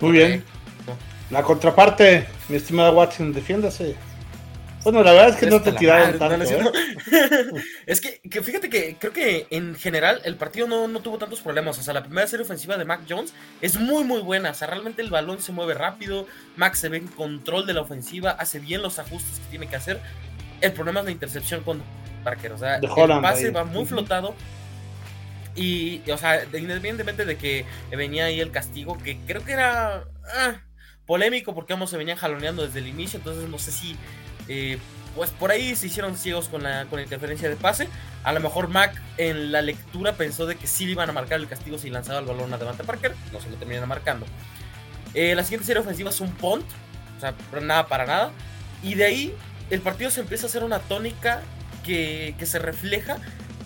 Muy 0.00 0.12
bien. 0.12 0.44
La 1.30 1.42
contraparte, 1.42 2.26
mi 2.48 2.56
estimada 2.56 2.90
Watson, 2.90 3.32
defiéndase. 3.32 3.96
Bueno, 4.84 5.02
la 5.02 5.12
verdad 5.12 5.28
es 5.30 5.36
que 5.36 5.46
no 5.46 5.62
te 5.62 5.72
tiraron 5.72 6.18
tanto. 6.18 6.44
¿eh? 6.44 6.62
es 7.86 8.00
que, 8.00 8.42
fíjate 8.42 8.68
que 8.68 8.96
creo 8.98 9.12
que 9.12 9.46
en 9.50 9.74
general 9.76 10.20
el 10.24 10.36
partido 10.36 10.66
no, 10.66 10.88
tuvo 11.00 11.18
tantos 11.18 11.40
problemas. 11.40 11.78
O 11.78 11.82
sea, 11.82 11.94
la 11.94 12.02
primera 12.02 12.26
serie 12.26 12.44
ofensiva 12.44 12.76
de 12.76 12.84
Mac 12.84 13.02
Jones 13.08 13.32
es 13.60 13.78
muy, 13.78 14.04
muy 14.04 14.20
buena. 14.20 14.50
O 14.50 14.54
sea, 14.54 14.68
realmente 14.68 15.02
el 15.02 15.10
balón 15.10 15.40
se 15.40 15.52
mueve 15.52 15.74
rápido. 15.74 16.26
Mac 16.56 16.74
se 16.74 16.88
ve 16.88 16.98
en 16.98 17.06
control 17.06 17.66
de 17.66 17.74
la 17.74 17.82
ofensiva, 17.82 18.30
hace 18.32 18.58
bien 18.58 18.82
los 18.82 18.98
ajustes 18.98 19.38
que 19.38 19.50
tiene 19.50 19.68
que 19.68 19.76
hacer. 19.76 20.00
El 20.60 20.72
problema 20.72 21.00
es 21.00 21.06
la 21.06 21.12
intercepción 21.12 21.62
con 21.62 21.82
Parker. 22.24 22.52
O 22.52 22.58
sea, 22.58 22.76
el 22.76 22.88
pase 22.88 23.50
va 23.50 23.64
muy 23.64 23.84
flotado. 23.84 24.34
Y, 25.54 26.00
o 26.10 26.16
sea, 26.16 26.44
independientemente 26.44 27.24
de 27.24 27.36
que 27.36 27.66
venía 27.90 28.24
ahí 28.24 28.40
el 28.40 28.50
castigo, 28.50 28.96
que 28.98 29.18
creo 29.26 29.44
que 29.44 29.52
era 29.52 30.04
ah, 30.34 30.62
polémico 31.06 31.54
porque 31.54 31.74
ambos 31.74 31.90
se 31.90 31.98
venían 31.98 32.16
jaloneando 32.16 32.66
desde 32.66 32.78
el 32.78 32.88
inicio. 32.88 33.18
Entonces, 33.18 33.48
no 33.48 33.58
sé 33.58 33.70
si 33.70 33.96
eh, 34.48 34.78
pues 35.14 35.30
por 35.30 35.50
ahí 35.50 35.76
se 35.76 35.86
hicieron 35.86 36.16
ciegos 36.16 36.48
con 36.48 36.62
la, 36.62 36.86
con 36.86 37.00
interferencia 37.00 37.48
de 37.48 37.56
pase. 37.56 37.88
A 38.24 38.32
lo 38.32 38.40
mejor 38.40 38.68
Mac 38.68 39.00
en 39.18 39.52
la 39.52 39.60
lectura 39.60 40.14
pensó 40.14 40.46
de 40.46 40.56
que 40.56 40.66
sí 40.66 40.86
le 40.86 40.92
iban 40.92 41.10
a 41.10 41.12
marcar 41.12 41.40
el 41.40 41.48
castigo 41.48 41.78
si 41.78 41.90
lanzaba 41.90 42.20
el 42.20 42.26
balón 42.26 42.52
a 42.52 42.58
Devante 42.58 42.84
Parker. 42.84 43.14
No 43.32 43.40
se 43.40 43.50
lo 43.50 43.56
terminan 43.56 43.88
marcando. 43.88 44.26
Eh, 45.14 45.34
la 45.34 45.44
siguiente 45.44 45.66
serie 45.66 45.80
ofensiva 45.80 46.10
es 46.10 46.20
un 46.20 46.32
punt. 46.32 46.64
O 47.16 47.20
sea, 47.20 47.34
nada 47.60 47.86
para 47.88 48.06
nada. 48.06 48.32
Y 48.82 48.94
de 48.94 49.04
ahí 49.04 49.34
el 49.70 49.80
partido 49.80 50.10
se 50.10 50.20
empieza 50.20 50.46
a 50.46 50.48
hacer 50.48 50.64
una 50.64 50.78
tónica 50.78 51.42
que, 51.84 52.34
se 52.42 52.58
refleja 52.58 53.18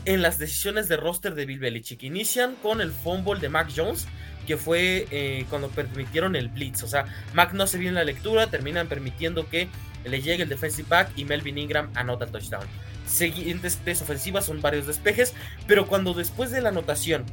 en 0.05 0.23
las 0.23 0.39
decisiones 0.39 0.89
de 0.89 0.97
roster 0.97 1.35
de 1.35 1.47
Bill 1.47 1.59
Belichick. 1.59 2.03
Inician 2.03 2.57
con 2.63 2.81
el 2.81 2.91
fumble 2.91 3.41
de 3.41 3.49
Mac 3.49 3.71
Jones 3.75 4.07
que 4.47 4.57
fue 4.57 5.09
eh, 5.11 5.45
cuando 5.51 5.69
permitieron 5.69 6.37
el 6.37 6.49
blitz. 6.49 6.83
O 6.83 6.89
sea, 6.89 7.07
Mac 7.35 7.53
no 7.53 7.67
se 7.67 7.79
bien 7.79 7.95
la 7.95 8.05
lectura, 8.05 8.47
terminan 8.49 8.87
permitiendo 8.87 9.49
que 9.49 9.69
le 10.09 10.23
llegue 10.23 10.45
el 10.45 10.49
defensive 10.49 10.89
back 10.89 11.11
y 11.17 11.25
Melvin 11.25 11.59
Ingram 11.59 11.91
anota 11.95 12.27
touchdown. 12.27 12.67
Siguientes 13.07 13.79
tres 13.85 14.03
ofensivas 14.03 14.45
son 14.47 14.61
varios 14.61 14.87
despejes, 14.87 15.35
pero 15.67 15.87
cuando 15.87 16.15
después 16.15 16.51
de 16.51 16.61
la 16.61 16.71
anotación 16.71 17.25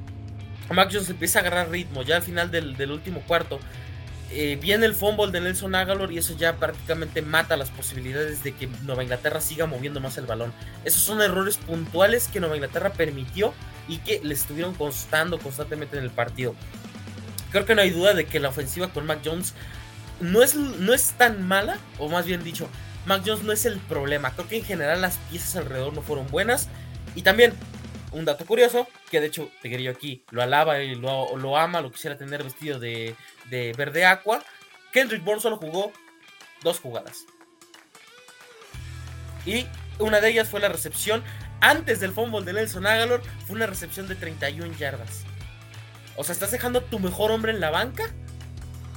Mac 0.72 0.90
Jones 0.92 1.10
empieza 1.10 1.40
a 1.40 1.42
agarrar 1.42 1.70
ritmo, 1.70 2.04
ya 2.04 2.18
al 2.18 2.22
final 2.22 2.52
del, 2.52 2.92
último 2.92 3.22
cuarto, 3.22 3.60
eh, 4.32 4.58
viene 4.62 4.86
el 4.86 4.96
fumble 4.96 5.32
de 5.32 5.42
Nelson 5.42 5.76
Aguilar 5.76 6.12
y 6.12 6.18
eso 6.18 6.36
ya 6.38 6.56
prácticamente 6.56 7.22
mata 7.22 7.58
las 7.58 7.70
posibilidades 7.70 8.44
de 8.44 8.54
que 8.54 8.68
Nueva 8.84 9.04
Inglaterra 9.04 9.42
siga 9.42 9.66
moviendo 9.66 10.00
más 10.00 10.18
el 10.18 10.26
balón. 10.26 10.54
Esos 10.86 11.02
son 11.02 11.22
errores 11.22 11.58
puntuales 11.58 12.28
que 12.28 12.40
Nueva 12.40 12.56
Inglaterra 12.56 12.94
permitió 12.94 13.54
y 13.88 13.98
que 13.98 14.22
le 14.24 14.34
estuvieron 14.34 14.74
constando 14.74 15.38
constantemente 15.38 15.98
en 15.98 16.04
el 16.04 16.12
partido. 16.12 16.56
Creo 17.52 17.66
que 17.66 17.76
no 17.76 17.82
hay 17.82 17.92
duda 17.92 18.14
de 18.14 18.26
que 18.26 18.40
la 18.40 18.50
ofensiva 18.50 18.88
con 18.88 19.06
Mac 19.06 19.20
Jones 19.24 19.54
no 20.24 20.42
es, 20.42 20.56
no 20.56 20.94
es 20.94 21.12
tan 21.12 21.48
mala, 21.48 21.78
o 22.00 22.10
más 22.10 22.26
bien 22.26 22.44
dicho, 22.44 22.70
Mac 23.06 23.24
Jones 23.26 23.44
no 23.44 23.52
es 23.52 23.66
el 23.66 23.78
problema. 23.80 24.32
Creo 24.34 24.48
que 24.48 24.58
en 24.58 24.66
general 24.66 25.02
las 25.02 25.18
piezas 25.30 25.56
alrededor 25.56 25.94
no 25.94 26.02
fueron 26.02 26.28
buenas. 26.28 26.70
Y 27.16 27.22
también, 27.22 27.54
un 28.12 28.26
dato 28.26 28.46
curioso, 28.46 28.88
que 29.12 29.20
de 29.20 29.28
hecho 29.28 29.52
yo 29.64 29.92
aquí 29.92 30.24
lo 30.32 30.42
alaba 30.42 30.80
y 30.82 30.96
lo, 30.96 31.36
lo 31.38 31.58
ama, 31.58 31.82
lo 31.82 31.92
quisiera 31.92 32.18
tener 32.18 32.44
vestido 32.44 32.80
de, 32.80 33.16
de 33.50 33.74
verde 33.74 34.06
aqua. 34.06 34.44
Kendrick 34.92 35.24
Bourne 35.24 35.42
solo 35.42 35.58
jugó 35.58 35.92
dos 36.64 36.80
jugadas. 36.80 37.26
Y 39.46 39.66
una 40.00 40.22
de 40.22 40.30
ellas 40.30 40.48
fue 40.48 40.62
la 40.62 40.70
recepción 40.70 41.24
antes 41.60 42.00
del 42.00 42.14
fumble 42.14 42.46
de 42.46 42.54
Nelson 42.54 42.88
Agalor. 42.88 43.22
Fue 43.46 43.56
una 43.56 43.68
recepción 43.68 44.08
de 44.08 44.16
31 44.16 44.78
yardas. 44.78 45.24
O 46.16 46.24
sea, 46.24 46.34
estás 46.34 46.52
dejando 46.52 46.80
a 46.80 46.84
tu 46.84 47.00
mejor 47.00 47.32
hombre 47.32 47.52
en 47.52 47.60
la 47.60 47.72
banca. 47.72 48.10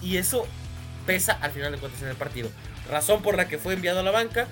Y 0.02 0.18
eso 0.18 0.46
pesa 1.06 1.38
al 1.40 1.52
final 1.52 1.72
de 1.72 1.78
cuentas 1.78 2.02
en 2.02 2.08
el 2.08 2.16
partido. 2.16 2.50
Razón 2.90 3.22
por 3.22 3.36
la 3.36 3.48
que 3.48 3.58
fue 3.58 3.74
enviado 3.74 4.00
a 4.00 4.02
la 4.02 4.10
banca. 4.10 4.46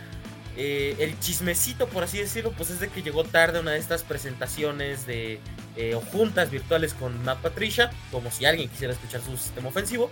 Eh, 0.56 0.94
el 1.00 1.18
chismecito, 1.18 1.88
por 1.88 2.04
así 2.04 2.18
decirlo, 2.18 2.52
pues 2.52 2.70
es 2.70 2.78
de 2.78 2.88
que 2.88 3.02
llegó 3.02 3.24
tarde 3.24 3.58
una 3.58 3.72
de 3.72 3.78
estas 3.78 4.04
presentaciones 4.04 5.04
de 5.04 5.40
eh, 5.76 5.98
juntas 6.12 6.50
virtuales 6.50 6.94
con 6.94 7.22
Matt 7.24 7.40
Patricia, 7.40 7.90
como 8.12 8.30
si 8.30 8.44
alguien 8.44 8.68
quisiera 8.68 8.92
escuchar 8.92 9.20
su 9.20 9.36
sistema 9.36 9.68
ofensivo. 9.68 10.10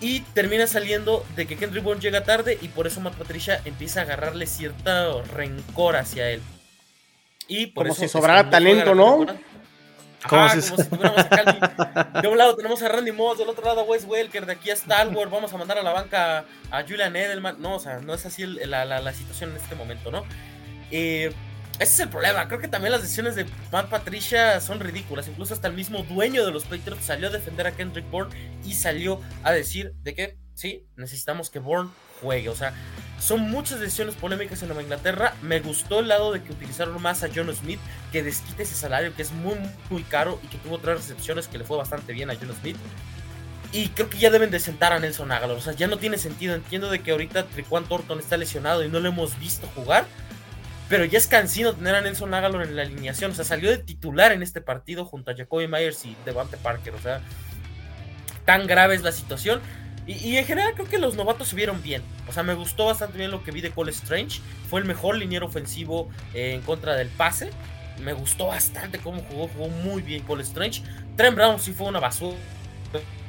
Y 0.00 0.20
termina 0.34 0.66
saliendo 0.66 1.24
de 1.36 1.46
que 1.46 1.56
Kendrick 1.56 1.84
Bourne 1.84 2.02
llega 2.02 2.24
tarde 2.24 2.58
y 2.60 2.68
por 2.68 2.88
eso 2.88 3.00
Matt 3.00 3.14
Patricia 3.14 3.62
empieza 3.64 4.00
a 4.00 4.02
agarrarle 4.02 4.46
cierto 4.46 5.22
rencor 5.22 5.96
hacia 5.96 6.30
él. 6.30 6.42
Y 7.46 7.66
por 7.66 7.86
como 7.86 7.94
si 7.94 8.08
sobrara 8.08 8.50
talento, 8.50 8.94
¿no? 8.94 9.24
Como 10.28 10.48
si 10.48 10.60
tuviéramos 10.88 11.18
acá. 11.18 12.20
De 12.20 12.28
un 12.28 12.38
lado 12.38 12.56
tenemos 12.56 12.82
a 12.82 12.88
Randy 12.88 13.12
Moss, 13.12 13.38
del 13.38 13.48
otro 13.48 13.64
lado 13.64 13.80
a 13.80 13.84
Wes 13.84 14.04
Welker, 14.04 14.46
de 14.46 14.52
aquí 14.52 14.70
a 14.70 14.76
Stalwart, 14.76 15.30
vamos 15.30 15.52
a 15.52 15.56
mandar 15.56 15.78
a 15.78 15.82
la 15.82 15.92
banca 15.92 16.44
a 16.70 16.82
Julian 16.82 17.14
Edelman. 17.14 17.60
No, 17.60 17.76
o 17.76 17.80
sea, 17.80 18.00
no 18.00 18.14
es 18.14 18.24
así 18.26 18.46
la, 18.46 19.12
situación 19.12 19.50
en 19.50 19.56
este 19.56 19.74
momento, 19.74 20.10
¿no? 20.10 20.24
Eh, 20.90 21.32
ese 21.78 21.92
es 21.92 22.00
el 22.00 22.08
problema. 22.08 22.46
Creo 22.46 22.60
que 22.60 22.68
también 22.68 22.92
las 22.92 23.02
decisiones 23.02 23.34
de 23.34 23.46
Matt 23.72 23.88
Patricia 23.88 24.60
son 24.60 24.78
ridículas. 24.78 25.26
Incluso 25.26 25.54
hasta 25.54 25.68
el 25.68 25.74
mismo 25.74 26.04
dueño 26.04 26.46
de 26.46 26.52
los 26.52 26.64
Patriots 26.64 27.04
salió 27.04 27.28
a 27.28 27.30
defender 27.30 27.66
a 27.66 27.72
Kendrick 27.72 28.08
Bourne 28.10 28.34
y 28.64 28.74
salió 28.74 29.20
a 29.42 29.52
decir 29.52 29.92
de 30.02 30.14
que 30.14 30.43
sí, 30.54 30.84
necesitamos 30.96 31.50
que 31.50 31.58
Bourne 31.58 31.90
juegue. 32.20 32.48
O 32.48 32.56
sea, 32.56 32.74
son 33.20 33.42
muchas 33.50 33.80
decisiones 33.80 34.14
polémicas 34.14 34.62
en 34.62 34.68
Nueva 34.68 34.82
Inglaterra. 34.82 35.34
Me 35.42 35.60
gustó 35.60 36.00
el 36.00 36.08
lado 36.08 36.32
de 36.32 36.42
que 36.42 36.52
utilizaron 36.52 37.00
más 37.00 37.22
a 37.22 37.28
John 37.34 37.54
Smith, 37.54 37.80
que 38.12 38.22
desquite 38.22 38.62
ese 38.62 38.74
salario 38.74 39.14
que 39.14 39.22
es 39.22 39.32
muy, 39.32 39.56
muy 39.90 40.02
caro 40.04 40.40
y 40.42 40.48
que 40.48 40.58
tuvo 40.58 40.78
tres 40.78 40.96
recepciones 40.96 41.48
que 41.48 41.58
le 41.58 41.64
fue 41.64 41.76
bastante 41.76 42.12
bien 42.12 42.30
a 42.30 42.34
John 42.34 42.54
Smith. 42.60 42.76
Y 43.72 43.88
creo 43.88 44.08
que 44.08 44.18
ya 44.18 44.30
deben 44.30 44.52
de 44.52 44.60
sentar 44.60 44.92
a 44.92 45.00
Nelson 45.00 45.32
Aguilar. 45.32 45.56
O 45.56 45.60
sea, 45.60 45.72
ya 45.72 45.88
no 45.88 45.98
tiene 45.98 46.16
sentido. 46.16 46.54
Entiendo 46.54 46.90
de 46.90 47.00
que 47.00 47.10
ahorita 47.10 47.46
Triquan 47.46 47.84
Thornton 47.84 48.20
está 48.20 48.36
lesionado 48.36 48.84
y 48.84 48.88
no 48.88 49.00
lo 49.00 49.08
hemos 49.08 49.36
visto 49.40 49.66
jugar. 49.74 50.06
Pero 50.88 51.04
ya 51.04 51.18
es 51.18 51.26
cansino 51.26 51.72
tener 51.72 51.96
a 51.96 52.00
Nelson 52.00 52.32
Aguilar 52.32 52.68
en 52.68 52.76
la 52.76 52.82
alineación. 52.82 53.32
O 53.32 53.34
sea, 53.34 53.44
salió 53.44 53.70
de 53.70 53.78
titular 53.78 54.30
en 54.30 54.44
este 54.44 54.60
partido 54.60 55.04
junto 55.04 55.32
a 55.32 55.36
Jacoby 55.36 55.66
Myers 55.66 56.04
y 56.04 56.16
Devante 56.24 56.56
Parker. 56.56 56.94
O 56.94 57.00
sea, 57.00 57.20
tan 58.44 58.68
grave 58.68 58.94
es 58.94 59.02
la 59.02 59.10
situación. 59.10 59.60
Y, 60.06 60.36
en 60.36 60.44
general 60.44 60.74
creo 60.74 60.86
que 60.86 60.98
los 60.98 61.16
novatos 61.16 61.48
se 61.48 61.56
vieron 61.56 61.82
bien. 61.82 62.02
O 62.28 62.32
sea, 62.32 62.42
me 62.42 62.54
gustó 62.54 62.86
bastante 62.86 63.16
bien 63.16 63.30
lo 63.30 63.42
que 63.42 63.50
vi 63.52 63.60
de 63.60 63.70
Cole 63.70 63.90
Strange. 63.90 64.40
Fue 64.68 64.80
el 64.80 64.86
mejor 64.86 65.16
liniero 65.16 65.46
ofensivo 65.46 66.10
eh, 66.34 66.52
en 66.54 66.60
contra 66.60 66.94
del 66.94 67.08
pase. 67.08 67.50
Me 68.02 68.12
gustó 68.12 68.46
bastante 68.46 68.98
cómo 68.98 69.22
jugó. 69.22 69.48
Jugó 69.48 69.68
muy 69.68 70.02
bien 70.02 70.22
Cole 70.24 70.42
Strange. 70.42 70.82
Trent 71.16 71.36
Brown 71.36 71.58
sí 71.58 71.72
fue 71.72 71.86
una 71.86 72.00
basura 72.00 72.36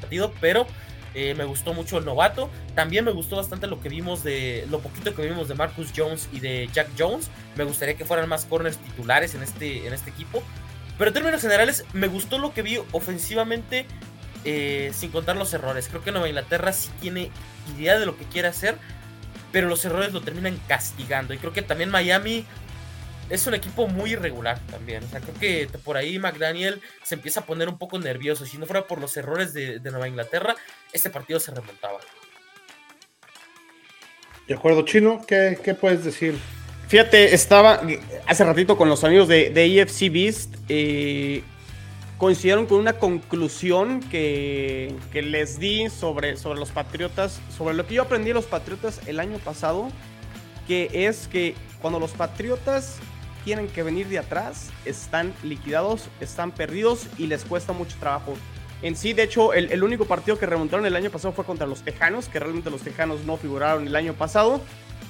partido, 0.01 0.33
pero 0.41 0.67
eh, 1.13 1.33
me 1.33 1.45
gustó 1.45 1.73
mucho 1.73 1.97
el 1.97 2.05
novato. 2.05 2.49
También 2.75 3.05
me 3.05 3.11
gustó 3.11 3.37
bastante 3.37 3.67
lo 3.67 3.79
que 3.79 3.87
vimos 3.87 4.23
de. 4.23 4.67
Lo 4.69 4.79
poquito 4.81 5.15
que 5.15 5.21
vimos 5.21 5.47
de 5.47 5.55
Marcus 5.55 5.93
Jones 5.95 6.27
y 6.33 6.41
de 6.41 6.69
Jack 6.73 6.89
Jones. 6.97 7.29
Me 7.55 7.63
gustaría 7.63 7.95
que 7.95 8.03
fueran 8.03 8.27
más 8.27 8.45
corners 8.45 8.77
titulares 8.77 9.33
en 9.33 9.43
este, 9.43 9.87
en 9.87 9.93
este 9.93 10.09
equipo. 10.09 10.43
Pero 10.97 11.09
en 11.09 11.13
términos 11.13 11.41
generales, 11.41 11.85
me 11.93 12.07
gustó 12.07 12.37
lo 12.37 12.53
que 12.53 12.61
vi 12.61 12.79
ofensivamente 12.91 13.85
eh, 14.45 14.91
sin 14.93 15.11
contar 15.11 15.35
los 15.35 15.53
errores. 15.53 15.87
Creo 15.89 16.03
que 16.03 16.11
Nueva 16.11 16.27
Inglaterra 16.29 16.71
sí 16.71 16.89
tiene 17.01 17.31
idea 17.75 17.99
de 17.99 18.05
lo 18.05 18.15
que 18.15 18.25
quiere 18.25 18.47
hacer, 18.47 18.77
pero 19.51 19.67
los 19.67 19.83
errores 19.85 20.13
lo 20.13 20.21
terminan 20.21 20.59
castigando. 20.67 21.33
Y 21.33 21.39
creo 21.39 21.51
que 21.51 21.63
también 21.63 21.89
Miami 21.89 22.45
es 23.29 23.47
un 23.47 23.55
equipo 23.55 23.87
muy 23.87 24.11
irregular 24.11 24.59
también. 24.69 25.03
O 25.03 25.07
sea, 25.07 25.19
creo 25.19 25.33
que 25.39 25.67
por 25.79 25.97
ahí 25.97 26.19
McDaniel 26.19 26.81
se 27.03 27.15
empieza 27.15 27.39
a 27.39 27.45
poner 27.45 27.69
un 27.69 27.79
poco 27.79 27.97
nervioso. 27.97 28.45
Si 28.45 28.57
no 28.57 28.67
fuera 28.67 28.85
por 28.85 29.01
los 29.01 29.17
errores 29.17 29.53
de, 29.53 29.79
Nueva 29.79 30.07
Inglaterra, 30.07 30.55
este 30.93 31.09
partido 31.09 31.39
se 31.39 31.51
remontaba. 31.51 31.99
De 34.47 34.53
acuerdo, 34.53 34.83
Chino, 34.85 35.25
¿qué, 35.27 35.77
puedes 35.79 36.03
decir? 36.03 36.37
Fíjate, 36.87 37.33
estaba 37.33 37.81
hace 38.27 38.43
ratito 38.43 38.77
con 38.77 38.89
los 38.89 39.03
amigos 39.03 39.27
de, 39.27 39.49
de 39.49 39.81
EFC 39.81 40.11
Beast. 40.11 40.55
Eh, 40.69 41.43
coincidieron 42.17 42.65
con 42.65 42.79
una 42.79 42.93
conclusión 42.93 43.99
que, 43.99 44.95
que, 45.11 45.21
les 45.21 45.59
di 45.59 45.89
sobre, 45.89 46.37
sobre 46.37 46.59
los 46.59 46.71
Patriotas, 46.71 47.41
sobre 47.55 47.75
lo 47.75 47.85
que 47.85 47.95
yo 47.95 48.03
aprendí 48.03 48.29
de 48.29 48.35
los 48.35 48.45
Patriotas 48.45 49.01
el 49.07 49.19
año 49.19 49.37
pasado, 49.39 49.89
que 50.67 50.89
es 50.93 51.27
que 51.27 51.55
cuando 51.81 51.99
los 51.99 52.11
Patriotas 52.11 52.97
tienen 53.43 53.67
que 53.67 53.83
venir 53.83 54.07
de 54.07 54.19
atrás, 54.19 54.71
están 54.85 55.33
liquidados, 55.43 56.09
están 56.19 56.51
perdidos 56.51 57.07
y 57.17 57.27
les 57.27 57.43
cuesta 57.43 57.73
mucho 57.73 57.95
trabajo. 57.99 58.35
En 58.81 58.95
sí, 58.95 59.13
de 59.13 59.23
hecho, 59.23 59.53
el, 59.53 59.71
el, 59.71 59.83
único 59.83 60.05
partido 60.05 60.37
que 60.37 60.45
remontaron 60.45 60.85
el 60.85 60.95
año 60.95 61.09
pasado 61.09 61.33
fue 61.33 61.45
contra 61.45 61.67
los 61.67 61.81
Tejanos, 61.81 62.27
que 62.27 62.39
realmente 62.39 62.69
los 62.69 62.81
Tejanos 62.81 63.23
no 63.25 63.37
figuraron 63.37 63.87
el 63.87 63.95
año 63.95 64.13
pasado. 64.13 64.61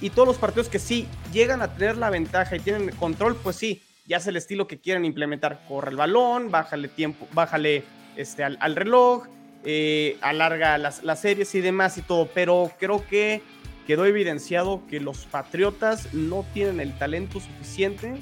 Y 0.01 0.09
todos 0.09 0.27
los 0.27 0.37
partidos 0.37 0.67
que 0.67 0.79
sí 0.79 1.07
llegan 1.31 1.61
a 1.61 1.73
tener 1.73 1.97
la 1.97 2.09
ventaja 2.09 2.55
y 2.55 2.59
tienen 2.59 2.91
control, 2.97 3.35
pues 3.35 3.55
sí, 3.55 3.81
ya 4.07 4.17
es 4.17 4.27
el 4.27 4.35
estilo 4.35 4.67
que 4.67 4.79
quieren 4.79 5.05
implementar. 5.05 5.61
Corre 5.67 5.91
el 5.91 5.97
balón, 5.97 6.51
bájale 6.51 6.87
tiempo, 6.87 7.27
bájale 7.33 7.83
este, 8.15 8.43
al, 8.43 8.75
reloj, 8.75 9.27
eh, 9.63 10.17
alarga 10.21 10.77
las, 10.77 11.01
series 11.19 11.53
y 11.55 11.61
demás 11.61 11.97
y 11.97 12.01
todo. 12.01 12.29
Pero 12.33 12.71
creo 12.79 13.05
que 13.07 13.41
quedó 13.87 14.05
evidenciado 14.05 14.81
que 14.89 14.99
los 14.99 15.25
Patriotas 15.25 16.13
no 16.13 16.45
tienen 16.53 16.79
el 16.79 16.97
talento 16.97 17.39
suficiente 17.39 18.15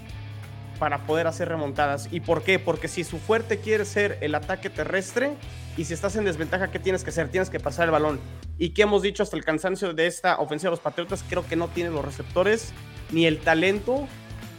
para 0.79 1.05
poder 1.05 1.27
hacer 1.27 1.49
remontadas. 1.49 2.07
¿Y 2.11 2.21
por 2.21 2.43
qué? 2.43 2.59
Porque 2.59 2.87
si 2.87 3.03
su 3.03 3.17
fuerte 3.17 3.59
quiere 3.59 3.85
ser 3.85 4.17
el 4.21 4.35
ataque 4.35 4.69
terrestre 4.69 5.33
y 5.77 5.85
si 5.85 5.93
estás 5.93 6.15
en 6.15 6.25
desventaja, 6.25 6.71
¿qué 6.71 6.79
tienes 6.79 7.03
que 7.03 7.09
hacer? 7.09 7.29
Tienes 7.29 7.49
que 7.49 7.59
pasar 7.59 7.85
el 7.85 7.91
balón. 7.91 8.19
Y 8.57 8.69
que 8.69 8.83
hemos 8.83 9.01
dicho 9.01 9.23
hasta 9.23 9.35
el 9.35 9.43
cansancio 9.43 9.93
de 9.93 10.07
esta 10.07 10.37
ofensiva 10.37 10.69
de 10.69 10.77
los 10.77 10.79
Patriotas, 10.79 11.23
creo 11.27 11.45
que 11.47 11.55
no 11.55 11.67
tienen 11.69 11.93
los 11.93 12.05
receptores 12.05 12.73
ni 13.11 13.25
el 13.25 13.39
talento 13.39 14.07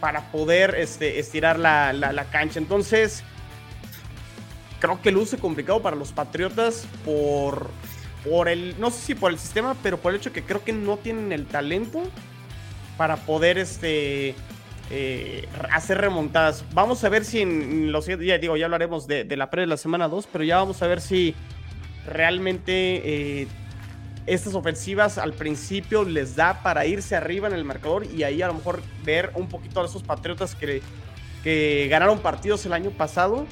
para 0.05 0.30
poder 0.30 0.74
este, 0.74 1.18
estirar 1.18 1.59
la, 1.59 2.26
cancha. 2.30 2.59
Entonces, 2.59 3.24
creo 4.78 5.00
que 5.00 5.11
luce 5.11 5.38
complicado 5.38 5.80
para 5.80 5.96
los 5.96 6.12
Patriotas 6.12 6.86
por, 7.07 7.70
por 8.22 8.50
el, 8.50 8.78
no 8.78 8.90
sé 8.90 9.00
si 9.00 9.14
por 9.14 9.32
el 9.32 9.38
sistema, 9.38 9.74
pero 9.82 9.96
por 9.96 10.12
el 10.12 10.20
hecho 10.20 10.30
que 10.30 10.42
creo 10.42 10.62
que 10.62 10.74
no 10.74 10.98
tienen 10.98 11.32
el 11.32 11.46
talento 11.46 12.02
para 12.98 13.16
poder 13.16 13.57
este, 13.57 14.34
eh, 14.90 15.48
hacer 15.72 16.02
remontadas. 16.02 16.66
Vamos 16.74 17.02
a 17.02 17.09
ver 17.09 17.24
si 17.24 17.40
en 17.40 17.90
los 17.90 18.05
ya 18.05 18.36
digo, 18.36 18.59
ya 18.59 18.66
hablaremos 18.66 19.07
de, 19.07 19.24
de 19.24 19.36
la 19.38 19.48
pre 19.48 19.62
de 19.62 19.68
la 19.68 19.78
semana 19.78 20.07
2, 20.09 20.28
pero 20.30 20.44
ya 20.44 20.59
vamos 20.59 20.82
a 20.82 20.86
ver 20.86 21.00
si 21.00 21.34
realmente 22.07 23.40
eh, 23.40 23.48
estas 24.27 24.55
ofensivas 24.55 25.18
al 25.18 25.35
principio 25.35 26.05
les 26.05 26.35
da 26.35 26.62
para 26.62 26.87
irse 26.87 27.14
arriba 27.14 27.49
en 27.49 27.55
el 27.55 27.64
marcador 27.64 28.07
y 28.07 28.22
ahí 28.22 28.41
a 28.41 28.47
lo 28.47 28.55
mejor 28.55 28.83
ver 29.05 29.31
un 29.35 29.49
poquito 29.49 29.83
a 29.83 29.85
esos 29.85 30.03
patriotas 30.03 30.55
que, 30.55 30.81
que 31.43 31.89
ganaron 31.91 32.18
partidos 32.20 32.64
el 32.66 32.72
año 32.72 32.91
pasado. 32.91 33.47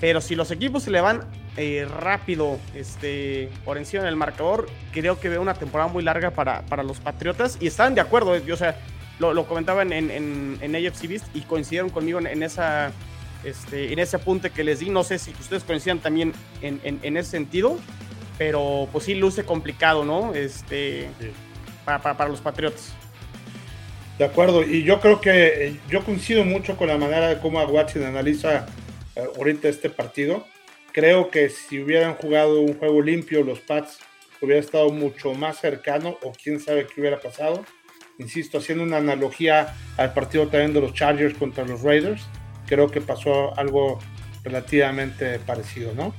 Pero 0.00 0.20
si 0.20 0.34
los 0.34 0.50
equipos 0.50 0.84
se 0.84 0.90
le 0.90 1.00
van 1.00 1.22
eh, 1.56 1.86
rápido 2.00 2.58
este, 2.74 3.50
por 3.64 3.78
encima 3.78 4.04
del 4.04 4.16
marcador, 4.16 4.68
creo 4.92 5.18
que 5.18 5.28
veo 5.28 5.42
una 5.42 5.54
temporada 5.54 5.90
muy 5.90 6.04
larga 6.04 6.30
para, 6.30 6.62
para 6.62 6.84
los 6.84 7.00
Patriotas 7.00 7.58
y 7.60 7.66
están 7.66 7.94
de 7.94 8.00
acuerdo. 8.00 8.30
O 8.30 8.56
sea, 8.56 8.78
lo, 9.18 9.34
lo 9.34 9.46
comentaban 9.46 9.92
en, 9.92 10.10
en, 10.10 10.58
en, 10.60 10.76
AFC 10.76 11.08
Beast 11.08 11.26
y 11.34 11.40
coincidieron 11.40 11.90
conmigo 11.90 12.20
en, 12.20 12.28
en, 12.28 12.44
esa, 12.44 12.92
este, 13.42 13.92
en 13.92 13.98
ese 13.98 14.16
apunte 14.16 14.50
que 14.50 14.62
les 14.62 14.78
di. 14.78 14.88
No 14.88 15.02
sé 15.02 15.18
si 15.18 15.32
ustedes 15.32 15.64
coincidan 15.64 15.98
también 15.98 16.32
en, 16.62 16.80
en 16.84 17.16
ese 17.16 17.30
sentido, 17.30 17.76
pero 18.38 18.88
pues 18.90 19.04
sí 19.04 19.14
luce 19.14 19.44
complicado, 19.44 20.04
¿no? 20.04 20.34
Este, 20.34 21.08
sí. 21.20 21.30
para, 21.84 22.00
para, 22.00 22.16
para, 22.16 22.30
los 22.30 22.40
Patriotas. 22.40 22.94
De 24.16 24.24
acuerdo, 24.24 24.62
y 24.62 24.82
yo 24.84 25.00
creo 25.00 25.20
que 25.20 25.66
eh, 25.66 25.76
yo 25.90 26.04
coincido 26.04 26.44
mucho 26.44 26.76
con 26.76 26.88
la 26.88 26.96
manera 26.96 27.28
de 27.28 27.38
cómo 27.38 27.62
Watson 27.62 28.04
analiza 28.04 28.66
eh, 29.14 29.24
ahorita 29.36 29.68
este 29.68 29.90
partido. 29.90 30.46
Creo 30.92 31.30
que 31.30 31.50
si 31.50 31.82
hubieran 31.82 32.14
jugado 32.14 32.60
un 32.60 32.78
juego 32.78 33.02
limpio, 33.02 33.44
los 33.44 33.60
Pats 33.60 33.98
hubiera 34.40 34.60
estado 34.60 34.90
mucho 34.90 35.34
más 35.34 35.58
cercano, 35.58 36.16
o 36.22 36.32
quién 36.32 36.60
sabe 36.60 36.86
qué 36.86 37.00
hubiera 37.00 37.20
pasado 37.20 37.64
insisto, 38.18 38.58
haciendo 38.58 38.84
una 38.84 38.98
analogía 38.98 39.74
al 39.96 40.12
partido 40.12 40.48
también 40.48 40.74
de 40.74 40.80
los 40.80 40.92
Chargers 40.92 41.34
contra 41.38 41.64
los 41.64 41.82
Raiders, 41.82 42.22
creo 42.66 42.88
que 42.88 43.00
pasó 43.00 43.56
algo 43.56 43.98
relativamente 44.44 45.38
parecido, 45.40 45.94
¿no? 45.94 46.14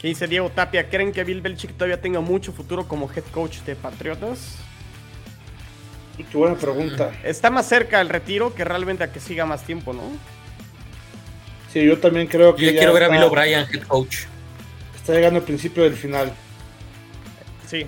¿Qué 0.00 0.08
dice 0.08 0.26
Diego 0.26 0.50
Tapia? 0.50 0.88
¿Creen 0.88 1.12
que 1.12 1.24
Bill 1.24 1.40
Belichick 1.40 1.74
todavía 1.74 2.00
tenga 2.00 2.20
mucho 2.20 2.52
futuro 2.52 2.88
como 2.88 3.10
head 3.12 3.24
coach 3.32 3.58
de 3.60 3.76
Patriotas? 3.76 4.56
Qué 6.16 6.36
buena 6.36 6.56
pregunta. 6.56 7.12
Está 7.22 7.50
más 7.50 7.66
cerca 7.66 8.00
el 8.00 8.08
retiro 8.08 8.54
que 8.54 8.64
realmente 8.64 9.04
a 9.04 9.12
que 9.12 9.20
siga 9.20 9.46
más 9.46 9.64
tiempo, 9.64 9.92
¿no? 9.92 10.02
Sí, 11.72 11.84
yo 11.84 11.98
también 11.98 12.26
creo 12.26 12.54
que. 12.54 12.66
Yo 12.66 12.72
quiero 12.72 12.92
ver 12.92 13.04
está, 13.04 13.14
a 13.14 13.18
Bill 13.18 13.28
O'Brien, 13.28 13.66
head 13.72 13.82
coach. 13.86 14.24
Está 14.96 15.14
llegando 15.14 15.38
al 15.40 15.44
principio 15.44 15.82
del 15.82 15.94
final. 15.94 16.32
Sí, 17.66 17.86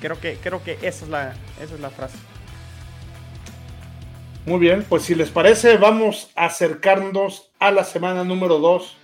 Creo 0.00 0.20
que, 0.20 0.36
creo 0.36 0.62
que 0.62 0.78
esa, 0.82 1.04
es 1.04 1.08
la, 1.08 1.34
esa 1.60 1.74
es 1.74 1.80
la 1.80 1.90
frase. 1.90 2.16
Muy 4.46 4.60
bien, 4.60 4.84
pues 4.88 5.02
si 5.02 5.14
les 5.14 5.30
parece, 5.30 5.76
vamos 5.76 6.30
a 6.34 6.46
acercarnos 6.46 7.50
a 7.58 7.70
la 7.70 7.84
semana 7.84 8.24
número 8.24 8.58
2 8.58 8.96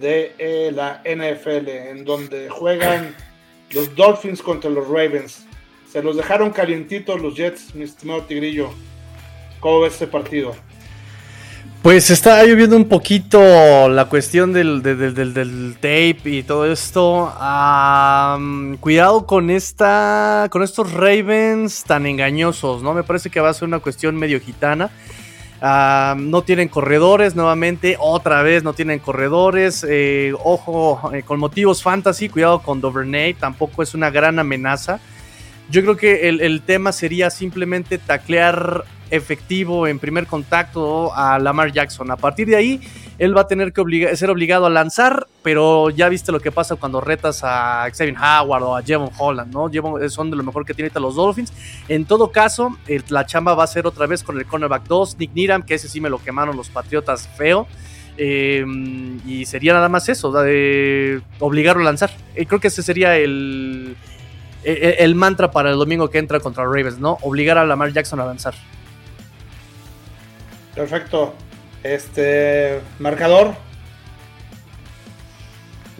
de 0.00 0.34
eh, 0.38 0.72
la 0.74 1.02
NFL, 1.04 1.68
en 1.68 2.04
donde 2.04 2.48
juegan 2.48 3.14
los 3.70 3.94
Dolphins 3.94 4.42
contra 4.42 4.70
los 4.70 4.88
Ravens. 4.88 5.46
Se 5.90 6.02
los 6.02 6.16
dejaron 6.16 6.50
calientitos 6.50 7.20
los 7.20 7.34
Jets, 7.34 7.74
mi 7.74 7.84
estimado 7.84 8.22
Tigrillo. 8.22 8.70
¿Cómo 9.60 9.80
ves 9.80 9.94
este 9.94 10.06
partido? 10.06 10.54
Pues 11.82 12.10
está 12.10 12.44
lloviendo 12.44 12.76
un 12.76 12.88
poquito 12.88 13.88
la 13.88 14.04
cuestión 14.04 14.52
del, 14.52 14.82
del, 14.82 15.14
del, 15.14 15.74
tape 15.76 16.20
y 16.24 16.42
todo 16.42 16.70
esto. 16.70 17.32
Cuidado 18.80 19.26
con 19.26 19.50
esta. 19.50 20.48
con 20.50 20.62
estos 20.62 20.92
Ravens 20.92 21.84
tan 21.84 22.04
engañosos, 22.06 22.82
¿no? 22.82 22.92
Me 22.92 23.02
parece 23.02 23.30
que 23.30 23.40
va 23.40 23.48
a 23.48 23.54
ser 23.54 23.66
una 23.66 23.78
cuestión 23.78 24.16
medio 24.16 24.40
gitana. 24.40 24.90
Uh, 25.62 26.18
no 26.18 26.40
tienen 26.40 26.68
corredores 26.68 27.36
nuevamente, 27.36 27.96
otra 28.00 28.42
vez 28.42 28.64
no 28.64 28.72
tienen 28.72 28.98
corredores. 28.98 29.84
Eh, 29.86 30.32
ojo, 30.42 31.10
eh, 31.12 31.22
con 31.22 31.38
motivos 31.38 31.82
fantasy, 31.82 32.30
cuidado 32.30 32.62
con 32.62 32.80
Dovernay, 32.80 33.34
tampoco 33.34 33.82
es 33.82 33.94
una 33.94 34.08
gran 34.08 34.38
amenaza. 34.38 35.00
Yo 35.68 35.82
creo 35.82 35.96
que 35.96 36.28
el, 36.30 36.40
el 36.40 36.62
tema 36.62 36.92
sería 36.92 37.28
simplemente 37.28 37.98
taclear 37.98 38.84
efectivo 39.10 39.86
en 39.86 39.98
primer 39.98 40.26
contacto 40.26 41.14
a 41.14 41.38
Lamar 41.38 41.72
Jackson. 41.72 42.10
A 42.10 42.16
partir 42.16 42.48
de 42.48 42.56
ahí, 42.56 42.80
él 43.20 43.36
va 43.36 43.42
a 43.42 43.46
tener 43.46 43.74
que 43.74 44.16
ser 44.16 44.30
obligado 44.30 44.64
a 44.64 44.70
lanzar, 44.70 45.26
pero 45.42 45.90
ya 45.90 46.08
viste 46.08 46.32
lo 46.32 46.40
que 46.40 46.50
pasa 46.50 46.76
cuando 46.76 47.02
retas 47.02 47.42
a 47.44 47.86
Xavier 47.92 48.16
Howard 48.16 48.62
o 48.62 48.76
a 48.78 48.82
Jevon 48.82 49.10
Holland, 49.18 49.52
¿no? 49.52 49.68
Jevon, 49.70 50.08
son 50.08 50.30
de 50.30 50.38
lo 50.38 50.42
mejor 50.42 50.64
que 50.64 50.72
tiene 50.72 50.86
ahorita 50.86 51.00
los 51.00 51.16
Dolphins. 51.16 51.52
En 51.86 52.06
todo 52.06 52.32
caso, 52.32 52.78
la 53.10 53.26
chamba 53.26 53.54
va 53.54 53.64
a 53.64 53.66
ser 53.66 53.86
otra 53.86 54.06
vez 54.06 54.22
con 54.22 54.38
el 54.38 54.46
cornerback 54.46 54.84
2, 54.84 55.18
Nick 55.18 55.34
Niram, 55.34 55.62
que 55.62 55.74
ese 55.74 55.86
sí 55.86 56.00
me 56.00 56.08
lo 56.08 56.18
quemaron 56.18 56.56
los 56.56 56.70
Patriotas 56.70 57.28
feo. 57.36 57.66
Eh, 58.16 58.64
y 59.26 59.44
sería 59.44 59.74
nada 59.74 59.90
más 59.90 60.08
eso, 60.08 60.32
de 60.32 61.20
obligarlo 61.40 61.82
a 61.82 61.84
lanzar. 61.84 62.10
Y 62.34 62.46
creo 62.46 62.58
que 62.58 62.68
ese 62.68 62.82
sería 62.82 63.18
el, 63.18 63.96
el, 64.64 64.94
el, 64.98 65.14
mantra 65.14 65.50
para 65.50 65.70
el 65.70 65.76
domingo 65.76 66.08
que 66.08 66.16
entra 66.16 66.40
contra 66.40 66.64
Ravens, 66.64 66.98
¿no? 66.98 67.18
Obligar 67.20 67.58
a 67.58 67.66
Lamar 67.66 67.92
Jackson 67.92 68.18
a 68.20 68.24
lanzar. 68.24 68.54
Perfecto. 70.74 71.34
Este. 71.82 72.80
Marcador. 72.98 73.54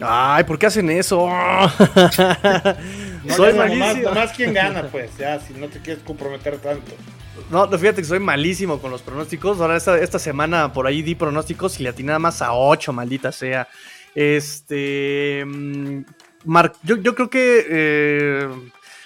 Ay, 0.01 0.43
¿por 0.45 0.57
qué 0.57 0.65
hacen 0.65 0.89
eso? 0.89 1.27
no, 3.23 3.35
soy 3.35 3.53
malísimo. 3.53 3.85
Nomás, 3.85 3.97
nomás 4.01 4.31
quien 4.31 4.53
gana, 4.53 4.83
pues, 4.91 5.15
ya, 5.17 5.39
si 5.39 5.53
no 5.53 5.67
te 5.67 5.79
quieres 5.79 6.03
comprometer 6.03 6.57
tanto. 6.57 6.91
No, 7.49 7.67
fíjate 7.69 8.01
que 8.01 8.07
soy 8.07 8.19
malísimo 8.19 8.79
con 8.79 8.91
los 8.91 9.01
pronósticos. 9.01 9.59
Ahora 9.59 9.77
esta, 9.77 9.97
esta 9.97 10.19
semana 10.19 10.73
por 10.73 10.87
ahí 10.87 11.01
di 11.01 11.15
pronósticos 11.15 11.79
y 11.79 11.83
le 11.83 11.89
atiné 11.89 12.07
nada 12.07 12.19
más 12.19 12.41
a 12.41 12.53
8, 12.53 12.93
maldita 12.93 13.31
sea. 13.31 13.67
Este. 14.15 15.45
Mar, 16.45 16.73
yo, 16.83 16.97
yo, 16.97 17.15
creo 17.15 17.29
que. 17.29 17.65
Eh, 17.69 18.49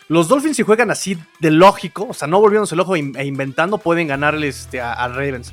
los 0.07 0.27
Dolphins, 0.27 0.57
si 0.57 0.63
juegan 0.63 0.91
así 0.91 1.17
de 1.39 1.49
lógico, 1.51 2.07
o 2.09 2.13
sea, 2.13 2.27
no 2.27 2.39
volviéndose 2.39 2.75
el 2.75 2.81
ojo 2.81 2.95
e 2.95 3.25
inventando, 3.25 3.79
pueden 3.79 4.07
ganarle 4.07 4.47
este, 4.47 4.79
a, 4.79 4.93
a, 4.93 5.07
Ravens. 5.07 5.51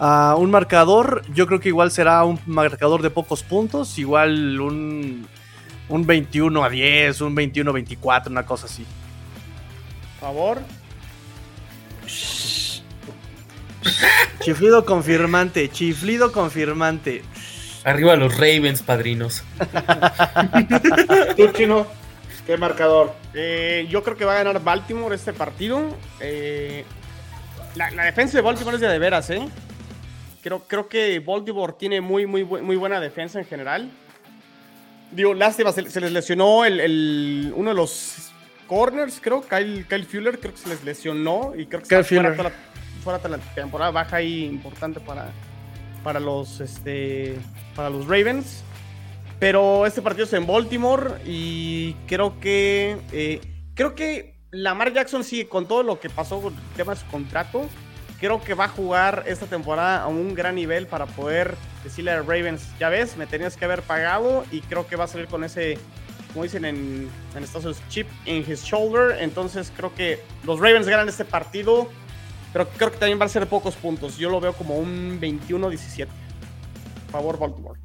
Uh, 0.00 0.36
un 0.38 0.50
marcador, 0.50 1.22
yo 1.32 1.46
creo 1.46 1.60
que 1.60 1.68
igual 1.68 1.90
será 1.92 2.24
un 2.24 2.40
marcador 2.46 3.00
de 3.00 3.10
pocos 3.10 3.44
puntos, 3.44 3.96
igual 3.98 4.60
un, 4.60 5.26
un 5.88 6.06
21 6.06 6.64
a 6.64 6.68
10, 6.68 7.20
un 7.20 7.34
21 7.34 7.70
a 7.70 7.74
24, 7.74 8.30
una 8.30 8.44
cosa 8.44 8.66
así. 8.66 8.84
Favor. 10.20 10.58
Chiflido 14.40 14.84
confirmante, 14.84 15.70
chiflido 15.70 16.32
confirmante. 16.32 17.22
Arriba 17.84 18.16
los 18.16 18.36
Ravens, 18.36 18.82
padrinos. 18.82 19.44
¿Tú, 21.36 21.48
chino? 21.52 21.86
¿Qué 22.46 22.56
marcador? 22.56 23.14
Eh, 23.32 23.86
yo 23.90 24.02
creo 24.02 24.16
que 24.16 24.24
va 24.24 24.32
a 24.32 24.42
ganar 24.42 24.62
Baltimore 24.62 25.14
este 25.14 25.32
partido. 25.32 25.96
Eh, 26.20 26.84
la, 27.74 27.90
la, 27.90 28.04
defensa 28.04 28.38
de 28.38 28.42
Baltimore 28.42 28.76
es 28.76 28.80
de, 28.80 28.88
de 28.88 28.98
veras, 28.98 29.30
¿eh? 29.30 29.46
Creo, 30.44 30.60
creo 30.68 30.88
que 30.90 31.18
Baltimore 31.20 31.72
tiene 31.78 32.02
muy, 32.02 32.26
muy, 32.26 32.44
muy 32.44 32.76
buena 32.76 33.00
defensa 33.00 33.38
en 33.38 33.46
general. 33.46 33.90
Digo, 35.10 35.32
lástima, 35.32 35.72
se, 35.72 35.80
les 35.82 36.12
lesionó 36.12 36.66
el, 36.66 37.50
uno 37.56 37.70
de 37.70 37.74
los 37.74 38.30
corners, 38.66 39.20
creo, 39.22 39.40
Kyle, 39.40 39.86
Kyle 39.86 40.04
Fuller, 40.04 40.38
creo 40.38 40.52
que 40.52 40.60
se 40.60 40.68
les 40.68 40.84
lesionó 40.84 41.54
y 41.56 41.64
creo 41.64 41.80
que 41.80 41.88
Kyle 41.88 42.04
fuera, 42.04 42.36
toda 42.36 42.50
la, 42.50 42.54
fuera 43.02 43.18
toda 43.20 43.38
la 43.38 43.54
temporada 43.54 43.90
baja 43.90 44.16
ahí 44.16 44.44
importante 44.44 45.00
para, 45.00 45.30
para, 46.02 46.20
los, 46.20 46.60
este, 46.60 47.36
para 47.74 47.88
los 47.88 48.06
Ravens. 48.06 48.62
Pero 49.40 49.86
este 49.86 50.02
partido 50.02 50.26
es 50.26 50.32
en 50.34 50.46
Baltimore 50.46 51.22
y 51.24 51.94
creo 52.06 52.38
que 52.38 52.98
eh, 53.12 53.40
creo 53.74 53.94
que 53.94 54.34
Lamar 54.50 54.92
Jackson 54.92 55.24
sigue 55.24 55.48
con 55.48 55.66
todo 55.66 55.82
lo 55.82 55.98
que 55.98 56.10
pasó 56.10 56.42
con 56.42 56.52
el 56.52 56.76
tema 56.76 56.92
de 56.92 57.00
su 57.00 57.06
contrato 57.06 57.66
creo 58.24 58.42
que 58.42 58.54
va 58.54 58.64
a 58.64 58.68
jugar 58.68 59.24
esta 59.26 59.44
temporada 59.44 60.02
a 60.02 60.06
un 60.06 60.34
gran 60.34 60.54
nivel 60.54 60.86
para 60.86 61.04
poder 61.04 61.56
decirle 61.82 62.10
a 62.10 62.22
Ravens, 62.22 62.66
ya 62.80 62.88
ves, 62.88 63.18
me 63.18 63.26
tenías 63.26 63.54
que 63.54 63.66
haber 63.66 63.82
pagado 63.82 64.46
y 64.50 64.62
creo 64.62 64.86
que 64.86 64.96
va 64.96 65.04
a 65.04 65.08
salir 65.08 65.26
con 65.26 65.44
ese, 65.44 65.76
como 66.32 66.44
dicen 66.44 66.64
en, 66.64 67.10
en 67.36 67.44
Estados 67.44 67.66
Unidos, 67.66 67.82
chip 67.90 68.08
in 68.24 68.42
his 68.50 68.64
shoulder. 68.64 69.18
Entonces 69.20 69.70
creo 69.76 69.94
que 69.94 70.22
los 70.42 70.58
Ravens 70.58 70.88
ganan 70.88 71.06
este 71.06 71.26
partido, 71.26 71.86
pero 72.54 72.66
creo 72.66 72.92
que 72.92 72.96
también 72.96 73.20
va 73.20 73.26
a 73.26 73.28
ser 73.28 73.46
pocos 73.46 73.76
puntos. 73.76 74.16
Yo 74.16 74.30
lo 74.30 74.40
veo 74.40 74.54
como 74.54 74.78
un 74.78 75.20
21-17. 75.20 76.06
Favor 77.12 77.38
Baltimore. 77.38 77.78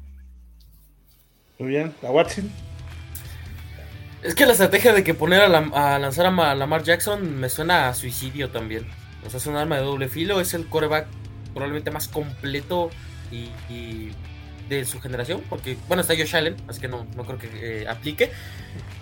Muy 1.58 1.68
bien, 1.68 1.94
la 2.00 2.12
Watson. 2.12 2.50
Es 4.22 4.34
que 4.34 4.46
la 4.46 4.52
estrategia 4.52 4.94
de 4.94 5.04
que 5.04 5.12
poner 5.12 5.42
a, 5.42 5.94
a 5.94 5.98
lanzar 5.98 6.24
a 6.24 6.54
Lamar 6.54 6.82
Jackson 6.82 7.38
me 7.38 7.50
suena 7.50 7.90
a 7.90 7.94
suicidio 7.94 8.48
también. 8.48 8.99
O 9.26 9.30
sea, 9.30 9.38
es 9.38 9.46
un 9.46 9.56
arma 9.56 9.76
de 9.76 9.82
doble 9.82 10.08
filo, 10.08 10.40
es 10.40 10.54
el 10.54 10.66
coreback 10.66 11.06
probablemente 11.52 11.90
más 11.90 12.08
completo 12.08 12.90
y, 13.30 14.10
de 14.68 14.84
su 14.84 15.00
generación, 15.00 15.42
porque, 15.48 15.76
bueno, 15.88 16.00
está 16.00 16.14
Josh 16.14 16.36
Allen, 16.36 16.54
así 16.68 16.80
que 16.80 16.86
no, 16.86 17.04
no 17.16 17.24
creo 17.24 17.38
que 17.38 17.82
eh, 17.82 17.88
aplique. 17.88 18.30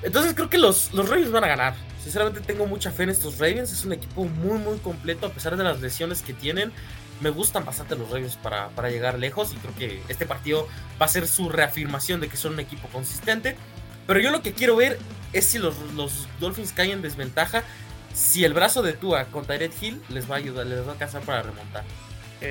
Entonces 0.02 0.32
creo 0.34 0.48
que 0.48 0.56
los, 0.56 0.94
los 0.94 1.10
Ravens 1.10 1.30
van 1.30 1.44
a 1.44 1.48
ganar. 1.48 1.74
Sinceramente 2.02 2.40
tengo 2.40 2.66
mucha 2.66 2.90
fe 2.90 3.02
en 3.02 3.10
estos 3.10 3.38
Ravens, 3.38 3.70
es 3.70 3.84
un 3.84 3.92
equipo 3.92 4.24
muy, 4.24 4.56
muy 4.58 4.78
completo, 4.78 5.26
a 5.26 5.30
pesar 5.30 5.58
de 5.58 5.64
las 5.64 5.82
lesiones 5.82 6.22
que 6.22 6.32
tienen. 6.32 6.72
Me 7.20 7.28
gustan 7.28 7.66
bastante 7.66 7.96
los 7.96 8.08
Ravens 8.08 8.36
para, 8.36 8.70
para 8.70 8.88
llegar 8.88 9.18
lejos 9.18 9.52
y 9.52 9.56
creo 9.56 9.74
que 9.74 10.02
este 10.08 10.24
partido 10.24 10.66
va 11.00 11.04
a 11.04 11.08
ser 11.08 11.28
su 11.28 11.50
reafirmación 11.50 12.20
de 12.20 12.28
que 12.28 12.38
son 12.38 12.54
un 12.54 12.60
equipo 12.60 12.88
consistente. 12.88 13.56
Pero 14.06 14.20
yo 14.20 14.30
lo 14.30 14.40
que 14.40 14.54
quiero 14.54 14.74
ver 14.74 14.98
es 15.34 15.44
si 15.44 15.58
los, 15.58 15.74
los 15.94 16.28
Dolphins 16.40 16.72
caen 16.72 16.92
en 16.92 17.02
desventaja 17.02 17.62
si 18.18 18.44
el 18.44 18.52
brazo 18.52 18.82
de 18.82 18.94
Tua 18.94 19.26
con 19.26 19.46
Tyreek 19.46 19.72
Hill 19.80 20.02
les 20.08 20.28
va 20.28 20.34
a 20.34 20.38
ayudar, 20.38 20.66
les 20.66 20.82
va 20.82 20.88
a 20.88 20.92
alcanzar 20.92 21.22
para 21.22 21.42
remontar. 21.42 21.84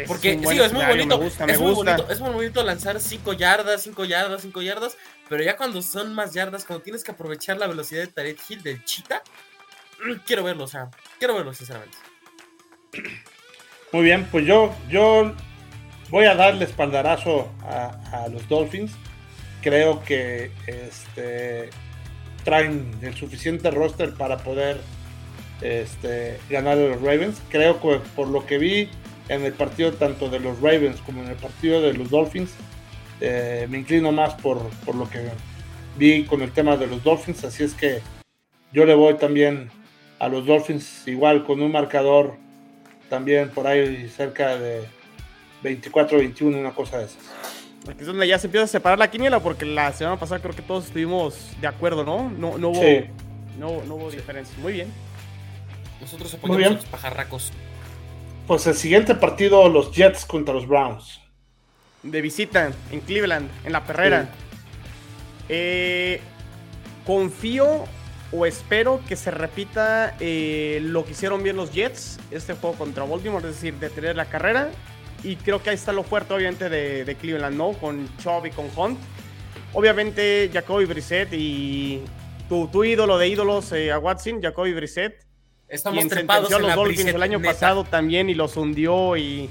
Porque 0.08 0.32
sí, 0.34 0.60
es 0.60 0.74
muy 0.74 0.86
bonito. 0.86 1.22
es, 1.24 1.60
muy 1.60 1.74
bonito 1.74 2.10
es 2.10 2.20
muy 2.20 2.30
bonito 2.32 2.64
lanzar 2.64 3.00
5 3.00 3.34
yardas, 3.34 3.84
5 3.84 4.06
yardas, 4.06 4.42
5 4.42 4.62
yardas. 4.62 4.98
Pero 5.30 5.44
ya 5.44 5.56
cuando 5.56 5.82
son 5.82 6.14
más 6.14 6.34
yardas, 6.34 6.66
cuando 6.66 6.84
tienes 6.84 7.04
que 7.04 7.12
aprovechar 7.12 7.58
la 7.58 7.68
velocidad 7.68 8.02
de 8.02 8.08
Tyreek 8.08 8.40
Hill 8.50 8.64
del 8.64 8.84
Cheetah, 8.84 9.22
mm, 10.06 10.20
quiero 10.26 10.44
verlo, 10.44 10.66
o 10.66 10.68
sea, 10.68 10.90
quiero 11.20 11.36
verlo, 11.36 11.54
sinceramente. 11.54 11.98
Muy 13.92 14.04
bien, 14.04 14.28
pues 14.32 14.46
yo, 14.46 14.74
yo 14.90 15.34
voy 16.10 16.26
a 16.26 16.36
darle 16.36 16.66
espaldarazo 16.66 17.50
a, 17.64 18.24
a 18.24 18.28
los 18.30 18.48
Dolphins. 18.48 18.92
Creo 19.62 20.04
que 20.04 20.52
este, 20.66 21.70
traen 22.44 22.92
el 23.02 23.16
suficiente 23.16 23.72
roster 23.72 24.14
para 24.14 24.38
poder 24.38 24.82
este, 25.62 26.40
ganar 26.50 26.78
a 26.78 26.82
los 26.82 27.02
Ravens. 27.02 27.42
Creo 27.50 27.80
que 27.82 28.00
por 28.16 28.28
lo 28.28 28.46
que 28.46 28.58
vi 28.58 28.90
en 29.30 29.44
el 29.44 29.54
partido 29.54 29.94
tanto 29.94 30.30
de 30.30 30.40
los 30.40 30.62
Ravens 30.62 31.02
como 31.02 31.22
en 31.22 31.30
el 31.30 31.36
partido 31.36 31.82
de 31.82 31.94
los 31.94 32.10
Dolphins, 32.10 32.54
eh, 33.20 33.68
me 33.70 33.80
inclino 33.80 34.12
más 34.12 34.36
por, 34.36 34.70
por, 34.86 34.96
lo 34.96 35.10
que 35.10 35.20
vi 35.98 36.24
con 36.26 36.42
el 36.42 36.52
tema 36.52 36.78
de 36.78 36.88
los 36.88 37.04
Dolphins. 37.04 37.44
Así 37.44 37.64
es 37.64 37.74
que 37.74 38.02
yo 38.72 38.86
le 38.86 38.94
voy 38.94 39.16
también 39.16 39.70
a 40.20 40.28
los 40.28 40.46
Dolphins 40.46 41.08
igual 41.08 41.44
con 41.44 41.62
un 41.62 41.72
marcador 41.72 42.36
también 43.10 43.50
por 43.50 43.68
ahí 43.68 44.10
cerca 44.10 44.58
de 44.58 44.84
24-21, 45.64 46.60
una 46.60 46.72
cosa 46.72 47.00
de 47.00 47.06
esas. 47.06 47.24
Aquí 47.90 48.02
es 48.02 48.08
donde 48.08 48.28
ya 48.28 48.38
se 48.38 48.48
empieza 48.48 48.66
a 48.66 48.68
separar 48.68 49.00
la 49.00 49.10
quiniela 49.10 49.40
porque 49.40 49.66
la 49.66 49.94
semana 49.94 50.20
pasada 50.20 50.42
creo 50.42 50.54
que 50.54 50.62
todos 50.62 50.88
estuvimos 50.88 51.52
de 51.62 51.68
acuerdo, 51.68 52.04
¿no? 52.04 52.30
No, 52.30 52.58
no 52.58 52.70
hubo, 52.70 52.84
no, 53.58 53.84
no 53.86 53.96
hubo 53.96 54.12
diferencia. 54.12 54.56
Muy 54.62 54.74
bien. 54.74 55.07
Nosotros 56.02 56.34
apoyamos 56.34 56.68
a 56.68 56.74
los 56.76 56.86
pajarracos. 56.86 57.52
Pues 58.48 58.66
el 58.66 58.76
siguiente 58.76 59.14
partido, 59.16 59.68
los 59.68 59.92
Jets 59.92 60.26
contra 60.26 60.54
los 60.54 60.68
Browns. 60.68 61.20
De 62.04 62.22
visita 62.22 62.72
en 62.92 63.02
Cleveland, 63.02 63.50
en 63.66 63.74
la 63.74 63.84
perrera. 63.84 64.30
Eh, 65.50 66.22
confío 67.06 67.86
o 68.32 68.46
espero 68.46 69.02
que 69.08 69.16
se 69.16 69.32
repita 69.32 70.16
eh, 70.20 70.80
lo 70.82 71.06
que 71.06 71.12
hicieron 71.12 71.44
bien 71.44 71.56
los 71.56 71.72
Jets, 71.72 72.20
este 72.32 72.54
juego 72.54 72.78
contra 72.78 73.04
Baltimore, 73.04 73.48
es 73.48 73.56
decir, 73.56 73.74
detener 73.76 74.16
la 74.16 74.26
carrera. 74.26 74.70
Y 75.24 75.36
creo 75.38 75.62
que 75.62 75.72
ahí 75.72 75.76
está 75.76 75.92
lo 75.92 76.04
fuerte, 76.04 76.34
obviamente, 76.34 76.70
de, 76.70 77.16
Cleveland, 77.20 77.58
¿no? 77.58 77.74
Con 77.74 78.08
Chubb 78.18 78.46
y 78.46 78.52
con 78.52 78.70
Hunt. 78.76 79.00
Obviamente, 79.74 80.50
Jacoby 80.54 80.86
Brissett 80.86 81.34
y 81.34 82.02
tu, 82.48 82.68
tu 82.68 82.84
ídolo 82.84 83.18
de 83.18 83.28
ídolos, 83.28 83.72
eh, 83.74 83.92
a 83.92 84.00
Watson, 84.00 84.42
Jacoby 84.42 84.74
Brissett 84.74 85.27
Estamos 85.70 86.08
trepados 86.08 86.50
en 86.52 86.62
los 86.62 86.76
Dolphins 86.76 87.14
el 87.14 87.24
año 87.24 87.42
pasado 87.42 87.84
también 87.84 88.30
y 88.30 88.34
los 88.34 88.56
hundió 88.56 89.18
y, 89.18 89.50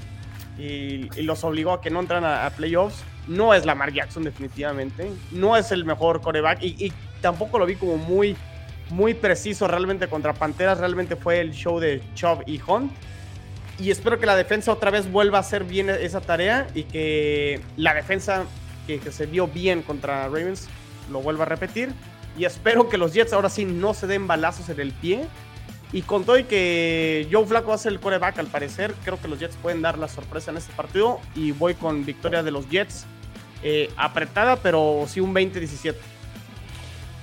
y, 0.57 1.09
los 1.21 1.43
obligó 1.43 1.73
a 1.73 1.81
que 1.81 1.91
no 1.91 1.99
entran 1.99 2.25
a, 2.25 2.49
playoffs. 2.49 3.03
No 3.27 3.53
es 3.53 3.65
Lamar 3.65 3.93
Jackson 3.93 4.23
definitivamente. 4.23 5.11
No 5.31 5.55
es 5.55 5.71
el 5.71 5.85
mejor 5.85 6.21
coreback 6.21 6.63
y, 6.63 6.91
tampoco 7.21 7.59
lo 7.59 7.65
vi 7.65 7.75
como 7.75 7.97
muy, 7.97 8.35
muy 8.89 9.13
preciso 9.13 9.67
realmente 9.67 10.07
contra 10.07 10.33
Panteras. 10.33 10.79
Realmente 10.79 11.15
fue 11.15 11.39
el 11.39 11.51
show 11.51 11.79
de 11.79 12.01
Chubb 12.15 12.43
y 12.47 12.59
Hunt. 12.65 12.91
Y 13.79 13.91
espero 13.91 14.19
que 14.19 14.25
la 14.25 14.35
defensa 14.35 14.71
otra 14.71 14.89
vez 14.89 15.11
vuelva 15.11 15.37
a 15.37 15.41
hacer 15.41 15.65
bien 15.65 15.91
esa 15.91 16.19
tarea 16.19 16.65
y 16.73 16.83
que 16.83 17.61
la 17.75 17.93
defensa 17.93 18.45
que, 18.87 18.97
que 18.99 19.11
se 19.11 19.27
vio 19.27 19.47
bien 19.47 19.83
contra 19.83 20.23
Ravens 20.23 20.67
lo 21.11 21.21
vuelva 21.21 21.43
a 21.43 21.47
repetir. 21.47 21.93
Y 22.35 22.45
espero 22.45 22.89
que 22.89 22.97
los 22.97 23.13
Jets 23.13 23.33
ahora 23.33 23.49
sí 23.49 23.65
no 23.65 23.93
se 23.93 24.07
den 24.07 24.25
balazos 24.25 24.69
en 24.69 24.79
el 24.79 24.93
pie 24.93 25.27
y 25.93 26.01
con 26.01 26.25
todo 26.25 26.37
y 26.37 26.43
que 26.43 27.27
Joe 27.31 27.45
Flaco 27.45 27.69
va 27.69 27.75
a 27.75 27.77
ser 27.77 27.93
el 27.93 27.99
coreback 27.99 28.39
al 28.39 28.47
parecer, 28.47 28.93
creo 29.03 29.19
que 29.19 29.27
los 29.27 29.39
Jets 29.39 29.55
pueden 29.57 29.81
dar 29.81 29.97
la 29.97 30.07
sorpresa 30.07 30.51
en 30.51 30.57
este 30.57 30.73
partido 30.73 31.19
y 31.35 31.51
voy 31.51 31.75
con 31.75 32.05
victoria 32.05 32.43
de 32.43 32.51
los 32.51 32.69
Jets. 32.69 33.05
Eh, 33.63 33.89
apretada, 33.97 34.57
pero 34.57 35.05
sí 35.07 35.19
un 35.19 35.33
20-17. 35.33 35.95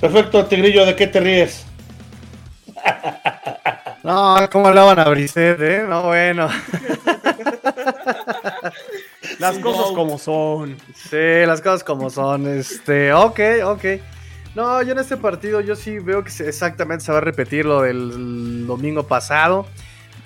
Perfecto, 0.01 0.45
Tigrillo, 0.47 0.85
¿de 0.85 0.97
qué 0.97 1.07
te 1.07 1.21
ríes? 1.21 1.67
No, 4.05 4.37
¿cómo 4.53 4.69
hablaban 4.69 4.99
a 4.99 5.09
Brissett, 5.09 5.59
eh? 5.63 5.87
No, 5.89 6.03
bueno. 6.03 6.47
las 9.39 9.59
cosas 9.61 9.93
como 9.95 10.19
son. 10.19 10.77
Sí, 10.95 11.47
las 11.47 11.63
cosas 11.63 11.83
como 11.85 12.11
son. 12.11 12.47
Este, 12.47 13.15
ok, 13.15 13.41
ok. 13.65 13.85
No, 14.55 14.81
yo 14.83 14.93
en 14.93 14.99
este 14.99 15.17
partido 15.17 15.61
yo 15.61 15.75
sí 15.75 15.99
veo 15.99 16.23
que 16.23 16.31
exactamente 16.45 17.05
se 17.05 17.11
va 17.11 17.19
a 17.19 17.21
repetir 17.21 17.65
lo 17.65 17.83
del 17.83 18.67
domingo 18.67 19.03
pasado. 19.05 19.67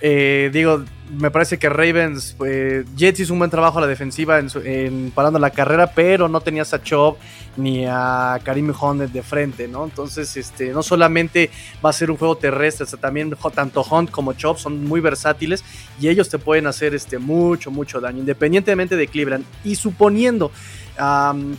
Eh, 0.00 0.50
digo, 0.52 0.84
me 1.18 1.30
parece 1.30 1.58
que 1.58 1.68
Ravens, 1.68 2.36
eh, 2.46 2.84
Jets 2.94 3.20
hizo 3.20 3.32
un 3.32 3.40
buen 3.40 3.50
trabajo 3.50 3.78
a 3.78 3.80
la 3.80 3.86
defensiva 3.88 4.38
en, 4.38 5.10
parando 5.12 5.40
la 5.40 5.50
carrera, 5.50 5.90
pero 5.92 6.28
no 6.28 6.40
tenías 6.40 6.72
a 6.72 6.82
Chop 6.82 7.18
ni 7.56 7.84
a 7.84 8.38
Karim 8.44 8.72
Hunt 8.80 9.00
de 9.00 9.22
frente, 9.22 9.66
¿no? 9.66 9.84
Entonces, 9.84 10.36
este, 10.36 10.68
no 10.68 10.84
solamente 10.84 11.50
va 11.84 11.90
a 11.90 11.92
ser 11.92 12.10
un 12.10 12.16
juego 12.16 12.36
terrestre, 12.36 12.86
también 13.00 13.34
tanto 13.52 13.82
Hunt 13.82 14.10
como 14.10 14.34
Chop 14.34 14.58
son 14.58 14.84
muy 14.84 15.00
versátiles 15.00 15.64
y 16.00 16.08
ellos 16.08 16.28
te 16.28 16.38
pueden 16.38 16.68
hacer 16.68 16.94
este, 16.94 17.18
mucho, 17.18 17.72
mucho 17.72 18.00
daño, 18.00 18.20
independientemente 18.20 18.94
de 18.94 19.08
Cleveland. 19.08 19.44
Y 19.64 19.74
suponiendo 19.74 20.52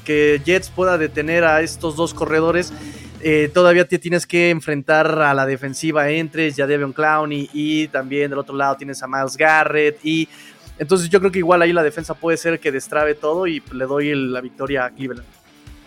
que 0.04 0.42
Jets 0.44 0.70
pueda 0.70 0.98
detener 0.98 1.44
a 1.44 1.62
estos 1.62 1.96
dos 1.96 2.14
corredores, 2.14 2.74
eh, 3.22 3.50
todavía 3.54 3.86
te 3.86 4.00
tienes 4.00 4.26
que 4.26 4.50
enfrentar 4.50 5.22
a 5.22 5.34
la 5.34 5.46
defensiva 5.46 6.10
entre 6.10 6.52
ya 6.52 6.68
Devon 6.68 6.94
Clown 6.94 7.32
y, 7.32 7.88
también 7.90 8.30
del 8.30 8.40
otro 8.40 8.56
lado 8.56 8.76
tienes 8.78 9.04
a 9.04 9.08
Miles 9.08 9.36
Garrett 9.36 10.00
y 10.04 10.30
entonces 10.78 11.10
yo 11.10 11.20
creo 11.20 11.32
que 11.32 11.40
igual 11.40 11.62
ahí 11.62 11.74
la 11.74 11.84
defensa 11.84 12.14
puede 12.14 12.38
ser 12.38 12.60
que 12.62 12.72
destrabe 12.72 13.16
todo 13.16 13.46
y 13.48 13.62
le 13.74 13.86
doy 13.86 14.16
la 14.16 14.40
victoria 14.40 14.86
a 14.86 14.92
Cleveland. 14.92 15.28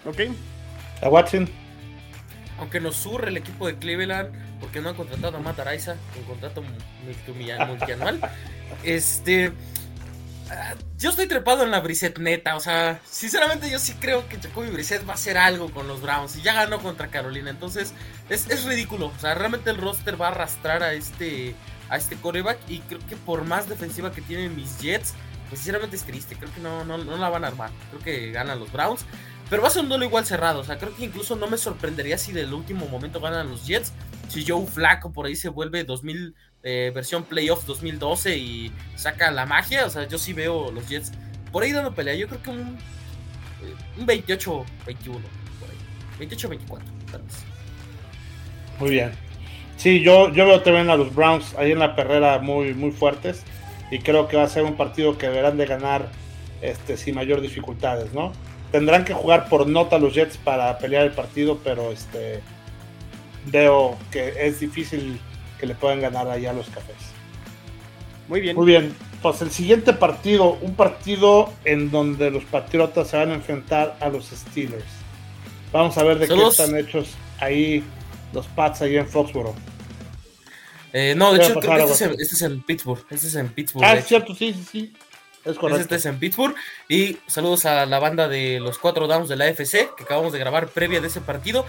Ok. 0.05 0.21
A 1.03 1.09
Watson. 1.09 1.49
Aunque 2.59 2.81
nos 2.81 2.97
surre 2.97 3.31
el 3.31 3.39
equipo 3.39 3.67
de 3.67 3.77
Cleveland 3.77 4.29
porque 4.61 4.83
no 4.83 4.91
han 4.91 4.95
contratado 4.95 5.39
a 5.39 5.41
Matt 5.41 5.59
Araiza, 5.61 5.97
un 6.19 6.25
contrato 6.25 6.63
multianual. 7.67 8.21
este 8.85 9.53
yo 10.99 11.11
estoy 11.11 11.27
trepado 11.27 11.65
en 11.65 11.71
la 11.71 11.81
Brissett 11.81 12.19
neta, 12.19 12.57
o 12.57 12.61
sea, 12.61 13.01
sinceramente 13.05 13.71
yo 13.71 13.79
sí 13.79 13.95
creo 13.99 14.29
que 14.29 14.39
Jacoby 14.39 14.71
Brissett 14.71 15.07
va 15.07 15.13
a 15.13 15.15
hacer 15.15 15.39
algo 15.39 15.71
con 15.71 15.89
los 15.89 16.01
Browns 16.01 16.37
y 16.37 16.43
ya 16.43 16.55
ganó 16.55 16.81
contra 16.81 17.09
Carolina, 17.09 17.51
entonces 17.51 17.93
es, 18.29 18.65
ridículo, 18.65 19.07
o 19.07 19.19
sea, 19.21 19.35
realmente 19.35 19.71
el 19.71 19.79
roster 19.79 20.21
va 20.21 20.29
a 20.29 20.31
arrastrar 20.31 20.83
a 20.83 20.93
este, 20.93 21.55
a 21.89 21.97
este 21.97 22.17
coreback 22.17 22.59
y 22.69 22.81
creo 22.81 23.01
que 23.09 23.17
por 23.17 23.45
más 23.45 23.69
defensiva 23.69 24.13
que 24.13 24.23
tienen 24.23 24.55
mis 24.55 24.79
Jets, 24.79 25.15
pues 25.53 25.61
sinceramente 25.61 25.97
es 25.97 26.05
triste. 26.05 26.35
Creo 26.35 26.51
que 26.51 26.63
no, 26.63 26.83
no, 26.87 26.97
no 26.97 27.19
la 27.19 27.29
van 27.29 27.45
a 27.45 27.49
armar. 27.49 27.69
Creo 27.91 28.03
que 28.03 28.33
ganan 28.33 28.59
los 28.59 28.73
Browns. 28.73 29.05
Pero 29.51 29.61
va 29.61 29.69
a 29.69 29.71
ser 29.71 29.83
un 29.83 29.91
duelo 29.91 30.07
igual 30.07 30.25
cerrado. 30.25 30.61
O 30.61 30.65
sea, 30.65 30.79
creo 30.79 30.97
que 30.97 31.05
incluso 31.05 31.37
no 31.37 31.47
me 31.47 31.59
sorprendería 31.59 32.17
si 32.17 32.33
del 32.33 32.55
último 32.55 32.87
momento 32.87 33.21
ganan 33.21 33.51
los 33.51 33.67
Jets. 33.67 33.93
Si 34.29 34.47
Joe 34.47 34.67
Flaco 34.67 35.13
por 35.13 35.27
ahí 35.27 35.37
se 35.37 35.51
vuelve 35.51 35.85
2000, 35.85 36.35
eh, 36.63 36.93
versión 36.95 37.25
playoffs 37.25 37.67
2012 37.67 38.37
y 38.37 38.73
saca 38.97 39.31
la 39.31 39.47
magia. 39.47 39.87
O 39.87 39.91
sea, 39.91 40.07
yo 40.07 40.19
sí 40.19 40.33
veo 40.33 40.71
los 40.71 40.89
Jets 40.89 41.13
por 41.51 41.63
ahí 41.63 41.73
dando 41.73 41.95
pelea. 41.95 42.15
Yo 42.15 42.29
creo 42.29 42.43
que 42.43 42.51
un, 42.51 42.79
eh, 43.63 43.99
un 43.99 44.07
28-21. 44.07 44.59
28-24, 46.19 46.59
tal 47.11 47.23
vez. 47.23 47.45
Muy 48.79 48.91
bien. 48.91 49.13
Sí, 49.77 50.01
yo, 50.01 50.33
yo 50.33 50.47
veo 50.47 50.63
también 50.63 50.91
a 50.91 50.97
los 50.97 51.15
Browns 51.15 51.55
ahí 51.57 51.73
en 51.73 51.79
la 51.79 51.97
perrera 51.97 52.39
muy, 52.39 52.75
muy 52.75 52.93
fuertes. 52.93 53.43
Y 53.91 53.99
creo 53.99 54.29
que 54.29 54.37
va 54.37 54.45
a 54.45 54.49
ser 54.49 54.65
un 54.65 54.77
partido 54.77 55.19
que 55.19 55.27
deberán 55.27 55.57
de 55.57 55.67
ganar 55.67 56.09
este, 56.63 56.97
sin 56.97 57.15
mayor 57.15 57.41
dificultades, 57.41 58.13
¿no? 58.13 58.33
Tendrán 58.71 59.05
que 59.05 59.13
jugar 59.13 59.49
por 59.49 59.67
nota 59.67 59.99
los 59.99 60.15
Jets 60.15 60.39
para 60.39 60.79
pelear 60.79 61.05
el 61.05 61.13
partido, 61.13 61.59
pero 61.63 61.93
este 61.93 62.41
veo 63.47 63.99
que 64.11 64.47
es 64.47 64.61
difícil 64.61 65.19
que 65.63 65.67
le 65.69 65.77
puedan 65.77 66.01
ganar 66.01 66.29
allá 66.29 66.51
a 66.51 66.55
los 66.55 66.69
cafés. 66.71 66.97
Muy 68.27 68.41
bien. 68.41 68.57
Muy 68.57 68.67
bien. 68.67 68.93
Pues 69.23 69.41
el 69.43 69.53
siguiente 69.53 69.93
partido, 69.93 70.59
un 70.61 70.75
partido 70.75 71.53
en 71.65 71.93
donde 71.93 72.33
los 72.33 72.43
Patriotas 72.43 73.07
se 73.07 73.17
van 73.17 73.31
a 73.31 73.35
enfrentar 73.35 73.97
a 74.01 74.09
los 74.09 74.25
Steelers. 74.27 74.83
Vamos 75.71 75.97
a 75.99 76.03
ver 76.03 76.19
de 76.19 76.27
qué 76.27 76.35
están 76.35 76.77
hechos 76.77 77.11
ahí 77.39 77.85
los 78.33 78.49
Pats 78.49 78.83
ahí 78.83 78.97
en 78.97 79.07
Foxborough. 79.07 79.55
Eh, 80.93 81.15
no, 81.17 81.33
de 81.33 81.45
hecho, 81.45 81.55
creo 81.61 81.87
que 81.87 81.93
este, 81.93 82.07
este 82.07 82.23
es, 82.23 82.43
en, 82.43 82.61
Pittsburgh. 82.65 83.07
Este 83.09 83.29
es 83.29 83.35
en 83.37 83.49
Pittsburgh. 83.49 83.85
Ah, 83.85 83.95
es 83.95 84.07
cierto, 84.07 84.35
sí, 84.35 84.53
sí, 84.53 84.65
sí. 84.69 84.93
Es 85.45 85.57
correcto. 85.57 85.81
Este 85.81 85.95
es 85.95 86.07
en 86.07 86.19
Pittsburgh. 86.19 86.57
Y 86.89 87.19
saludos 87.29 87.67
a 87.67 87.87
la 87.87 88.01
banda 88.01 88.27
de 88.27 88.59
los 88.59 88.79
cuatro 88.79 89.07
downs 89.07 89.29
de 89.29 89.37
la 89.37 89.47
FC 89.47 89.91
que 89.97 90.03
acabamos 90.03 90.33
de 90.33 90.41
grabar 90.41 90.67
previa 90.67 91.01
de 91.01 91.07
ese 91.07 91.21
partido. 91.21 91.65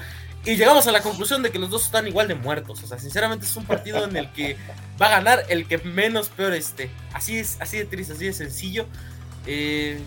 Y 0.45 0.57
llegamos 0.57 0.85
a 0.87 0.91
la 0.91 1.01
conclusión 1.01 1.41
de 1.41 1.51
que 1.51 1.59
los 1.59 1.69
dos 1.69 1.85
están 1.85 2.05
igual 2.05 2.27
de 2.27 2.35
muertos. 2.35 2.83
O 2.83 2.87
sea, 2.87 2.99
sinceramente 2.99 3.45
es 3.45 3.55
un 3.55 3.65
partido 3.65 4.03
en 4.03 4.17
el 4.17 4.29
que 4.33 4.57
va 5.01 5.07
a 5.07 5.09
ganar 5.09 5.45
el 5.47 5.67
que 5.67 5.77
menos 5.77 6.27
peor 6.29 6.53
esté. 6.53 6.91
Así 7.13 7.37
es, 7.37 7.57
así 7.61 7.77
de 7.77 7.85
triste, 7.85 8.13
así 8.13 8.25
de 8.25 8.33
sencillo. 8.33 8.85
Eh, 9.45 9.99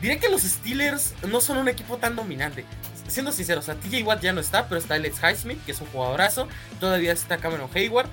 diré 0.00 0.18
que 0.20 0.28
los 0.28 0.42
Steelers 0.42 1.14
no 1.28 1.40
son 1.40 1.58
un 1.58 1.68
equipo 1.68 1.96
tan 1.96 2.14
dominante. 2.14 2.64
Siendo 3.08 3.32
sinceros, 3.32 3.64
o 3.64 3.66
sea, 3.66 3.74
TJ 3.74 4.04
Watt 4.04 4.22
ya 4.22 4.32
no 4.32 4.40
está, 4.40 4.68
pero 4.68 4.80
está 4.80 4.94
Alex 4.94 5.20
Highsmith, 5.20 5.64
que 5.64 5.72
es 5.72 5.80
un 5.80 5.88
jugadorazo. 5.88 6.46
Todavía 6.78 7.12
está 7.12 7.38
Cameron 7.38 7.68
Hayward. 7.74 8.08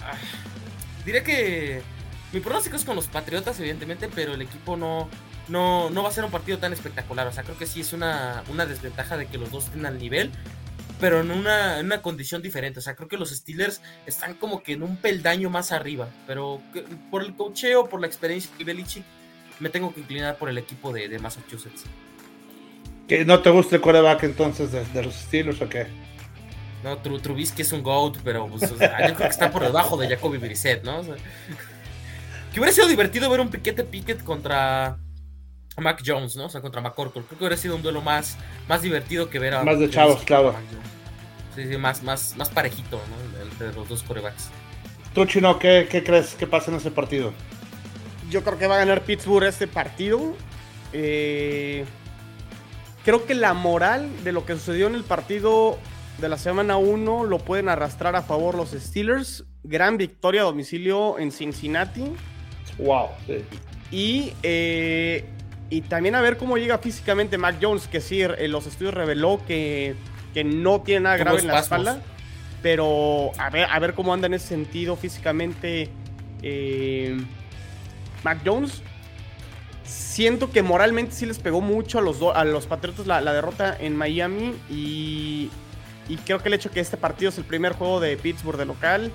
Ah, 0.00 0.14
diré 1.04 1.24
que 1.24 1.82
mi 2.32 2.38
pronóstico 2.38 2.76
es 2.76 2.84
con 2.84 2.94
los 2.94 3.08
Patriotas, 3.08 3.58
evidentemente, 3.58 4.08
pero 4.14 4.34
el 4.34 4.42
equipo 4.42 4.76
no, 4.76 5.08
no, 5.48 5.90
no 5.90 6.02
va 6.02 6.10
a 6.10 6.12
ser 6.12 6.24
un 6.24 6.30
partido 6.30 6.58
tan 6.58 6.72
espectacular. 6.72 7.26
O 7.26 7.32
sea, 7.32 7.42
creo 7.42 7.58
que 7.58 7.66
sí 7.66 7.80
es 7.80 7.92
una, 7.92 8.44
una 8.48 8.66
desventaja 8.66 9.16
de 9.16 9.26
que 9.26 9.38
los 9.38 9.50
dos 9.50 9.64
estén 9.64 9.86
al 9.86 9.98
nivel, 9.98 10.30
pero 11.00 11.20
en 11.20 11.30
una, 11.30 11.80
en 11.80 11.86
una 11.86 12.02
condición 12.02 12.42
diferente. 12.42 12.78
O 12.78 12.82
sea, 12.82 12.94
creo 12.94 13.08
que 13.08 13.16
los 13.16 13.30
Steelers 13.30 13.80
están 14.06 14.34
como 14.34 14.62
que 14.62 14.72
en 14.72 14.82
un 14.82 14.96
peldaño 14.96 15.50
más 15.50 15.72
arriba, 15.72 16.08
pero 16.26 16.60
por 17.10 17.22
el 17.22 17.34
cocheo, 17.34 17.88
por 17.88 18.00
la 18.00 18.06
experiencia 18.06 18.50
de 18.56 18.64
Belichick, 18.64 19.04
me 19.60 19.68
tengo 19.70 19.92
que 19.92 20.00
inclinar 20.00 20.36
por 20.36 20.48
el 20.48 20.58
equipo 20.58 20.92
de, 20.92 21.08
de 21.08 21.18
Massachusetts. 21.18 21.84
¿Que 23.08 23.24
no 23.24 23.40
te 23.40 23.50
gusta 23.50 23.76
el 23.76 23.82
quarterback 23.82 24.24
entonces 24.24 24.70
de, 24.70 25.02
los 25.02 25.14
Steelers 25.14 25.60
o 25.62 25.68
qué? 25.68 25.86
No, 26.84 26.98
Trubisky 26.98 27.62
es 27.62 27.72
un 27.72 27.82
GOAT, 27.82 28.18
pero 28.22 28.46
pues, 28.46 28.70
yo 28.70 28.76
creo 28.76 29.16
que 29.16 29.24
está 29.24 29.50
por 29.50 29.62
debajo 29.62 29.96
de 29.96 30.08
Jacoby 30.08 30.38
Brissett, 30.38 30.84
¿no? 30.84 31.02
que 32.52 32.60
hubiera 32.60 32.72
sido 32.72 32.86
divertido 32.86 33.28
ver 33.30 33.40
un 33.40 33.48
piquete 33.48 33.82
Pickett 33.82 34.22
contra 34.22 34.98
Mac 35.80 36.02
Jones, 36.04 36.36
¿no? 36.36 36.46
O 36.46 36.48
sea, 36.48 36.60
contra 36.60 36.80
McCorkle. 36.80 37.22
Creo 37.22 37.38
que 37.38 37.44
hubiera 37.44 37.56
sido 37.56 37.76
un 37.76 37.82
duelo 37.82 38.00
más, 38.02 38.36
más 38.68 38.82
divertido 38.82 39.30
que 39.30 39.38
ver 39.38 39.54
a. 39.54 39.64
Más 39.64 39.78
de 39.78 39.90
chavos, 39.90 40.22
claro. 40.24 40.54
Sí, 41.54 41.66
sí, 41.68 41.76
más, 41.76 42.02
más, 42.02 42.36
más 42.36 42.48
parejito, 42.50 43.00
¿no? 43.08 43.42
Entre 43.42 43.72
los 43.72 43.88
dos 43.88 44.02
corebacks. 44.02 44.50
Tú, 45.14 45.24
Chino, 45.24 45.58
¿qué, 45.58 45.88
¿qué, 45.90 46.04
crees 46.04 46.34
que 46.34 46.46
pasa 46.46 46.70
en 46.70 46.76
ese 46.76 46.90
partido? 46.90 47.32
Yo 48.30 48.44
creo 48.44 48.58
que 48.58 48.66
va 48.66 48.76
a 48.76 48.78
ganar 48.78 49.02
Pittsburgh 49.02 49.44
este 49.44 49.66
partido. 49.66 50.34
Eh, 50.92 51.84
creo 53.04 53.26
que 53.26 53.34
la 53.34 53.54
moral 53.54 54.08
de 54.22 54.32
lo 54.32 54.44
que 54.44 54.54
sucedió 54.54 54.86
en 54.86 54.94
el 54.94 55.04
partido 55.04 55.78
de 56.18 56.28
la 56.28 56.36
semana 56.36 56.76
1 56.76 57.24
lo 57.24 57.38
pueden 57.38 57.68
arrastrar 57.68 58.16
a 58.16 58.22
favor 58.22 58.54
los 58.54 58.70
Steelers. 58.70 59.44
Gran 59.64 59.96
victoria 59.96 60.42
a 60.42 60.44
domicilio 60.44 61.18
en 61.18 61.32
Cincinnati. 61.32 62.12
Wow. 62.78 63.08
Y, 63.90 64.34
eh, 64.42 65.24
y 65.70 65.82
también 65.82 66.14
a 66.14 66.20
ver 66.20 66.36
cómo 66.36 66.56
llega 66.56 66.78
físicamente 66.78 67.38
Mac 67.38 67.56
Jones, 67.60 67.88
que 67.88 68.00
sí, 68.00 68.22
eh, 68.22 68.48
los 68.48 68.66
estudios 68.66 68.94
reveló 68.94 69.40
que, 69.46 69.94
que 70.34 70.44
no 70.44 70.80
tiene 70.80 71.00
nada 71.00 71.16
grave 71.16 71.40
en 71.40 71.48
la 71.48 71.60
espalda. 71.60 72.02
Pero 72.62 73.30
a 73.38 73.50
ver, 73.50 73.68
a 73.70 73.78
ver 73.78 73.94
cómo 73.94 74.12
anda 74.12 74.26
en 74.26 74.34
ese 74.34 74.48
sentido 74.48 74.96
físicamente 74.96 75.90
eh, 76.42 77.16
Mac 78.24 78.40
Jones 78.44 78.82
siento 79.84 80.50
que 80.50 80.62
moralmente 80.62 81.12
sí 81.12 81.26
les 81.26 81.38
pegó 81.38 81.60
mucho 81.60 81.98
a 81.98 82.02
los, 82.02 82.20
a 82.22 82.44
los 82.44 82.66
Patriotas 82.66 83.06
la, 83.06 83.32
derrota 83.32 83.76
en 83.78 83.96
Miami 83.96 84.54
y, 84.68 85.50
creo 86.24 86.40
que 86.40 86.48
el 86.48 86.54
hecho 86.54 86.70
que 86.70 86.80
este 86.80 86.96
partido 86.96 87.30
es 87.30 87.38
el 87.38 87.44
primer 87.44 87.72
juego 87.72 88.00
de 88.00 88.16
Pittsburgh 88.16 88.58
de 88.58 88.66
local 88.66 89.12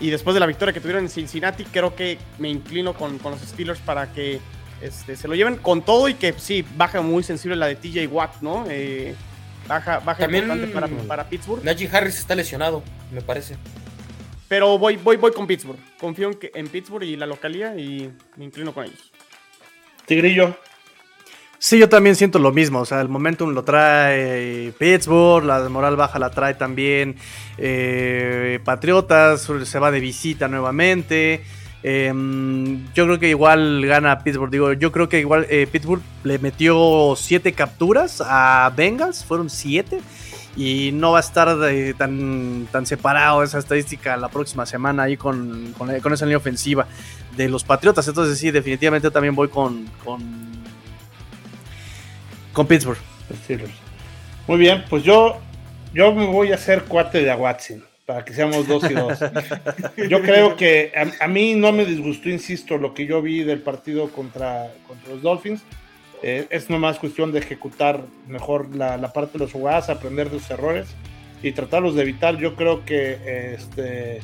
y 0.00 0.10
después 0.10 0.34
de 0.34 0.40
la 0.40 0.46
victoria 0.46 0.72
que 0.72 0.80
tuvieron 0.80 1.04
en 1.04 1.10
Cincinnati, 1.10 1.64
creo 1.64 1.94
que 1.94 2.18
me 2.38 2.48
inclino 2.48 2.94
con, 2.94 3.20
los 3.22 3.40
Steelers 3.40 3.80
para 3.80 4.12
que 4.12 4.40
este, 4.82 5.16
se 5.16 5.28
lo 5.28 5.34
lleven 5.34 5.56
con 5.56 5.82
todo 5.82 6.08
y 6.08 6.14
que 6.14 6.34
sí, 6.36 6.64
baja 6.76 7.00
muy 7.00 7.22
sensible 7.22 7.56
la 7.56 7.66
de 7.66 7.76
TJ 7.76 8.06
Watt, 8.08 8.40
¿no? 8.40 8.64
Eh, 8.68 9.14
baja 9.68 10.00
baja 10.00 10.24
importante 10.24 10.66
para, 10.68 10.88
para, 10.88 11.28
Pittsburgh. 11.28 11.64
Najee 11.64 11.88
Harris 11.92 12.18
está 12.18 12.34
lesionado, 12.34 12.82
me 13.12 13.22
parece. 13.22 13.56
Pero 14.48 14.78
voy, 14.78 14.96
voy, 14.96 15.16
voy 15.16 15.32
con 15.32 15.46
Pittsburgh. 15.46 15.78
Confío 15.98 16.28
en, 16.28 16.34
que, 16.34 16.50
en 16.54 16.68
Pittsburgh 16.68 17.04
y 17.04 17.16
la 17.16 17.26
localía 17.26 17.76
y 17.76 18.10
me 18.36 18.44
inclino 18.44 18.74
con 18.74 18.84
ellos. 18.84 19.12
Tigrillo. 20.04 20.56
Sí, 21.58 21.78
yo 21.78 21.88
también 21.88 22.16
siento 22.16 22.40
lo 22.40 22.50
mismo. 22.50 22.80
O 22.80 22.84
sea, 22.84 23.00
el 23.00 23.08
momentum 23.08 23.50
lo 23.54 23.62
trae 23.62 24.72
Pittsburgh, 24.78 25.44
la 25.44 25.68
moral 25.68 25.94
baja 25.94 26.18
la 26.18 26.30
trae 26.30 26.54
también 26.54 27.14
eh, 27.56 28.58
Patriotas, 28.64 29.48
se 29.64 29.78
va 29.78 29.92
de 29.92 30.00
visita 30.00 30.48
nuevamente. 30.48 31.44
Em, 31.82 32.84
yo 32.94 33.06
creo 33.06 33.18
que 33.18 33.28
igual 33.28 33.84
gana 33.86 34.18
Pittsburgh. 34.20 34.50
Digo, 34.50 34.72
yo 34.72 34.92
creo 34.92 35.08
que 35.08 35.20
igual 35.20 35.46
eh, 35.50 35.66
Pittsburgh 35.70 36.02
le 36.24 36.38
metió 36.38 37.14
siete 37.16 37.52
capturas 37.52 38.22
a 38.24 38.72
Bengals, 38.76 39.24
fueron 39.24 39.50
siete. 39.50 40.00
Y 40.54 40.90
no 40.92 41.12
va 41.12 41.18
a 41.18 41.20
estar 41.20 41.48
tan, 41.96 42.68
tan 42.70 42.84
separado 42.84 43.42
esa 43.42 43.58
estadística 43.58 44.18
la 44.18 44.28
próxima 44.28 44.66
semana 44.66 45.04
ahí 45.04 45.16
con, 45.16 45.72
con, 45.78 45.98
con 46.00 46.12
esa 46.12 46.26
línea 46.26 46.36
ofensiva 46.36 46.86
de 47.36 47.48
los 47.48 47.64
Patriotas. 47.64 48.06
Entonces 48.06 48.38
sí, 48.38 48.50
definitivamente 48.50 49.10
también 49.10 49.34
voy 49.34 49.48
con, 49.48 49.86
con, 50.04 50.20
con 52.52 52.66
Pittsburgh. 52.66 52.98
Muy 54.46 54.58
bien, 54.58 54.84
pues 54.90 55.04
yo, 55.04 55.40
yo 55.94 56.14
me 56.14 56.26
voy 56.26 56.52
a 56.52 56.56
hacer 56.56 56.84
cuate 56.84 57.22
de 57.22 57.30
Aguatzin, 57.30 57.82
para 58.12 58.26
que 58.26 58.34
seamos 58.34 58.68
dos 58.68 58.84
y 58.90 58.92
dos. 58.92 59.18
yo 60.10 60.20
creo 60.20 60.54
que 60.54 60.92
a, 61.18 61.28
mí 61.28 61.54
no 61.54 61.72
me 61.72 61.86
disgustó, 61.86 62.28
insisto, 62.28 62.76
lo 62.76 62.92
que 62.92 63.06
yo 63.06 63.22
vi 63.22 63.42
del 63.42 63.60
partido 63.62 64.10
contra, 64.10 64.70
contra 64.86 65.14
los 65.14 65.22
Dolphins. 65.22 65.62
Eh, 66.22 66.46
es 66.50 66.68
nomás 66.68 66.98
cuestión 66.98 67.32
de 67.32 67.38
ejecutar 67.38 68.02
mejor 68.28 68.76
la, 68.76 68.98
la, 68.98 69.14
parte 69.14 69.38
de 69.38 69.44
los 69.44 69.52
jugadas, 69.52 69.88
aprender 69.88 70.28
de 70.28 70.36
los 70.36 70.50
errores 70.50 70.88
y 71.42 71.52
tratarlos 71.52 71.94
de 71.94 72.02
evitar. 72.02 72.36
Yo 72.36 72.54
creo 72.54 72.84
que 72.84 73.54
este 73.54 74.18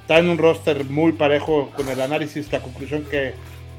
está 0.00 0.18
en 0.18 0.30
un 0.30 0.38
roster 0.38 0.86
muy 0.86 1.12
parejo 1.12 1.70
con 1.76 1.90
el 1.90 2.00
análisis, 2.00 2.50
la 2.50 2.60
conclusión 2.60 3.04
que, 3.04 3.34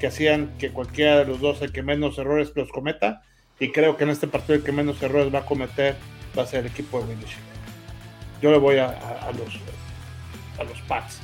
hacían 0.05 0.51
que 0.59 0.69
cualquiera 0.69 1.17
de 1.17 1.25
los 1.25 1.41
dos, 1.41 1.63
el 1.63 1.71
que 1.71 1.81
menos 1.81 2.19
errores 2.19 2.51
los 2.53 2.69
cometa, 2.69 3.23
y 3.59 3.71
creo 3.71 3.97
que 3.97 4.03
en 4.03 4.11
este 4.11 4.27
partido 4.27 4.53
el 4.53 4.63
que 4.63 4.71
menos 4.71 5.01
errores 5.01 5.33
va 5.33 5.39
a 5.39 5.45
cometer 5.45 5.95
va 6.37 6.43
a 6.43 6.45
ser 6.45 6.59
el 6.59 6.67
equipo 6.67 6.99
de 6.99 7.07
Windows. 7.07 7.50
Yo 8.41 8.51
le 8.51 8.57
voy 8.57 8.77
a, 8.77 8.87
los 9.37 9.59
a 10.59 10.63
los 10.63 10.81
Pats. 10.87 11.19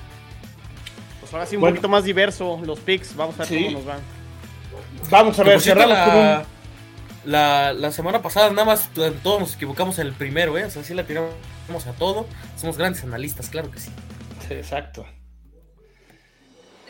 Pues 1.19 1.33
ahora 1.33 1.45
sí 1.45 1.55
un 1.55 1.61
poquito 1.61 1.89
más 1.89 2.03
diverso 2.03 2.61
los 2.63 2.79
picks, 2.79 3.15
vamos 3.15 3.39
a 3.39 3.45
ver 3.45 3.63
cómo 3.63 3.71
nos 3.71 3.85
van. 3.85 3.99
Vamos 5.09 5.39
a 5.39 5.43
ver, 5.43 5.59
cerramos 5.59 5.97
la, 5.97 6.05
con 6.05 6.15
un... 6.15 7.31
la, 7.31 7.73
la, 7.73 7.91
semana 7.91 8.21
pasada 8.21 8.49
nada 8.51 8.65
más 8.65 8.89
todos 9.23 9.39
nos 9.39 9.55
equivocamos 9.55 9.99
en 9.99 10.07
el 10.07 10.13
primero, 10.13 10.57
¿eh? 10.57 10.65
O 10.65 10.69
sea, 10.69 10.83
sí 10.83 10.93
la 10.93 11.05
tiramos 11.05 11.33
a 11.87 11.91
todo. 11.93 12.27
Somos 12.55 12.77
grandes 12.77 13.03
analistas, 13.03 13.49
claro 13.49 13.71
que 13.71 13.79
sí 13.79 13.91
exacto. 14.53 15.05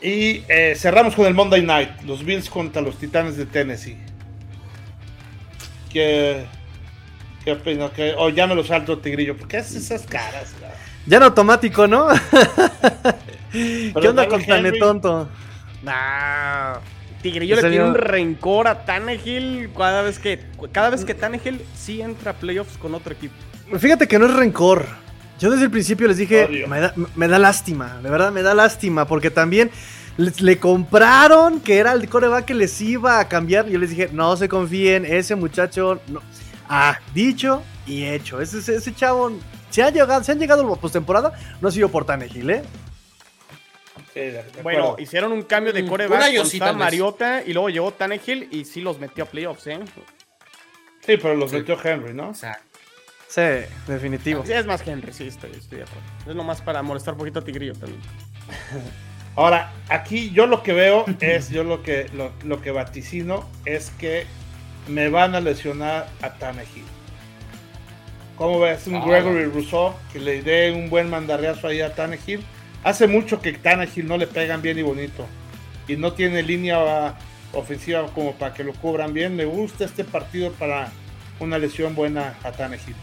Y 0.02 0.44
eh, 0.48 0.76
cerramos 0.76 1.16
con 1.16 1.26
el 1.26 1.34
Monday 1.34 1.62
Night, 1.62 2.02
los 2.06 2.24
Bills 2.24 2.50
contra 2.50 2.82
los 2.82 2.98
Titanes 2.98 3.36
de 3.38 3.46
Tennessee. 3.46 3.98
¿Qué, 7.56 7.90
qué 7.96 8.14
oh, 8.18 8.30
ya 8.30 8.46
me 8.46 8.56
lo 8.56 8.64
salto, 8.64 8.98
Tigrillo. 8.98 9.38
¿Por 9.38 9.48
qué 9.48 9.58
haces 9.58 9.78
esas 9.78 10.06
caras? 10.06 10.54
Ya 11.06 11.18
en 11.18 11.24
automático, 11.24 11.88
¿no? 11.88 12.08
¿Qué 13.52 14.08
onda 14.08 14.28
con 14.28 14.44
tan 14.46 14.70
tonto? 14.78 15.30
Nah. 15.82 16.76
Tigrillo 17.22 17.56
le 17.56 17.62
tiene 17.62 17.84
un 17.84 17.96
rencor 17.96 18.68
a 18.68 18.86
Tannehill 18.86 19.70
cada 19.76 20.02
vez 20.02 20.20
que 20.20 20.40
cada 20.72 20.90
vez 20.90 21.04
que 21.04 21.16
Tannehill 21.16 21.62
sí 21.76 22.02
entra 22.02 22.32
a 22.32 22.34
playoffs 22.36 22.78
con 22.78 22.94
otro 22.94 23.14
equipo. 23.14 23.34
Fíjate 23.80 24.08
que 24.08 24.20
no 24.20 24.26
es 24.26 24.34
rencor. 24.34 24.86
Yo 25.40 25.50
desde 25.50 25.66
el 25.66 25.72
principio 25.72 26.08
les 26.08 26.18
dije, 26.18 26.66
me 26.68 26.80
da, 26.80 26.94
me 27.16 27.28
da, 27.28 27.40
lástima, 27.40 28.00
de 28.04 28.10
verdad 28.10 28.32
me 28.32 28.42
da 28.42 28.54
lástima, 28.54 29.08
porque 29.08 29.30
también 29.32 29.72
le, 30.18 30.58
compraron 30.58 31.60
que 31.60 31.78
era 31.78 31.94
el 31.94 32.10
coreback 32.10 32.46
que 32.46 32.54
les 32.54 32.80
iba 32.82 33.20
a 33.20 33.28
cambiar. 33.28 33.68
Yo 33.68 33.80
les 33.80 33.92
dije, 33.92 34.10
no 34.12 34.36
se 34.36 34.50
confíen, 34.50 35.06
ese 35.06 35.36
muchacho 35.36 36.02
no. 36.08 36.22
Ah, 36.70 37.00
dicho 37.14 37.64
y 37.86 38.06
hecho. 38.06 38.42
Ese, 38.42 38.58
ese, 38.58 38.94
chavo, 38.94 39.32
se, 39.70 39.84
ha 39.84 39.90
llegado, 39.90 40.24
se 40.24 40.32
han 40.32 40.40
llegado 40.40 40.74
a 40.74 40.76
postemporada, 40.76 41.34
no 41.62 41.70
ha 41.70 41.72
sido 41.72 41.90
por 41.90 42.06
Tannehill, 42.06 42.50
¿eh? 42.50 42.64
bueno, 44.64 44.96
hicieron 44.98 45.32
un 45.32 45.44
cambio 45.44 45.72
de 45.72 45.84
mm, 45.84 45.88
coreback 45.88 46.60
con 46.60 46.78
Mariota 46.78 47.44
y 47.46 47.54
luego 47.54 47.70
llegó 47.70 47.92
Tannehill 47.92 48.48
y 48.52 48.66
sí 48.66 48.82
los 48.82 49.00
metió 49.00 49.26
a 49.26 49.28
playoffs, 49.28 49.68
¿eh? 49.68 49.80
Sí, 51.06 51.18
pero 51.18 51.36
los 51.36 51.52
metió 51.54 51.78
Henry, 51.82 52.14
¿no? 52.14 52.34
Sí, 52.34 53.42
definitivo. 53.88 54.44
Sí, 54.46 54.54
es 54.54 54.66
más 54.66 54.86
Henry, 54.86 55.14
sí, 55.14 55.28
estoy, 55.28 55.52
estoy 55.52 55.80
de 55.80 55.84
acuerdo. 55.84 56.04
Es 56.28 56.36
nomás 56.36 56.62
para 56.62 56.82
molestar 56.82 57.14
un 57.14 57.20
poquito 57.20 57.40
a 57.40 57.44
Tigrillo 57.44 57.74
también. 57.74 58.02
Ahora, 59.36 59.72
aquí 59.90 60.32
yo 60.32 60.48
lo 60.48 60.64
que 60.64 60.74
veo 60.74 61.06
es, 61.20 61.50
yo 61.50 61.64
lo 61.64 61.84
que, 61.84 62.10
lo, 62.44 62.62
que 62.62 62.72
vaticino 62.72 63.48
es 63.66 63.92
que 63.92 64.26
me 64.88 65.10
van 65.10 65.36
a 65.36 65.40
lesionar 65.40 66.08
a 66.22 66.34
Tannehill. 66.34 66.86
¿Cómo 68.36 68.60
ves? 68.60 68.88
Un 68.88 68.96
ah, 68.96 69.04
Gregory 69.06 69.46
Rousseau 69.46 69.94
que 70.14 70.20
le 70.20 70.42
dé 70.42 70.72
un 70.72 70.90
buen 70.90 71.10
mandarreazo 71.10 71.68
ahí 71.68 71.82
a 71.82 71.94
Tannehill 71.94 72.44
Hace 72.84 73.08
mucho 73.08 73.42
que 73.42 73.54
Tannehill 73.54 74.08
no 74.08 74.18
le 74.18 74.28
pegan 74.28 74.62
bien 74.62 74.78
y 74.80 74.82
bonito. 74.82 75.26
Y 75.88 75.96
no 75.96 76.14
tiene 76.14 76.44
línea 76.44 77.16
ofensiva 77.54 78.06
como 78.14 78.34
para 78.34 78.54
que 78.54 78.64
lo 78.64 78.74
cubran 78.74 79.14
bien. 79.14 79.36
Me 79.36 79.46
gusta 79.46 79.86
este 79.86 80.04
partido 80.04 80.52
para 80.54 80.90
una 81.40 81.58
lesión 81.58 81.96
buena 81.96 82.36
a 82.44 82.52
Tannehill. 82.52 82.96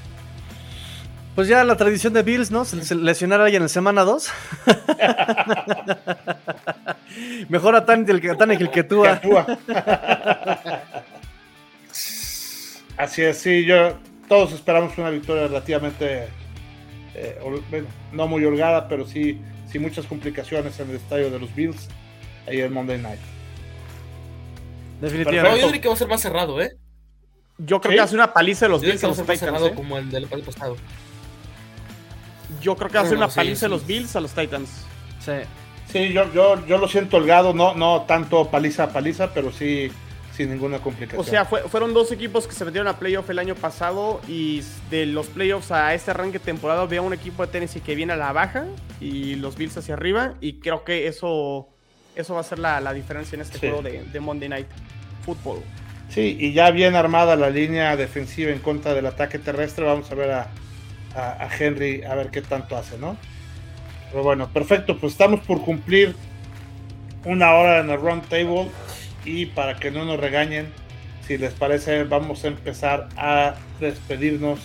Pues 1.34 1.48
ya 1.48 1.64
la 1.64 1.76
tradición 1.76 2.12
de 2.12 2.22
Bills, 2.22 2.50
¿no? 2.50 2.64
Lesionar 2.96 3.40
a 3.40 3.44
alguien 3.44 3.62
en 3.62 3.68
semana 3.68 4.04
2. 4.04 4.28
Mejor 7.48 7.74
a 7.74 7.84
Tannehill 7.84 8.20
que, 8.20 8.70
que 8.70 8.84
tú. 8.84 9.02
Así 12.96 13.22
es, 13.22 13.38
sí, 13.38 13.64
yo 13.64 13.98
todos 14.28 14.52
esperamos 14.52 14.96
una 14.98 15.10
victoria 15.10 15.48
relativamente, 15.48 16.28
eh, 17.14 17.38
no 18.12 18.26
muy 18.26 18.44
holgada, 18.44 18.88
pero 18.88 19.06
sí 19.06 19.40
sin 19.70 19.82
muchas 19.82 20.06
complicaciones 20.06 20.78
en 20.78 20.90
el 20.90 20.96
estadio 20.96 21.30
de 21.30 21.38
los 21.38 21.52
Bills 21.54 21.88
ahí 22.46 22.60
el 22.60 22.70
Monday 22.70 22.98
Night. 22.98 23.20
Definitivamente. 25.00 25.60
yo 25.60 25.66
diría 25.66 25.80
que 25.80 25.88
va 25.88 25.94
a 25.94 25.96
ser 25.96 26.08
más 26.08 26.20
cerrado, 26.20 26.60
¿eh? 26.60 26.76
Yo 27.58 27.80
creo 27.80 27.92
que 27.92 27.98
va 27.98 28.04
a 28.04 28.08
ser 28.08 28.18
una 28.18 28.32
paliza 28.32 28.66
de 28.66 28.70
los 28.70 28.82
Bills 28.82 29.02
a 29.04 29.08
los 29.08 29.16
Titans. 29.18 29.40
Cerrado 29.40 29.66
¿eh? 29.68 29.74
como 29.74 29.98
el 29.98 30.10
del 30.10 30.26
pasado. 30.26 30.76
Yo 32.60 32.76
creo 32.76 32.90
que 32.90 32.98
va 32.98 33.04
a 33.04 33.08
ser 33.08 33.16
una 33.16 33.28
paliza 33.28 33.66
de 33.66 33.70
los 33.70 33.86
Bills 33.86 34.14
a 34.16 34.20
los 34.20 34.32
Titans. 34.32 34.70
Sí. 35.20 35.32
Sí, 35.90 36.12
yo, 36.12 36.32
yo, 36.32 36.66
yo 36.66 36.78
lo 36.78 36.88
siento 36.88 37.18
holgado, 37.18 37.52
no, 37.52 37.74
no 37.74 38.02
tanto 38.02 38.50
paliza 38.50 38.84
a 38.84 38.88
paliza, 38.90 39.32
pero 39.32 39.52
sí 39.52 39.90
sin 40.36 40.50
ninguna 40.50 40.80
complicación. 40.80 41.20
O 41.20 41.24
sea, 41.24 41.44
fueron 41.44 41.94
dos 41.94 42.10
equipos 42.10 42.46
que 42.46 42.54
se 42.54 42.64
metieron 42.64 42.88
a 42.88 42.98
playoff 42.98 43.30
el 43.30 43.38
año 43.38 43.54
pasado 43.54 44.20
y 44.26 44.62
de 44.90 45.06
los 45.06 45.28
playoffs 45.28 45.70
a 45.70 45.94
este 45.94 46.10
arranque 46.10 46.38
de 46.38 46.44
temporada 46.44 46.82
había 46.82 47.02
un 47.02 47.12
equipo 47.12 47.46
de 47.46 47.52
Tennessee 47.52 47.80
que 47.80 47.94
viene 47.94 48.14
a 48.14 48.16
la 48.16 48.32
baja 48.32 48.66
y 49.00 49.36
los 49.36 49.56
Bills 49.56 49.76
hacia 49.76 49.94
arriba 49.94 50.34
y 50.40 50.54
creo 50.54 50.82
que 50.82 51.06
eso, 51.06 51.68
eso 52.16 52.34
va 52.34 52.40
a 52.40 52.44
ser 52.44 52.58
la, 52.58 52.92
diferencia 52.92 53.36
en 53.36 53.42
este 53.42 53.58
juego 53.58 53.82
de, 53.82 54.20
Monday 54.20 54.48
Night 54.48 54.66
Football. 55.24 55.62
Sí, 56.08 56.36
y 56.38 56.52
ya 56.52 56.70
bien 56.70 56.96
armada 56.96 57.36
la 57.36 57.50
línea 57.50 57.96
defensiva 57.96 58.50
en 58.50 58.58
contra 58.58 58.92
del 58.92 59.06
ataque 59.06 59.38
terrestre, 59.38 59.84
vamos 59.84 60.10
a 60.10 60.14
ver 60.16 60.32
a, 60.32 60.48
a 61.14 61.48
Henry 61.58 62.02
a 62.02 62.14
ver 62.14 62.30
qué 62.30 62.42
tanto 62.42 62.76
hace, 62.76 62.98
¿no? 62.98 63.16
Pero 64.10 64.22
bueno, 64.24 64.48
perfecto, 64.52 64.98
pues 64.98 65.12
estamos 65.12 65.40
por 65.40 65.62
cumplir 65.62 66.14
una 67.24 67.54
hora 67.54 67.80
en 67.80 67.90
el 67.90 68.00
round 68.00 68.28
table 68.28 68.68
y 69.24 69.46
para 69.46 69.76
que 69.76 69.90
no 69.90 70.04
nos 70.04 70.18
regañen, 70.18 70.66
si 71.26 71.38
les 71.38 71.52
parece, 71.54 72.04
vamos 72.04 72.44
a 72.44 72.48
empezar 72.48 73.08
a 73.16 73.54
despedirnos. 73.80 74.60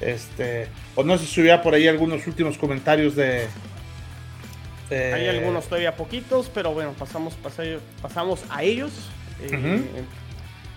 Este, 0.00 0.68
o 0.94 1.02
no 1.02 1.18
sé 1.18 1.26
si 1.26 1.40
hubiera 1.40 1.62
por 1.62 1.74
ahí 1.74 1.88
algunos 1.88 2.26
últimos 2.26 2.58
comentarios 2.58 3.16
de. 3.16 3.46
Hay 4.90 5.26
algunos 5.26 5.66
todavía 5.66 5.96
poquitos, 5.96 6.50
pero 6.52 6.72
bueno, 6.72 6.94
pasamos, 6.98 7.36
pasamos 8.00 8.44
a 8.48 8.62
ellos. 8.62 8.92
Eh, 9.42 9.82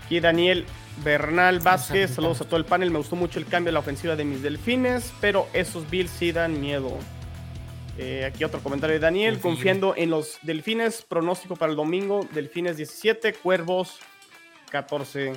aquí 0.04 0.20
Daniel 0.20 0.66
Bernal 1.02 1.60
Vázquez, 1.60 2.10
saludos 2.10 2.42
a 2.42 2.44
todo 2.44 2.58
el 2.58 2.66
panel. 2.66 2.90
Me 2.90 2.98
gustó 2.98 3.16
mucho 3.16 3.38
el 3.38 3.46
cambio 3.46 3.68
de 3.70 3.72
la 3.72 3.80
ofensiva 3.80 4.14
de 4.14 4.24
mis 4.24 4.42
delfines, 4.42 5.12
pero 5.20 5.48
esos 5.54 5.88
Bills 5.88 6.10
sí 6.10 6.30
dan 6.30 6.60
miedo. 6.60 6.98
Eh, 7.98 8.24
aquí 8.24 8.42
otro 8.44 8.60
comentario 8.60 8.94
de 8.94 9.00
Daniel, 9.00 9.38
confiando 9.38 9.94
en 9.96 10.10
los 10.10 10.38
Delfines, 10.42 11.02
pronóstico 11.02 11.56
para 11.56 11.70
el 11.70 11.76
domingo, 11.76 12.26
Delfines 12.32 12.76
17, 12.76 13.34
Cuervos 13.34 13.98
14. 14.70 15.34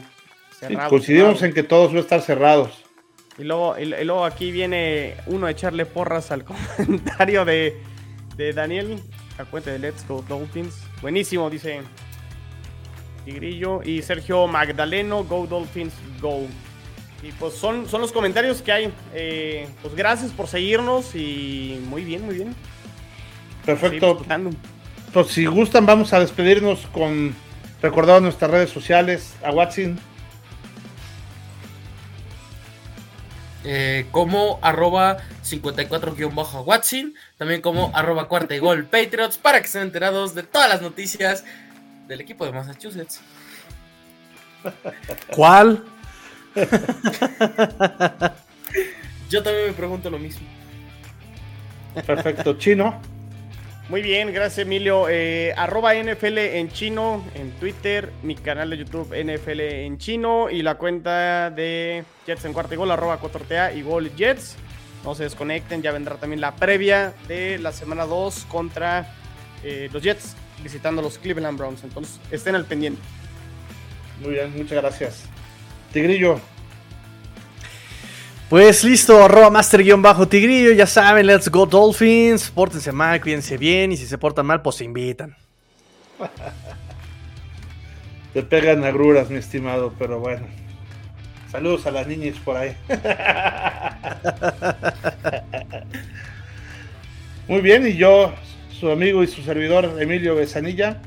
Cerrados, 0.58 0.90
coincidimos 0.90 1.42
en 1.44 1.54
que 1.54 1.64
todos 1.64 1.90
van 1.90 1.98
a 1.98 2.02
estar 2.02 2.22
cerrados. 2.22 2.86
Y 3.38 3.44
luego, 3.44 3.78
y, 3.78 3.86
luego 3.86 4.24
aquí 4.24 4.52
viene 4.52 5.16
uno 5.26 5.48
a 5.48 5.52
echarle 5.52 5.86
porras 5.86 6.32
al 6.32 6.46
comentario 6.78 7.44
de, 7.44 7.82
de 8.38 8.54
Daniel, 8.54 9.00
a 9.38 9.44
cuenta 9.44 9.72
de 9.72 9.80
Let's 9.80 10.08
Go 10.08 10.24
Dolphins. 10.28 10.82
Buenísimo, 11.02 11.50
dice 11.50 11.82
Tigrillo. 13.26 13.82
Y 13.84 14.02
Sergio 14.02 14.48
Magdaleno, 14.48 15.26
Go 15.26 15.46
Dolphins, 15.48 15.94
Go. 16.22 16.48
Y 17.24 17.32
pues 17.34 17.56
son, 17.56 17.90
son 17.90 18.02
los 18.02 18.12
comentarios 18.12 18.62
que 18.62 18.72
hay. 18.72 18.94
Eh, 19.14 19.68
pues 19.82 19.96
gracias 19.96 20.32
por 20.32 20.48
seguirnos 20.48 21.16
y 21.16 21.82
muy 21.88 22.04
bien, 22.04 22.26
muy 22.26 22.36
bien. 22.36 22.56
Perfecto. 23.66 24.24
Pues 25.12 25.28
si 25.28 25.46
gustan, 25.46 25.86
vamos 25.86 26.14
a 26.14 26.20
despedirnos 26.20 26.86
con 26.88 27.34
recordar 27.82 28.22
nuestras 28.22 28.52
redes 28.52 28.70
sociales. 28.70 29.34
A 29.44 29.52
Watson. 29.52 30.00
Eh, 33.68 34.06
como 34.12 34.60
arroba 34.62 35.18
54-Watson, 35.44 37.16
también 37.38 37.62
como 37.62 37.92
arroba 37.96 38.28
cuarta 38.28 38.56
y 38.56 38.60
gol 38.60 38.86
Patriots, 38.86 39.40
para 39.40 39.60
que 39.60 39.66
estén 39.66 39.82
enterados 39.82 40.36
de 40.36 40.44
todas 40.44 40.70
las 40.70 40.84
noticias 40.84 41.44
del 42.08 42.22
equipo 42.22 42.46
de 42.46 42.52
Massachusetts. 42.52 43.22
¿Cuál? 45.36 45.84
Yo 49.30 49.44
también 49.44 49.68
me 49.68 49.74
pregunto 49.74 50.10
lo 50.10 50.18
mismo. 50.18 50.48
Perfecto, 52.06 52.58
chino. 52.58 53.00
Muy 53.88 54.02
bien, 54.02 54.34
gracias 54.34 54.66
Emilio. 54.66 55.08
Eh, 55.10 55.54
arroba 55.56 55.94
NFL 55.94 56.40
en 56.40 56.70
chino 56.70 57.24
en 57.36 57.52
Twitter, 57.52 58.12
mi 58.24 58.36
canal 58.36 58.72
de 58.72 58.78
YouTube 58.78 59.14
NFL 59.16 59.60
en 59.60 60.00
chino 60.00 60.50
y 60.50 60.64
la 60.64 60.76
cuenta 60.76 61.52
de 61.52 62.04
Jets 62.26 62.46
en 62.46 62.54
cuarto 62.54 62.74
y 62.74 62.78
gol, 62.78 62.90
arroba 62.90 63.20
4TA 63.20 63.78
y 63.78 63.84
gol 63.84 64.10
Jets. 64.16 64.56
No 65.04 65.14
se 65.14 65.24
desconecten, 65.24 65.84
ya 65.84 65.92
vendrá 65.92 66.16
también 66.16 66.42
la 66.42 66.56
previa 66.56 67.14
de 67.28 67.60
la 67.60 67.72
semana 67.72 68.06
2 68.06 68.48
contra 68.50 69.14
eh, 69.64 69.88
los 69.94 70.02
Jets 70.02 70.36
visitando 70.64 71.04
los 71.04 71.20
Cleveland 71.20 71.58
Browns. 71.58 71.84
Entonces 71.84 72.20
estén 72.32 72.56
al 72.56 72.66
pendiente. 72.66 73.02
Muy 74.20 74.32
bien, 74.32 74.52
muchas 74.58 74.82
gracias. 74.82 75.35
Tigrillo. 75.96 76.40
Pues 78.50 78.84
listo, 78.84 79.24
arroba 79.24 79.50
master-tigrillo, 79.50 80.74
ya 80.74 80.86
saben, 80.86 81.26
let's 81.26 81.50
go 81.50 81.66
Dolphins, 81.66 82.52
pórtense 82.52 82.92
mal, 82.92 83.22
cuídense 83.22 83.58
bien 83.58 83.94
y 83.94 83.98
si 83.98 84.06
se 84.06 84.18
portan 84.18 84.46
mal, 84.46 84.62
pues 84.62 84.76
se 84.76 84.84
invitan. 84.84 85.38
Te 88.34 88.44
pegan 88.44 88.84
agruras, 88.84 89.30
mi 89.30 89.38
estimado, 89.38 89.94
pero 89.98 90.20
bueno. 90.20 90.46
Saludos 91.50 91.88
a 91.88 91.92
las 91.92 92.08
niñas 92.08 92.36
por 92.44 92.58
ahí. 92.58 92.76
Muy 97.48 97.62
bien, 97.62 97.88
y 97.88 97.96
yo, 97.96 98.34
su 98.78 98.92
amigo 98.92 99.24
y 99.24 99.28
su 99.28 99.44
servidor 99.44 99.96
Emilio 99.98 100.36
Besanilla, 100.36 101.02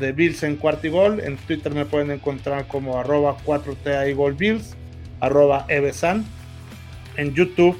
de 0.00 0.12
Bills 0.12 0.42
en 0.42 0.56
Cuartigol. 0.56 1.20
En 1.20 1.36
Twitter 1.36 1.72
me 1.72 1.84
pueden 1.84 2.10
encontrar 2.10 2.66
como 2.66 2.98
arroba 2.98 3.36
4T 3.44 4.36
Bills, 4.36 4.74
arroba 5.20 5.66
Evesan. 5.68 6.24
En 7.16 7.34
YouTube, 7.34 7.78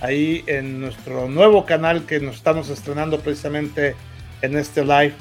ahí 0.00 0.42
en 0.46 0.80
nuestro 0.80 1.28
nuevo 1.28 1.64
canal 1.66 2.06
que 2.06 2.18
nos 2.18 2.36
estamos 2.36 2.68
estrenando 2.70 3.20
precisamente 3.20 3.94
en 4.42 4.56
este 4.56 4.82
live 4.82 5.12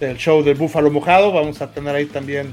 del 0.00 0.16
show 0.16 0.42
del 0.42 0.56
Búfalo 0.56 0.90
Mojado. 0.90 1.32
Vamos 1.32 1.60
a 1.60 1.70
tener 1.70 1.94
ahí 1.94 2.06
también 2.06 2.52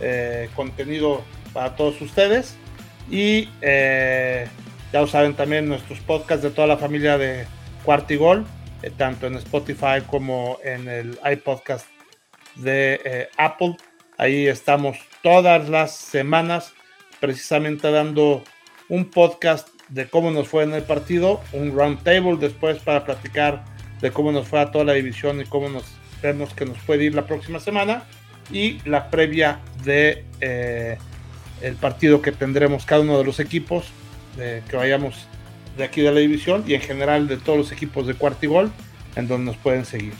eh, 0.00 0.50
contenido 0.54 1.22
para 1.52 1.76
todos 1.76 2.00
ustedes. 2.00 2.56
Y 3.10 3.48
eh, 3.62 4.46
ya 4.92 5.06
saben 5.06 5.34
también 5.34 5.68
nuestros 5.68 6.00
podcasts 6.00 6.42
de 6.42 6.50
toda 6.50 6.66
la 6.66 6.76
familia 6.76 7.18
de 7.18 7.46
Cuartigol, 7.84 8.44
eh, 8.82 8.90
tanto 8.96 9.26
en 9.26 9.36
Spotify 9.36 10.00
como 10.06 10.58
en 10.64 10.88
el 10.88 11.18
iPodcast 11.24 11.93
de 12.56 13.00
eh, 13.04 13.28
Apple. 13.36 13.76
Ahí 14.16 14.46
estamos 14.46 14.98
todas 15.22 15.68
las 15.68 15.94
semanas 15.94 16.72
precisamente 17.20 17.90
dando 17.90 18.44
un 18.88 19.06
podcast 19.06 19.68
de 19.88 20.08
cómo 20.08 20.30
nos 20.30 20.48
fue 20.48 20.64
en 20.64 20.72
el 20.72 20.82
partido, 20.82 21.40
un 21.52 21.76
round 21.76 22.02
table 22.02 22.36
después 22.36 22.78
para 22.78 23.04
platicar 23.04 23.64
de 24.00 24.10
cómo 24.10 24.32
nos 24.32 24.48
fue 24.48 24.60
a 24.60 24.70
toda 24.70 24.84
la 24.84 24.92
división 24.94 25.40
y 25.40 25.44
cómo 25.44 25.68
nos 25.68 25.84
vemos 26.22 26.54
que 26.54 26.64
nos 26.64 26.78
puede 26.78 27.04
ir 27.04 27.14
la 27.14 27.26
próxima 27.26 27.60
semana 27.60 28.04
y 28.50 28.78
la 28.88 29.10
previa 29.10 29.60
de 29.84 30.24
eh, 30.40 30.98
el 31.62 31.76
partido 31.76 32.20
que 32.20 32.32
tendremos 32.32 32.84
cada 32.84 33.02
uno 33.02 33.18
de 33.18 33.24
los 33.24 33.40
equipos 33.40 33.86
que 34.36 34.76
vayamos 34.76 35.28
de 35.76 35.84
aquí 35.84 36.00
de 36.00 36.10
la 36.10 36.18
división 36.18 36.64
y 36.66 36.74
en 36.74 36.80
general 36.80 37.28
de 37.28 37.36
todos 37.36 37.56
los 37.56 37.72
equipos 37.72 38.06
de 38.06 38.14
Cuartigol 38.14 38.72
en 39.16 39.28
donde 39.28 39.46
nos 39.46 39.56
pueden 39.56 39.84
seguir. 39.84 40.14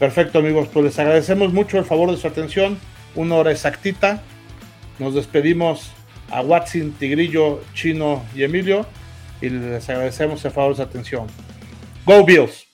Perfecto 0.00 0.38
amigos, 0.38 0.66
pues 0.72 0.86
les 0.86 0.98
agradecemos 0.98 1.52
mucho 1.52 1.78
el 1.78 1.84
favor 1.84 2.10
de 2.10 2.16
su 2.16 2.26
atención, 2.26 2.78
una 3.14 3.34
hora 3.34 3.52
exactita. 3.52 4.22
Nos 4.98 5.14
despedimos 5.14 5.92
a 6.30 6.40
Watson, 6.40 6.92
Tigrillo, 6.92 7.60
Chino 7.74 8.24
y 8.34 8.44
Emilio 8.44 8.86
y 9.42 9.50
les 9.50 9.90
agradecemos 9.90 10.42
el 10.46 10.52
favor 10.52 10.70
de 10.70 10.76
su 10.76 10.82
atención. 10.82 11.26
Go 12.06 12.24
Bills! 12.24 12.69